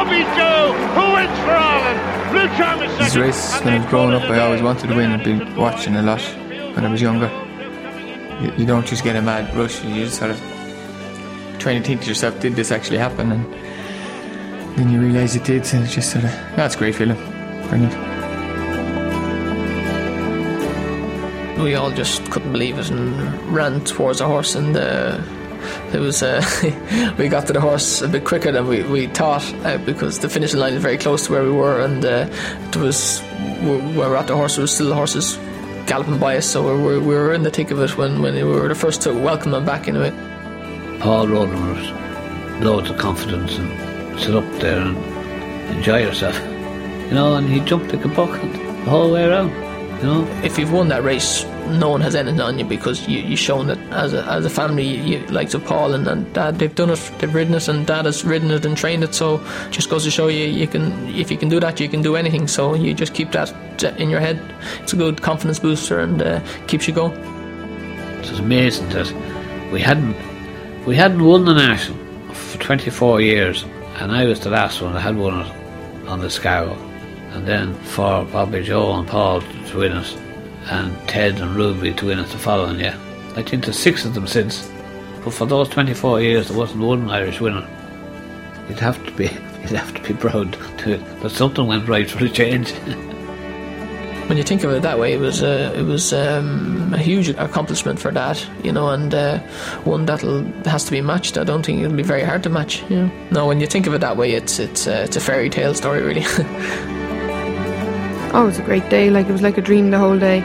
19, 0.07 0.23
Bobby 0.23 0.23
Joe, 0.37 0.73
who 0.93 1.13
wins 1.13 1.39
for 1.39 1.51
Ireland. 1.51 2.31
Blue 2.31 2.47
Charm 2.57 2.81
is 2.81 2.91
second. 2.91 3.05
This 3.05 3.15
race, 3.15 3.59
when 3.61 3.73
I 3.73 3.77
was 3.79 3.89
growing 3.89 4.13
up, 4.15 4.23
I 4.23 4.39
always 4.39 4.61
wanted 4.61 4.87
to 4.87 4.95
win. 4.95 5.11
I've 5.11 5.23
been 5.23 5.55
watching 5.55 5.95
a 5.95 6.01
lot 6.01 6.21
when 6.21 6.85
I 6.85 6.91
was 6.91 7.01
younger. 7.01 7.29
You, 8.41 8.53
you 8.57 8.65
don't 8.65 8.85
just 8.85 9.03
get 9.03 9.15
a 9.15 9.21
mad 9.21 9.55
rush, 9.55 9.83
you 9.83 10.05
just 10.05 10.19
sort 10.19 10.31
of 10.31 10.39
trying 11.59 11.81
to 11.81 11.87
think 11.87 12.01
to 12.01 12.07
yourself, 12.07 12.39
did 12.39 12.55
this 12.55 12.71
actually 12.71 12.99
happen? 12.99 13.31
And 13.31 13.45
then 14.77 14.89
you 14.91 15.01
realise 15.01 15.35
it 15.35 15.43
did, 15.43 15.65
and 15.73 15.83
it's 15.83 15.95
just 15.95 16.11
sort 16.11 16.23
of, 16.25 16.31
that's 16.55 16.75
a 16.75 16.77
great 16.77 16.95
feeling. 16.95 17.17
Brilliant. 17.69 17.93
We 21.59 21.73
all 21.73 21.89
just 21.89 22.29
couldn't 22.29 22.51
believe 22.51 22.77
it 22.77 22.91
and 22.91 23.41
ran 23.51 23.83
towards 23.83 24.19
the 24.19 24.27
horse 24.27 24.53
and 24.53 24.77
uh, 24.77 25.19
it 25.93 25.99
was 25.99 26.21
uh, 26.23 26.41
we 27.17 27.27
got 27.27 27.47
to 27.47 27.53
the 27.53 27.61
horse 27.61 28.01
a 28.01 28.07
bit 28.07 28.25
quicker 28.25 28.51
than 28.51 28.67
we, 28.67 28.83
we 28.83 29.07
thought 29.07 29.43
uh, 29.65 29.77
because 29.79 30.19
the 30.19 30.29
finishing 30.29 30.59
line 30.59 30.73
is 30.73 30.81
very 30.81 30.97
close 30.97 31.25
to 31.25 31.31
where 31.31 31.43
we 31.43 31.51
were 31.51 31.81
and 31.81 32.05
uh, 32.05 32.27
it 32.67 32.75
was 32.75 33.21
where 33.61 33.79
we 33.79 33.97
were 33.97 34.17
at 34.17 34.27
the 34.27 34.35
horse 34.35 34.55
there 34.55 34.63
was 34.63 34.73
still 34.73 34.89
the 34.89 34.95
horses 34.95 35.37
galloping 35.85 36.19
by 36.19 36.37
us 36.37 36.45
so 36.45 36.63
we 36.63 36.81
were, 36.81 36.99
we 36.99 37.15
were 37.15 37.33
in 37.33 37.43
the 37.43 37.51
thick 37.51 37.71
of 37.71 37.79
it 37.79 37.97
when, 37.97 38.21
when 38.21 38.35
we 38.35 38.43
were 38.43 38.67
the 38.67 38.75
first 38.75 39.01
to 39.01 39.13
welcome 39.13 39.51
them 39.51 39.65
back 39.65 39.87
into 39.87 40.01
it. 40.01 40.13
Paul 40.99 41.27
Roden 41.27 41.73
was 41.73 42.63
loads 42.63 42.89
of 42.89 42.97
confidence 42.97 43.57
and 43.57 44.19
sit 44.19 44.35
up 44.35 44.45
there 44.59 44.79
and 44.79 44.97
enjoy 45.77 46.01
yourself 46.01 46.35
you 47.07 47.13
know 47.13 47.35
and 47.35 47.47
he 47.47 47.59
jumped 47.61 47.93
like 47.93 48.03
a 48.03 48.09
buck 48.09 48.31
the 48.41 48.89
whole 48.89 49.11
way 49.11 49.25
around 49.25 49.49
you 49.97 50.03
know 50.03 50.27
if 50.43 50.57
you've 50.57 50.71
won 50.71 50.87
that 50.87 51.03
race 51.03 51.45
no 51.67 51.89
one 51.89 52.01
has 52.01 52.15
anything 52.15 52.39
on 52.39 52.57
you 52.59 52.65
because 52.65 53.07
you, 53.07 53.19
you've 53.19 53.39
shown 53.39 53.67
that 53.67 53.77
as 53.91 54.13
a, 54.13 54.23
as 54.25 54.45
a 54.45 54.49
family, 54.49 54.85
you, 54.85 55.19
like 55.27 55.49
to 55.49 55.59
Paul 55.59 55.93
and, 55.93 56.07
and 56.07 56.31
Dad, 56.33 56.59
they've 56.59 56.73
done 56.73 56.89
it, 56.89 57.11
they've 57.19 57.33
ridden 57.33 57.53
it, 57.53 57.67
and 57.67 57.85
Dad 57.85 58.05
has 58.05 58.23
ridden 58.23 58.51
it 58.51 58.65
and 58.65 58.75
trained 58.75 59.03
it. 59.03 59.13
So 59.13 59.43
just 59.71 59.89
goes 59.89 60.03
to 60.03 60.11
show 60.11 60.27
you, 60.27 60.45
you 60.45 60.67
can 60.67 61.07
if 61.15 61.31
you 61.31 61.37
can 61.37 61.49
do 61.49 61.59
that, 61.59 61.79
you 61.79 61.89
can 61.89 62.01
do 62.01 62.15
anything. 62.15 62.47
So 62.47 62.73
you 62.73 62.93
just 62.93 63.13
keep 63.13 63.31
that 63.31 63.53
in 63.99 64.09
your 64.09 64.19
head. 64.19 64.39
It's 64.81 64.93
a 64.93 64.95
good 64.95 65.21
confidence 65.21 65.59
booster 65.59 65.99
and 65.99 66.21
uh, 66.21 66.39
keeps 66.67 66.87
you 66.87 66.93
going. 66.93 67.13
It 67.13 68.29
was 68.29 68.39
amazing 68.39 68.89
that 68.89 69.11
we 69.71 69.81
hadn't 69.81 70.15
we 70.85 70.95
hadn't 70.95 71.23
won 71.23 71.45
the 71.45 71.53
national 71.53 71.97
for 72.33 72.57
24 72.59 73.21
years, 73.21 73.63
and 73.95 74.11
I 74.11 74.25
was 74.25 74.39
the 74.39 74.49
last 74.49 74.81
one 74.81 74.93
that 74.93 75.01
had 75.01 75.17
won 75.17 75.45
it 75.45 76.07
on 76.07 76.21
L'Escargot. 76.21 76.77
And 77.33 77.45
then 77.45 77.75
for 77.75 78.25
Bobbyjo 78.25 78.97
and 78.97 79.07
Paul 79.07 79.41
to 79.41 79.77
win 79.77 79.91
it 79.91 80.17
and 80.69 81.07
Ted 81.07 81.39
and 81.39 81.55
Ruby 81.55 81.93
to 81.93 82.07
win 82.07 82.19
it 82.19 82.27
the 82.29 82.37
following 82.37 82.79
year. 82.79 82.97
I 83.35 83.43
think 83.43 83.65
there's 83.65 83.79
six 83.79 84.05
of 84.05 84.13
them 84.13 84.27
since. 84.27 84.69
But 85.23 85.33
for 85.33 85.45
those 85.45 85.69
24 85.69 86.21
years, 86.21 86.47
there 86.47 86.57
wasn't 86.57 86.83
one 86.83 87.09
Irish 87.09 87.39
winner. 87.39 87.67
You'd 88.69 88.79
have 88.79 89.03
to 89.05 89.11
be, 89.11 89.25
you'd 89.61 89.71
have 89.71 89.93
to 89.93 90.01
be 90.01 90.13
proud 90.13 90.53
to, 90.79 90.97
that 90.97 91.29
something 91.29 91.67
went 91.67 91.87
right 91.87 92.09
for 92.09 92.23
a 92.25 92.29
change. 92.29 92.71
when 94.27 94.37
you 94.37 94.43
think 94.43 94.63
of 94.63 94.71
it 94.71 94.81
that 94.81 94.99
way, 94.99 95.13
it 95.13 95.19
was 95.19 95.41
uh, 95.41 95.73
it 95.75 95.83
was 95.83 96.11
um, 96.11 96.93
a 96.93 96.97
huge 96.97 97.29
accomplishment 97.29 97.99
for 97.99 98.11
that, 98.11 98.45
you 98.63 98.71
know, 98.71 98.89
and 98.89 99.13
uh, 99.13 99.39
one 99.83 100.05
that 100.05 100.21
has 100.65 100.83
to 100.85 100.91
be 100.91 101.01
matched. 101.01 101.37
I 101.37 101.43
don't 101.43 101.65
think 101.65 101.81
it'll 101.81 101.95
be 101.95 102.03
very 102.03 102.23
hard 102.23 102.43
to 102.43 102.49
match. 102.49 102.83
You 102.89 103.03
know? 103.03 103.11
No, 103.31 103.47
when 103.47 103.61
you 103.61 103.67
think 103.67 103.87
of 103.87 103.93
it 103.93 104.01
that 104.01 104.17
way, 104.17 104.33
it's 104.33 104.59
it's 104.59 104.87
uh, 104.87 105.03
it's 105.05 105.15
a 105.15 105.21
fairy 105.21 105.49
tale 105.49 105.73
story, 105.73 106.01
really. 106.01 106.25
oh, 108.33 108.43
it 108.43 108.45
was 108.45 108.59
a 108.59 108.63
great 108.63 108.89
day. 108.89 109.09
Like 109.09 109.27
it 109.27 109.31
was 109.31 109.41
like 109.41 109.57
a 109.57 109.61
dream 109.61 109.91
the 109.91 109.97
whole 109.97 110.17
day. 110.17 110.41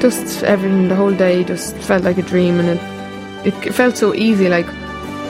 Just 0.00 0.42
everything, 0.44 0.88
the 0.88 0.96
whole 0.96 1.14
day, 1.14 1.44
just 1.44 1.76
felt 1.76 2.04
like 2.04 2.18
a 2.18 2.22
dream, 2.22 2.58
and 2.60 2.68
it 2.68 3.54
it 3.64 3.72
felt 3.72 3.96
so 3.96 4.14
easy. 4.14 4.48
Like 4.48 4.66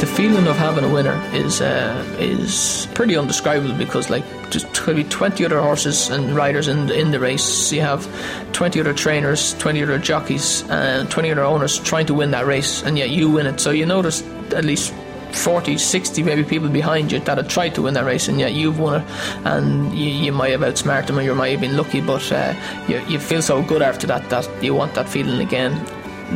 the 0.00 0.06
feeling 0.06 0.46
of 0.46 0.56
having 0.56 0.82
a 0.82 0.88
winner 0.88 1.20
is 1.34 1.60
uh, 1.60 2.02
is 2.18 2.88
pretty 2.94 3.16
undescribable 3.16 3.76
because 3.76 4.08
like 4.08 4.24
just 4.50 4.66
maybe 4.86 5.04
20 5.04 5.44
other 5.44 5.60
horses 5.60 6.08
and 6.08 6.34
riders 6.34 6.68
in 6.68 6.90
in 6.90 7.10
the 7.10 7.20
race 7.20 7.70
you 7.70 7.82
have 7.82 8.08
20 8.52 8.80
other 8.80 8.94
trainers 8.94 9.54
20 9.58 9.82
other 9.82 9.98
jockeys 9.98 10.68
and 10.70 11.10
20 11.10 11.32
other 11.32 11.44
owners 11.44 11.78
trying 11.80 12.06
to 12.06 12.14
win 12.14 12.30
that 12.30 12.46
race 12.46 12.82
and 12.82 12.96
yet 12.96 13.10
you 13.10 13.30
win 13.30 13.46
it 13.46 13.60
so 13.60 13.70
you 13.70 13.84
notice 13.84 14.22
at 14.54 14.64
least 14.64 14.94
40, 15.34 15.78
60 15.78 16.22
maybe 16.22 16.44
people 16.44 16.68
behind 16.68 17.12
you 17.12 17.20
that 17.20 17.36
had 17.36 17.48
tried 17.48 17.74
to 17.74 17.82
win 17.82 17.94
that 17.94 18.04
race 18.04 18.28
and 18.28 18.38
yet 18.38 18.52
you've 18.52 18.78
won 18.78 19.00
it 19.00 19.08
and 19.44 19.92
you, 19.96 20.10
you 20.10 20.32
might 20.32 20.50
have 20.50 20.62
outsmarted 20.62 21.08
them 21.08 21.18
or 21.18 21.22
you 21.22 21.34
might 21.34 21.50
have 21.50 21.60
been 21.60 21.76
lucky 21.76 22.00
but 22.00 22.30
uh, 22.32 22.54
you, 22.88 23.00
you 23.06 23.18
feel 23.18 23.42
so 23.42 23.62
good 23.62 23.82
after 23.82 24.06
that 24.06 24.28
that 24.30 24.48
you 24.62 24.74
want 24.74 24.94
that 24.94 25.08
feeling 25.08 25.40
again 25.40 25.72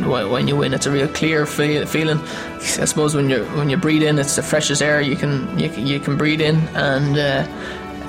when 0.03 0.47
you 0.47 0.55
win. 0.57 0.73
It's 0.73 0.85
a 0.85 0.91
real 0.91 1.07
clear 1.07 1.45
feel, 1.45 1.85
feeling. 1.85 2.19
I 2.19 2.85
suppose 2.85 3.15
when 3.15 3.29
you 3.29 3.45
when 3.55 3.69
you 3.69 3.77
breathe 3.77 4.03
in, 4.03 4.19
it's 4.19 4.35
the 4.35 4.43
freshest 4.43 4.81
air 4.81 5.01
you 5.01 5.15
can 5.15 5.57
you 5.57 5.69
can, 5.69 5.87
you 5.87 5.99
can 5.99 6.17
breathe 6.17 6.41
in, 6.41 6.57
and 6.75 7.17
uh, 7.17 7.47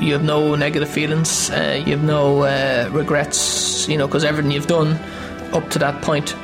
you 0.00 0.12
have 0.14 0.24
no 0.24 0.54
negative 0.54 0.88
feelings. 0.88 1.50
Uh, 1.50 1.82
you 1.84 1.92
have 1.92 2.04
no 2.04 2.42
uh, 2.42 2.88
regrets. 2.92 3.88
You 3.88 3.98
know, 3.98 4.06
because 4.06 4.24
everything 4.24 4.50
you've 4.50 4.66
done 4.66 4.98
up 5.52 5.70
to 5.70 5.78
that 5.78 6.02
point 6.02 6.34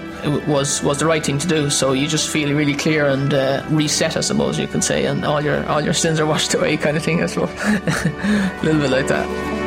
was 0.46 0.82
was 0.82 0.98
the 0.98 1.06
right 1.06 1.24
thing 1.24 1.38
to 1.38 1.46
do. 1.46 1.70
So 1.70 1.92
you 1.92 2.06
just 2.08 2.28
feel 2.28 2.54
really 2.54 2.74
clear 2.74 3.06
and 3.06 3.32
uh, 3.32 3.64
reset, 3.68 4.16
I 4.16 4.20
suppose 4.20 4.58
you 4.58 4.66
can 4.66 4.82
say, 4.82 5.06
and 5.06 5.24
all 5.24 5.40
your 5.40 5.66
all 5.68 5.80
your 5.80 5.94
sins 5.94 6.20
are 6.20 6.26
washed 6.32 6.54
away, 6.54 6.76
kind 6.76 6.96
of 6.96 7.02
thing. 7.02 7.22
I 7.22 7.26
suppose, 7.26 7.50
a 7.64 8.60
little 8.62 8.80
bit 8.80 8.90
like 8.90 9.08
that. 9.08 9.61